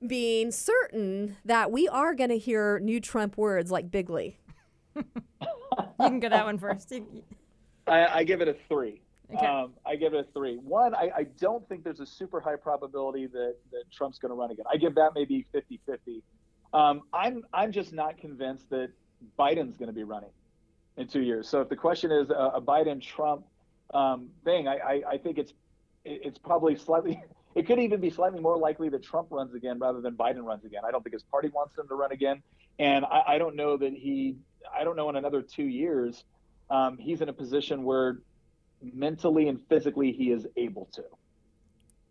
being 0.07 0.51
certain 0.53 1.39
that 1.47 1.73
we 1.73 1.89
are 1.89 2.15
going 2.15 2.29
to 2.29 2.37
hear 2.37 2.79
new 2.79 3.01
Trump 3.01 3.39
words 3.39 3.71
like 3.71 3.91
bigly. 3.91 4.39
you 4.95 5.03
can 5.99 6.21
go 6.21 6.29
that 6.29 6.45
one 6.45 6.59
first. 6.59 6.93
I, 7.87 8.07
I 8.07 8.25
give 8.25 8.43
it 8.43 8.49
a 8.49 8.57
three. 8.69 9.01
Okay. 9.35 9.47
Um, 9.47 9.73
I 9.87 9.97
give 9.97 10.13
it 10.13 10.21
a 10.29 10.33
three. 10.35 10.57
One, 10.57 10.95
I, 10.95 11.11
I, 11.17 11.23
don't 11.41 11.67
think 11.69 11.83
there's 11.83 11.99
a 11.99 12.07
super 12.07 12.39
high 12.39 12.55
probability 12.55 13.27
that, 13.27 13.57
that 13.73 13.91
Trump's 13.91 14.19
going 14.19 14.31
to 14.31 14.37
run 14.37 14.53
again. 14.53 14.67
I 14.71 14.77
give 14.77 14.95
that 14.97 15.13
maybe 15.15 15.47
50 15.51 15.81
50. 15.85 16.23
Um, 16.73 17.03
I'm, 17.13 17.43
I'm 17.53 17.73
just 17.73 17.93
not 17.93 18.19
convinced 18.19 18.71
that 18.71 18.91
Biden's 19.37 19.77
going 19.77 19.89
to 19.89 19.95
be 19.95 20.05
running 20.05 20.31
in 20.97 21.09
two 21.09 21.23
years. 21.23 21.49
So 21.49 21.63
if 21.63 21.69
the 21.69 21.77
question 21.77 22.13
is 22.13 22.31
a, 22.31 22.53
a 22.55 22.61
Biden 22.61 23.03
Trump 23.03 23.47
um, 23.95 24.29
thing. 24.45 24.69
I, 24.69 24.77
I, 24.77 25.03
I 25.13 25.19
think 25.19 25.39
it's 25.39 25.53
it's 26.05 26.39
probably 26.39 26.77
slightly. 26.77 27.23
It 27.57 27.67
could 27.67 27.79
even 27.79 28.03
be 28.03 28.11
slightly 28.11 28.39
more 28.39 28.59
likely 28.59 28.91
that 28.91 29.03
Trump 29.03 29.29
runs 29.31 29.55
again 29.55 29.79
rather 29.79 30.03
than 30.03 30.15
Biden 30.15 30.43
runs 30.43 30.67
again. 30.67 30.83
I 30.87 30.91
don't 30.91 31.03
think 31.03 31.15
his 31.15 31.23
party 31.23 31.49
wants 31.49 31.75
him 31.79 31.89
to 31.89 31.95
run 31.95 32.13
again, 32.13 32.43
and 32.79 33.07
I, 33.07 33.23
I 33.29 33.39
don't 33.39 33.57
know 33.57 33.79
that 33.79 33.95
he. 33.95 34.37
I 34.79 34.85
don't 34.85 34.95
know 34.95 35.09
in 35.09 35.17
another 35.17 35.41
two 35.41 35.65
years, 35.65 36.25
um, 36.69 36.99
he's 36.99 37.23
in 37.23 37.31
a 37.31 37.33
position 37.33 37.83
where 37.85 38.19
mentally 38.83 39.49
and 39.49 39.59
physically 39.71 40.13
he 40.13 40.33
is 40.33 40.47
able 40.59 40.87
to. 40.93 41.03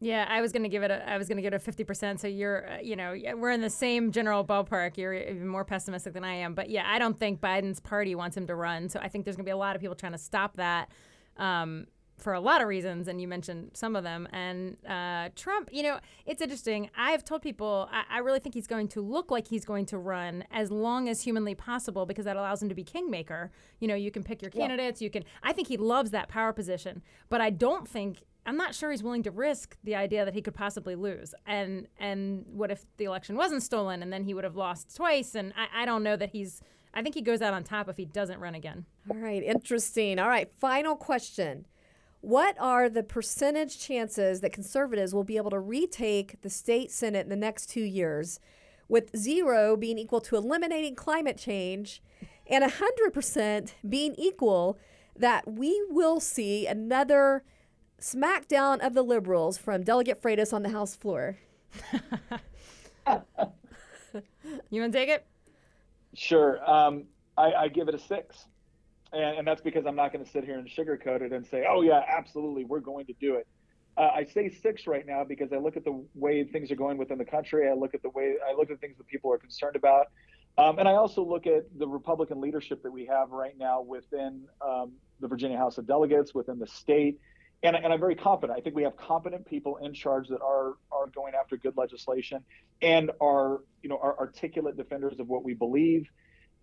Yeah, 0.02 0.26
I 0.28 0.42
was 0.42 0.52
to 0.52 0.68
give 0.68 0.84
it 0.84 0.92
a 0.92 1.10
I 1.10 1.18
was 1.18 1.28
to 1.28 1.36
give 1.36 1.54
it 1.54 1.54
a 1.54 1.60
50%, 1.60 2.20
so 2.20 2.28
you're 2.28 2.70
uh, 2.70 2.78
you 2.80 2.96
know, 2.96 3.16
we're 3.36 3.52
in 3.52 3.62
the 3.62 3.70
same 3.70 4.12
general 4.12 4.44
ballpark. 4.44 4.98
You're 4.98 5.14
even 5.14 5.48
more 5.48 5.64
pessimistic 5.64 6.14
than 6.14 6.24
I 6.24 6.34
am, 6.34 6.54
but 6.54 6.70
yeah, 6.70 6.84
I 6.86 7.00
don't 7.00 7.18
think 7.18 7.40
Biden's 7.40 7.80
party 7.80 8.14
wants 8.14 8.36
him 8.36 8.48
to 8.48 8.56
run. 8.56 8.90
So 8.90 9.00
I 9.00 9.08
think 9.08 9.26
there's 9.26 9.38
to 9.38 9.44
be 9.44 9.52
a 9.52 9.58
lot 9.58 9.76
of 9.76 9.82
people 9.82 9.96
trying 9.96 10.12
to 10.12 10.18
stop 10.18 10.58
that 10.58 10.90
um, 11.38 11.88
for 12.18 12.34
a 12.34 12.40
lot 12.40 12.62
of 12.62 12.68
reasons, 12.68 13.08
and 13.08 13.20
you 13.20 13.28
mentioned 13.28 13.72
some 13.74 13.96
of 13.96 14.04
them. 14.04 14.28
And 14.32 14.78
uh, 14.88 15.30
Trump, 15.36 15.70
you 15.72 15.84
know, 15.84 16.00
it's 16.26 16.42
interesting. 16.42 16.90
I've 16.98 17.24
told 17.24 17.42
people 17.42 17.90
I, 17.92 18.04
I, 18.10 18.20
really 18.20 18.40
think 18.40 18.56
he's 18.56 18.68
going 18.68 18.88
to 18.90 19.02
look 19.02 19.32
like 19.32 19.48
he's 19.48 19.66
going 19.66 19.86
to 19.88 19.98
run 19.98 20.46
as 20.52 20.72
long 20.72 21.10
as 21.10 21.22
humanly 21.22 21.56
possible 21.56 22.06
because 22.06 22.26
that 22.26 22.38
allows 22.38 22.62
him 22.62 22.70
to 22.70 22.76
be 22.76 22.84
kingmaker. 22.84 23.52
You 23.80 23.88
know, 23.88 23.96
you 23.96 24.12
can 24.12 24.24
pick 24.24 24.42
your 24.42 24.52
candidates. 24.52 25.02
Yeah. 25.02 25.06
You 25.06 25.10
can. 25.12 25.24
I 25.44 25.52
think 25.52 25.68
he 25.68 25.78
loves 25.78 26.12
that 26.12 26.30
power 26.30 26.54
position, 26.54 27.02
but 27.30 27.42
I 27.42 27.50
don't 27.50 27.88
think. 27.88 28.24
I'm 28.48 28.58
not 28.58 28.76
sure 28.76 28.92
he's 28.92 29.02
willing 29.02 29.24
to 29.24 29.32
risk 29.32 29.76
the 29.84 29.96
idea 29.96 30.24
that 30.24 30.36
he 30.36 30.42
could 30.42 30.54
possibly 30.54 30.96
lose. 30.96 31.34
And 31.46 31.88
and 32.00 32.46
what 32.48 32.72
if 32.72 32.86
the 32.98 33.06
election 33.06 33.36
wasn't 33.36 33.64
stolen 33.64 34.02
and 34.04 34.14
then 34.14 34.24
he 34.24 34.34
would 34.34 34.44
have 34.44 34.56
lost 34.56 34.96
twice? 34.96 35.36
And 35.36 35.52
I, 35.58 35.82
I 35.82 35.86
don't 35.86 36.04
know 36.04 36.16
that 36.16 36.30
he's 36.30 36.62
I 36.96 37.02
think 37.02 37.14
he 37.14 37.22
goes 37.22 37.42
out 37.42 37.54
on 37.54 37.64
top 37.64 37.90
if 37.90 37.98
he 37.98 38.06
doesn't 38.06 38.40
run 38.40 38.56
again. 38.56 38.86
All 39.12 39.18
right, 39.18 39.44
interesting. 39.44 40.18
All 40.18 40.30
right, 40.30 40.50
final 40.60 40.96
question. 40.96 41.66
What 42.22 42.56
are 42.58 42.90
the 42.90 43.04
percentage 43.04 43.78
chances 43.78 44.40
that 44.42 44.54
conservatives 44.54 45.14
will 45.14 45.26
be 45.26 45.38
able 45.38 45.52
to 45.52 45.60
retake 45.60 46.42
the 46.42 46.50
state 46.50 46.92
senate 46.92 47.26
in 47.26 47.30
the 47.30 47.36
next 47.36 47.70
two 47.70 47.84
years, 47.84 48.40
with 48.88 49.16
zero 49.16 49.76
being 49.76 50.00
equal 50.00 50.22
to 50.22 50.38
eliminating 50.38 50.96
climate 50.96 51.38
change 51.38 52.02
and 52.48 52.64
100% 52.64 53.74
being 53.88 54.16
equal 54.18 54.80
that 55.16 55.48
we 55.48 55.86
will 55.90 56.20
see 56.20 56.66
another 56.66 57.44
smackdown 58.02 58.80
of 58.80 58.94
the 58.94 59.04
liberals 59.04 59.58
from 59.58 59.84
Delegate 59.84 60.22
Freitas 60.22 60.54
on 60.54 60.64
the 60.64 60.70
House 60.70 60.96
floor? 60.96 61.38
you 64.72 64.82
want 64.82 64.92
to 64.94 64.98
take 64.98 65.10
it? 65.10 65.26
Sure. 66.16 66.70
Um, 66.70 67.06
I, 67.38 67.54
I, 67.54 67.68
give 67.68 67.88
it 67.90 67.96
a 67.96 68.00
six. 68.00 68.46
And, 69.12 69.40
and 69.40 69.48
that's 69.48 69.62
because 69.62 69.86
I'm 69.86 69.96
not 69.96 70.14
going 70.14 70.24
to 70.24 70.32
sit 70.32 70.44
here 70.44 70.58
and 70.58 70.68
sugarcoat 70.68 71.22
it 71.22 71.32
and 71.32 71.46
say, 71.46 71.66
oh, 71.70 71.82
yeah, 71.82 72.02
absolutely, 72.08 72.66
we're 72.66 72.80
going 72.80 73.06
to 73.08 73.14
do 73.20 73.36
it. 73.36 73.48
Uh, 73.98 74.10
I 74.14 74.26
say 74.26 74.50
six 74.50 74.88
right 74.88 75.06
now 75.06 75.24
because 75.24 75.54
I 75.54 75.58
look 75.58 75.78
at 75.78 75.86
the 75.86 76.06
way 76.16 76.44
things 76.44 76.70
are 76.70 76.76
going 76.76 76.98
within 76.98 77.18
the 77.18 77.26
country. 77.26 77.70
I 77.70 77.74
look 77.74 77.94
at 77.94 78.02
the 78.02 78.10
way 78.10 78.36
I 78.46 78.54
look 78.54 78.70
at 78.70 78.82
things 78.82 78.98
that 78.98 79.08
people 79.08 79.32
are 79.32 79.38
concerned 79.38 79.78
about. 79.78 80.08
Um, 80.58 80.80
and 80.80 80.88
I 80.88 80.94
also 80.94 81.24
look 81.24 81.48
at 81.48 81.66
the 81.78 81.88
Republican 81.88 82.42
leadership 82.42 82.84
that 82.84 82.92
we 82.92 83.06
have 83.06 83.32
right 83.32 83.58
now 83.58 83.82
within 83.82 84.44
um, 84.66 84.94
the 85.22 85.28
Virginia 85.28 85.58
House 85.58 85.78
of 85.78 85.88
Delegates, 85.88 86.34
within 86.34 86.60
the 86.60 86.68
state. 86.68 87.20
And, 87.66 87.76
and, 87.76 87.92
I'm 87.92 88.00
very 88.00 88.16
confident. 88.16 88.58
I 88.58 88.62
think 88.62 88.76
we 88.76 88.84
have 88.84 88.96
competent 88.96 89.46
people 89.46 89.78
in 89.78 89.94
charge 89.94 90.28
that 90.28 90.42
are 90.42 90.74
are 90.92 91.08
going 91.14 91.34
after 91.34 91.58
good 91.58 91.76
legislation 91.76 92.44
and 92.82 93.12
are 93.20 93.62
you 93.82 93.90
know 93.90 93.98
are 94.02 94.18
articulate 94.20 94.78
defenders 94.78 95.20
of 95.20 95.28
what 95.28 95.44
we 95.44 95.54
believe. 95.56 96.08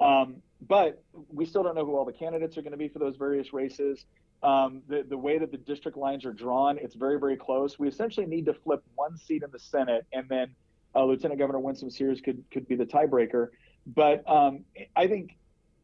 Um, 0.01 0.37
but 0.67 1.03
we 1.29 1.45
still 1.45 1.63
don't 1.63 1.75
know 1.75 1.85
who 1.85 1.97
all 1.97 2.05
the 2.05 2.13
candidates 2.13 2.57
are 2.57 2.63
going 2.63 2.73
to 2.73 2.79
be 2.79 2.89
for 2.89 2.99
those 3.01 3.17
various 3.17 3.53
races. 3.53 4.05
Um, 4.43 4.83
the 4.89 5.05
the 5.09 5.19
way 5.19 5.39
that 5.39 5.51
the 5.51 5.59
district 5.59 5.97
lines 5.97 6.25
are 6.25 6.33
drawn, 6.33 6.79
it's 6.79 6.95
very 6.95 7.19
very 7.19 7.37
close. 7.37 7.79
We 7.79 7.89
essentially 7.89 8.27
need 8.27 8.47
to 8.47 8.55
flip 8.55 8.85
one 8.95 9.17
seat 9.17 9.43
in 9.43 9.51
the 9.51 9.59
Senate, 9.59 10.07
and 10.13 10.29
then 10.29 10.55
uh, 10.95 11.05
Lieutenant 11.05 11.41
Governor 11.41 11.61
Winsome 11.61 11.91
Sears 11.91 12.21
could 12.21 12.45
could 12.53 12.69
be 12.69 12.77
the 12.77 12.87
tiebreaker. 12.87 13.49
But 13.87 14.29
um, 14.29 14.65
I 14.95 15.09
think 15.09 15.37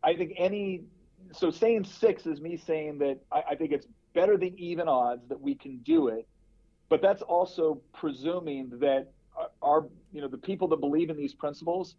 I 0.02 0.14
think 0.14 0.34
any 0.36 0.84
so 1.32 1.50
saying 1.50 1.84
six 1.84 2.26
is 2.26 2.40
me 2.40 2.56
saying 2.56 2.98
that 2.98 3.18
I, 3.30 3.42
I 3.50 3.54
think 3.54 3.72
it's 3.72 3.86
better 4.18 4.36
than 4.36 4.58
even 4.58 4.88
odds 4.88 5.22
that 5.28 5.40
we 5.40 5.54
can 5.54 5.78
do 5.78 6.08
it. 6.08 6.26
But 6.88 7.00
that's 7.02 7.22
also 7.22 7.80
presuming 7.92 8.70
that 8.80 9.12
our, 9.62 9.86
you 10.12 10.20
know, 10.20 10.28
the 10.28 10.38
people 10.38 10.66
that 10.68 10.80
believe 10.80 11.08
in 11.10 11.16
these 11.16 11.34
principles 11.34 11.94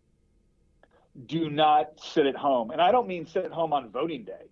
do 1.25 1.49
not 1.49 1.85
sit 1.97 2.25
at 2.25 2.35
home. 2.35 2.71
And 2.71 2.81
I 2.81 2.91
don't 2.91 3.07
mean 3.07 3.25
sit 3.25 3.45
at 3.45 3.51
home 3.51 3.71
on 3.71 3.89
voting 3.89 4.25
day. 4.25 4.45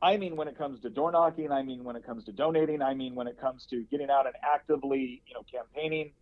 I 0.00 0.16
mean 0.16 0.36
when 0.36 0.48
it 0.48 0.56
comes 0.56 0.80
to 0.80 0.90
door 0.90 1.12
knocking, 1.12 1.52
I 1.52 1.62
mean 1.62 1.84
when 1.84 1.96
it 1.96 2.04
comes 2.04 2.24
to 2.24 2.32
donating, 2.32 2.80
I 2.82 2.94
mean 2.94 3.14
when 3.14 3.26
it 3.26 3.38
comes 3.38 3.66
to 3.66 3.84
getting 3.90 4.10
out 4.10 4.26
and 4.26 4.34
actively, 4.42 5.22
you 5.26 5.34
know, 5.34 5.44
campaigning. 5.50 6.12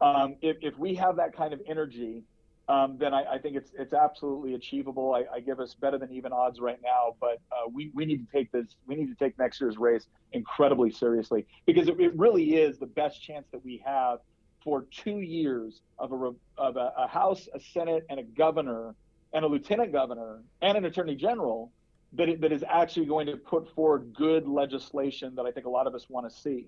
Um, 0.00 0.36
if, 0.40 0.56
if 0.60 0.78
we 0.78 0.94
have 0.94 1.16
that 1.16 1.36
kind 1.36 1.52
of 1.52 1.60
energy, 1.68 2.22
um, 2.68 2.98
then 2.98 3.14
I, 3.14 3.24
I, 3.34 3.38
think 3.38 3.56
it's 3.56 3.70
it's 3.78 3.94
absolutely 3.94 4.54
achievable. 4.54 5.14
I, 5.14 5.36
I, 5.36 5.40
give 5.40 5.58
us 5.58 5.72
better 5.72 5.96
than 5.96 6.12
even 6.12 6.32
odds 6.32 6.60
right 6.60 6.78
now, 6.82 7.16
but 7.18 7.40
uh, 7.50 7.68
we 7.72 7.90
we 7.94 8.04
need 8.04 8.18
to 8.18 8.30
take 8.30 8.52
this 8.52 8.66
we 8.86 8.94
need 8.94 9.06
to 9.06 9.14
take 9.14 9.38
next 9.38 9.58
year's 9.58 9.78
race 9.78 10.06
incredibly 10.32 10.90
seriously 10.90 11.46
because 11.64 11.88
it, 11.88 11.98
it 11.98 12.14
really 12.18 12.56
is 12.56 12.78
the 12.78 12.86
best 12.86 13.22
chance 13.22 13.46
that 13.52 13.64
we 13.64 13.82
have 13.86 14.18
for 14.62 14.84
two 14.90 15.20
years 15.20 15.80
of 15.98 16.12
a 16.12 16.32
of 16.58 16.76
a, 16.76 16.92
a 16.98 17.08
House, 17.08 17.48
a 17.54 17.60
Senate, 17.60 18.04
and 18.10 18.20
a 18.20 18.22
governor, 18.22 18.94
and 19.32 19.46
a 19.46 19.48
lieutenant 19.48 19.90
governor, 19.90 20.42
and 20.60 20.76
an 20.76 20.84
attorney 20.84 21.14
general 21.14 21.72
that 22.12 22.28
it, 22.28 22.40
that 22.42 22.52
is 22.52 22.64
actually 22.68 23.06
going 23.06 23.26
to 23.26 23.36
put 23.38 23.74
forward 23.74 24.12
good 24.14 24.46
legislation 24.46 25.34
that 25.36 25.46
I 25.46 25.52
think 25.52 25.64
a 25.64 25.70
lot 25.70 25.86
of 25.86 25.94
us 25.94 26.10
want 26.10 26.30
to 26.30 26.36
see. 26.36 26.66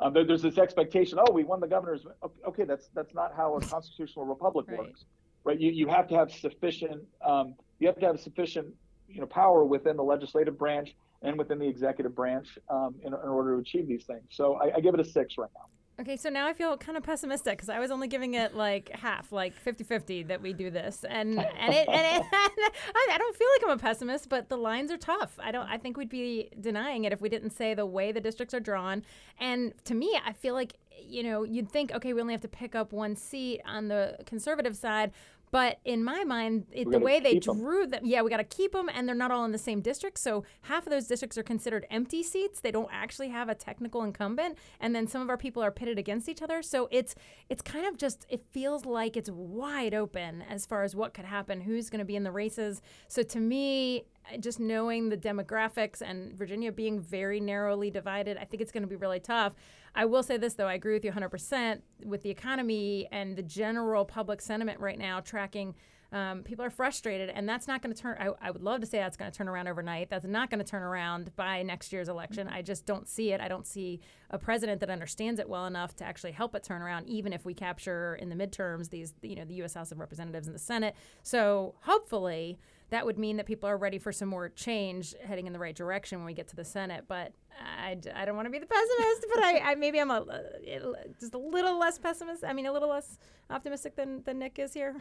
Um, 0.00 0.12
there, 0.12 0.24
there's 0.24 0.42
this 0.42 0.58
expectation. 0.58 1.18
Oh, 1.18 1.32
we 1.32 1.44
won 1.44 1.60
the 1.60 1.66
governor's. 1.66 2.06
Okay, 2.46 2.64
that's 2.64 2.90
that's 2.94 3.14
not 3.14 3.32
how 3.34 3.56
a 3.56 3.62
constitutional 3.62 4.26
republic 4.26 4.66
right. 4.68 4.80
works 4.80 5.06
right? 5.44 5.58
You, 5.58 5.70
you 5.70 5.88
have 5.88 6.08
to 6.08 6.14
have 6.14 6.30
sufficient 6.30 7.02
um, 7.24 7.54
you 7.78 7.86
have 7.86 7.98
to 8.00 8.06
have 8.06 8.20
sufficient 8.20 8.68
you 9.08 9.20
know 9.20 9.26
power 9.26 9.64
within 9.64 9.96
the 9.96 10.02
legislative 10.02 10.58
branch 10.58 10.94
and 11.22 11.36
within 11.38 11.58
the 11.58 11.66
executive 11.66 12.14
branch 12.14 12.58
um, 12.70 12.94
in, 13.02 13.08
in, 13.08 13.28
order 13.28 13.56
to 13.56 13.60
achieve 13.60 13.88
these 13.88 14.04
things. 14.04 14.22
So 14.30 14.54
I, 14.62 14.76
I 14.76 14.80
give 14.80 14.94
it 14.94 15.00
a 15.00 15.04
six 15.04 15.36
right 15.36 15.50
now. 15.54 15.64
Okay, 16.00 16.16
so 16.16 16.28
now 16.28 16.46
I 16.46 16.52
feel 16.52 16.76
kind 16.76 16.96
of 16.96 17.02
pessimistic 17.02 17.58
because 17.58 17.68
I 17.68 17.80
was 17.80 17.90
only 17.90 18.06
giving 18.06 18.34
it 18.34 18.54
like 18.54 18.88
half, 18.94 19.32
like 19.32 19.52
50-50 19.64 20.28
that 20.28 20.40
we 20.40 20.52
do 20.52 20.70
this, 20.70 21.04
and 21.08 21.40
and 21.40 21.74
it, 21.74 21.88
and 21.88 22.22
it, 22.22 22.26
I 22.32 23.18
don't 23.18 23.36
feel 23.36 23.48
like 23.56 23.64
I'm 23.64 23.76
a 23.76 23.80
pessimist, 23.80 24.28
but 24.28 24.48
the 24.48 24.56
lines 24.56 24.92
are 24.92 24.96
tough. 24.96 25.36
I 25.40 25.50
don't. 25.50 25.66
I 25.68 25.76
think 25.76 25.96
we'd 25.96 26.08
be 26.08 26.50
denying 26.60 27.02
it 27.02 27.12
if 27.12 27.20
we 27.20 27.28
didn't 27.28 27.50
say 27.50 27.74
the 27.74 27.84
way 27.84 28.12
the 28.12 28.20
districts 28.20 28.54
are 28.54 28.60
drawn. 28.60 29.02
And 29.40 29.72
to 29.86 29.94
me, 29.94 30.16
I 30.24 30.34
feel 30.34 30.54
like 30.54 30.74
you 31.02 31.22
know 31.22 31.42
you'd 31.42 31.70
think, 31.70 31.92
okay, 31.92 32.12
we 32.12 32.20
only 32.20 32.34
have 32.34 32.40
to 32.42 32.48
pick 32.48 32.74
up 32.74 32.92
one 32.92 33.16
seat 33.16 33.60
on 33.66 33.88
the 33.88 34.16
conservative 34.26 34.76
side, 34.76 35.12
but 35.50 35.78
in 35.84 36.04
my 36.04 36.24
mind, 36.24 36.66
it, 36.72 36.90
the 36.90 36.98
way 36.98 37.20
they 37.20 37.38
drew 37.38 37.86
them, 37.86 38.04
yeah, 38.04 38.22
we 38.22 38.30
got 38.30 38.38
to 38.38 38.44
keep 38.44 38.72
them, 38.72 38.88
and 38.92 39.08
they're 39.08 39.16
not 39.16 39.30
all 39.30 39.44
in 39.44 39.52
the 39.52 39.58
same 39.58 39.80
district. 39.80 40.18
So 40.18 40.44
half 40.62 40.86
of 40.86 40.90
those 40.90 41.06
districts 41.06 41.38
are 41.38 41.42
considered 41.42 41.86
empty 41.90 42.22
seats. 42.22 42.60
They 42.60 42.70
don't 42.70 42.90
actually 42.92 43.28
have 43.30 43.48
a 43.48 43.54
technical 43.54 44.02
incumbent, 44.02 44.58
and 44.80 44.94
then 44.94 45.06
some 45.06 45.22
of 45.22 45.30
our 45.30 45.36
people 45.36 45.62
are 45.62 45.70
pitted 45.70 45.98
against 45.98 46.28
each 46.28 46.42
other. 46.42 46.62
So 46.62 46.88
it's 46.90 47.14
it's 47.48 47.62
kind 47.62 47.86
of 47.86 47.96
just 47.96 48.26
it 48.28 48.44
feels 48.50 48.84
like 48.84 49.16
it's 49.16 49.30
wide 49.30 49.94
open 49.94 50.42
as 50.42 50.66
far 50.66 50.82
as 50.82 50.94
what 50.94 51.14
could 51.14 51.24
happen, 51.24 51.62
who's 51.62 51.88
going 51.88 52.00
to 52.00 52.04
be 52.04 52.16
in 52.16 52.24
the 52.24 52.32
races. 52.32 52.82
So 53.08 53.22
to 53.22 53.40
me, 53.40 54.04
just 54.40 54.60
knowing 54.60 55.08
the 55.08 55.16
demographics 55.16 56.00
and 56.00 56.34
Virginia 56.34 56.72
being 56.72 57.00
very 57.00 57.40
narrowly 57.40 57.90
divided, 57.90 58.36
I 58.36 58.44
think 58.44 58.60
it's 58.60 58.72
going 58.72 58.82
to 58.82 58.88
be 58.88 58.96
really 58.96 59.20
tough. 59.20 59.54
I 59.94 60.04
will 60.04 60.22
say 60.22 60.36
this, 60.36 60.54
though, 60.54 60.66
I 60.66 60.74
agree 60.74 60.94
with 60.94 61.04
you 61.04 61.12
100% 61.12 61.80
with 62.04 62.22
the 62.22 62.30
economy 62.30 63.08
and 63.10 63.36
the 63.36 63.42
general 63.42 64.04
public 64.04 64.40
sentiment 64.40 64.80
right 64.80 64.98
now 64.98 65.20
tracking. 65.20 65.74
Um, 66.10 66.42
people 66.42 66.64
are 66.64 66.70
frustrated, 66.70 67.28
and 67.28 67.46
that's 67.46 67.68
not 67.68 67.82
going 67.82 67.94
to 67.94 68.00
turn. 68.00 68.16
I, 68.18 68.30
I, 68.40 68.50
would 68.50 68.62
love 68.62 68.80
to 68.80 68.86
say 68.86 68.98
that's 68.98 69.18
going 69.18 69.30
to 69.30 69.36
turn 69.36 69.46
around 69.46 69.68
overnight. 69.68 70.08
That's 70.08 70.24
not 70.24 70.48
going 70.48 70.58
to 70.58 70.64
turn 70.64 70.82
around 70.82 71.36
by 71.36 71.62
next 71.62 71.92
year's 71.92 72.08
election. 72.08 72.48
I 72.48 72.62
just 72.62 72.86
don't 72.86 73.06
see 73.06 73.32
it. 73.32 73.42
I 73.42 73.48
don't 73.48 73.66
see 73.66 74.00
a 74.30 74.38
president 74.38 74.80
that 74.80 74.88
understands 74.88 75.38
it 75.38 75.46
well 75.50 75.66
enough 75.66 75.96
to 75.96 76.04
actually 76.04 76.32
help 76.32 76.54
it 76.54 76.62
turn 76.62 76.80
around, 76.80 77.08
even 77.08 77.34
if 77.34 77.44
we 77.44 77.52
capture 77.52 78.14
in 78.14 78.30
the 78.30 78.34
midterms 78.34 78.88
these, 78.88 79.12
you 79.20 79.36
know, 79.36 79.44
the 79.44 79.54
U.S. 79.56 79.74
House 79.74 79.92
of 79.92 79.98
Representatives 79.98 80.46
and 80.46 80.54
the 80.54 80.60
Senate. 80.60 80.94
So 81.22 81.74
hopefully 81.82 82.58
that 82.90 83.04
would 83.04 83.18
mean 83.18 83.36
that 83.36 83.46
people 83.46 83.68
are 83.68 83.76
ready 83.76 83.98
for 83.98 84.12
some 84.12 84.28
more 84.28 84.48
change 84.48 85.14
heading 85.24 85.46
in 85.46 85.52
the 85.52 85.58
right 85.58 85.74
direction 85.74 86.18
when 86.18 86.26
we 86.26 86.32
get 86.32 86.48
to 86.48 86.56
the 86.56 86.64
Senate. 86.64 87.04
But 87.06 87.32
I, 87.60 87.96
I 88.14 88.24
don't 88.24 88.36
want 88.36 88.46
to 88.46 88.50
be 88.50 88.58
the 88.58 88.66
pessimist, 88.66 89.26
but 89.34 89.44
I, 89.44 89.58
I 89.58 89.74
maybe 89.74 89.98
I'm 89.98 90.10
uh, 90.10 90.20
a, 90.20 90.94
just 91.20 91.34
a 91.34 91.38
little 91.38 91.78
less 91.78 91.98
pessimist. 91.98 92.44
I 92.44 92.52
mean, 92.52 92.66
a 92.66 92.72
little 92.72 92.88
less 92.88 93.18
optimistic 93.50 93.96
than, 93.96 94.22
than 94.24 94.38
Nick 94.38 94.58
is 94.58 94.72
here. 94.72 94.96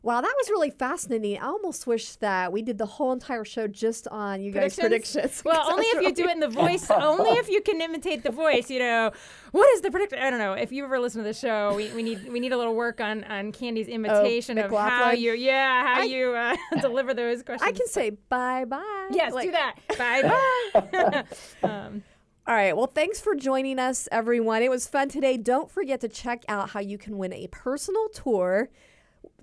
Wow, 0.00 0.20
that 0.20 0.32
was 0.38 0.48
really 0.48 0.70
fascinating. 0.70 1.38
I 1.38 1.46
almost 1.46 1.86
wish 1.86 2.14
that 2.16 2.52
we 2.52 2.62
did 2.62 2.78
the 2.78 2.86
whole 2.86 3.10
entire 3.10 3.44
show 3.44 3.66
just 3.66 4.06
on 4.08 4.40
you 4.40 4.52
guys' 4.52 4.76
predictions. 4.76 5.42
Well, 5.48 5.70
only 5.70 5.86
if 5.86 6.02
you 6.02 6.12
do 6.12 6.28
it 6.28 6.32
in 6.32 6.40
the 6.40 6.48
voice. 6.48 6.88
only 6.90 7.30
if 7.30 7.48
you 7.48 7.60
can 7.60 7.80
imitate 7.80 8.22
the 8.22 8.30
voice. 8.30 8.70
You 8.70 8.78
know, 8.78 9.10
what 9.50 9.68
is 9.70 9.80
the 9.80 9.90
prediction? 9.90 10.20
I 10.20 10.30
don't 10.30 10.38
know. 10.38 10.52
If 10.52 10.70
you 10.70 10.84
ever 10.84 11.00
listen 11.00 11.22
to 11.22 11.28
the 11.28 11.34
show, 11.34 11.74
we, 11.74 11.90
we 11.92 12.02
need 12.02 12.30
we 12.30 12.38
need 12.38 12.52
a 12.52 12.56
little 12.56 12.74
work 12.74 13.00
on 13.00 13.24
on 13.24 13.50
Candy's 13.50 13.88
oh, 13.88 13.92
imitation 13.92 14.58
oh, 14.58 14.66
of 14.66 14.70
how 14.70 15.10
you 15.10 15.32
yeah 15.32 15.82
how 15.84 16.00
I, 16.02 16.04
you 16.04 16.30
uh, 16.32 16.56
deliver 16.80 17.12
those 17.12 17.42
questions. 17.42 17.68
I 17.68 17.72
can 17.72 17.88
say 17.88 18.10
bye 18.10 18.64
bye. 18.66 19.08
Yes, 19.10 19.32
like, 19.32 19.46
do 19.46 19.52
that. 19.52 19.74
Bye 19.98 21.24
bye. 21.62 21.68
um, 21.68 22.02
all 22.46 22.54
right. 22.54 22.76
Well, 22.76 22.86
thanks 22.86 23.20
for 23.20 23.34
joining 23.34 23.78
us, 23.78 24.08
everyone. 24.12 24.62
It 24.62 24.70
was 24.70 24.86
fun 24.86 25.08
today. 25.08 25.36
Don't 25.36 25.70
forget 25.70 26.00
to 26.02 26.08
check 26.08 26.44
out 26.48 26.70
how 26.70 26.80
you 26.80 26.98
can 26.98 27.18
win 27.18 27.32
a 27.32 27.48
personal 27.48 28.08
tour 28.08 28.70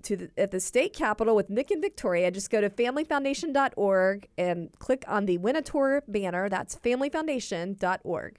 to 0.06 0.16
the, 0.16 0.30
at 0.36 0.50
the 0.52 0.60
state 0.60 0.92
capitol 0.92 1.34
with 1.36 1.50
Nick 1.50 1.70
and 1.70 1.82
Victoria, 1.82 2.30
just 2.30 2.50
go 2.50 2.60
to 2.60 2.70
familyfoundation.org 2.70 4.28
and 4.38 4.70
click 4.78 5.04
on 5.08 5.26
the 5.26 5.38
Win 5.38 5.56
a 5.56 5.62
Tour 5.62 6.02
banner. 6.08 6.48
That's 6.48 6.76
familyfoundation.org. 6.76 8.38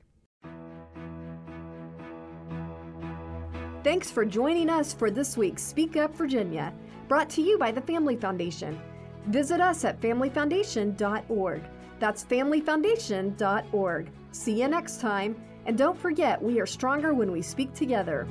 Thanks 3.83 4.09
for 4.11 4.25
joining 4.25 4.69
us 4.69 4.93
for 4.93 5.11
this 5.11 5.37
week's 5.37 5.63
Speak 5.63 5.95
Up 5.95 6.15
Virginia, 6.15 6.73
brought 7.07 7.29
to 7.31 7.41
you 7.41 7.57
by 7.57 7.71
the 7.71 7.81
Family 7.81 8.15
Foundation. 8.15 8.79
Visit 9.27 9.61
us 9.61 9.85
at 9.85 10.01
familyfoundation.org. 10.01 11.61
That's 11.99 12.23
familyfoundation.org. 12.23 14.11
See 14.31 14.61
you 14.61 14.67
next 14.67 15.01
time, 15.01 15.41
and 15.65 15.77
don't 15.77 15.97
forget, 15.97 16.41
we 16.41 16.59
are 16.59 16.65
stronger 16.65 17.13
when 17.13 17.31
we 17.31 17.41
speak 17.41 17.73
together. 17.73 18.27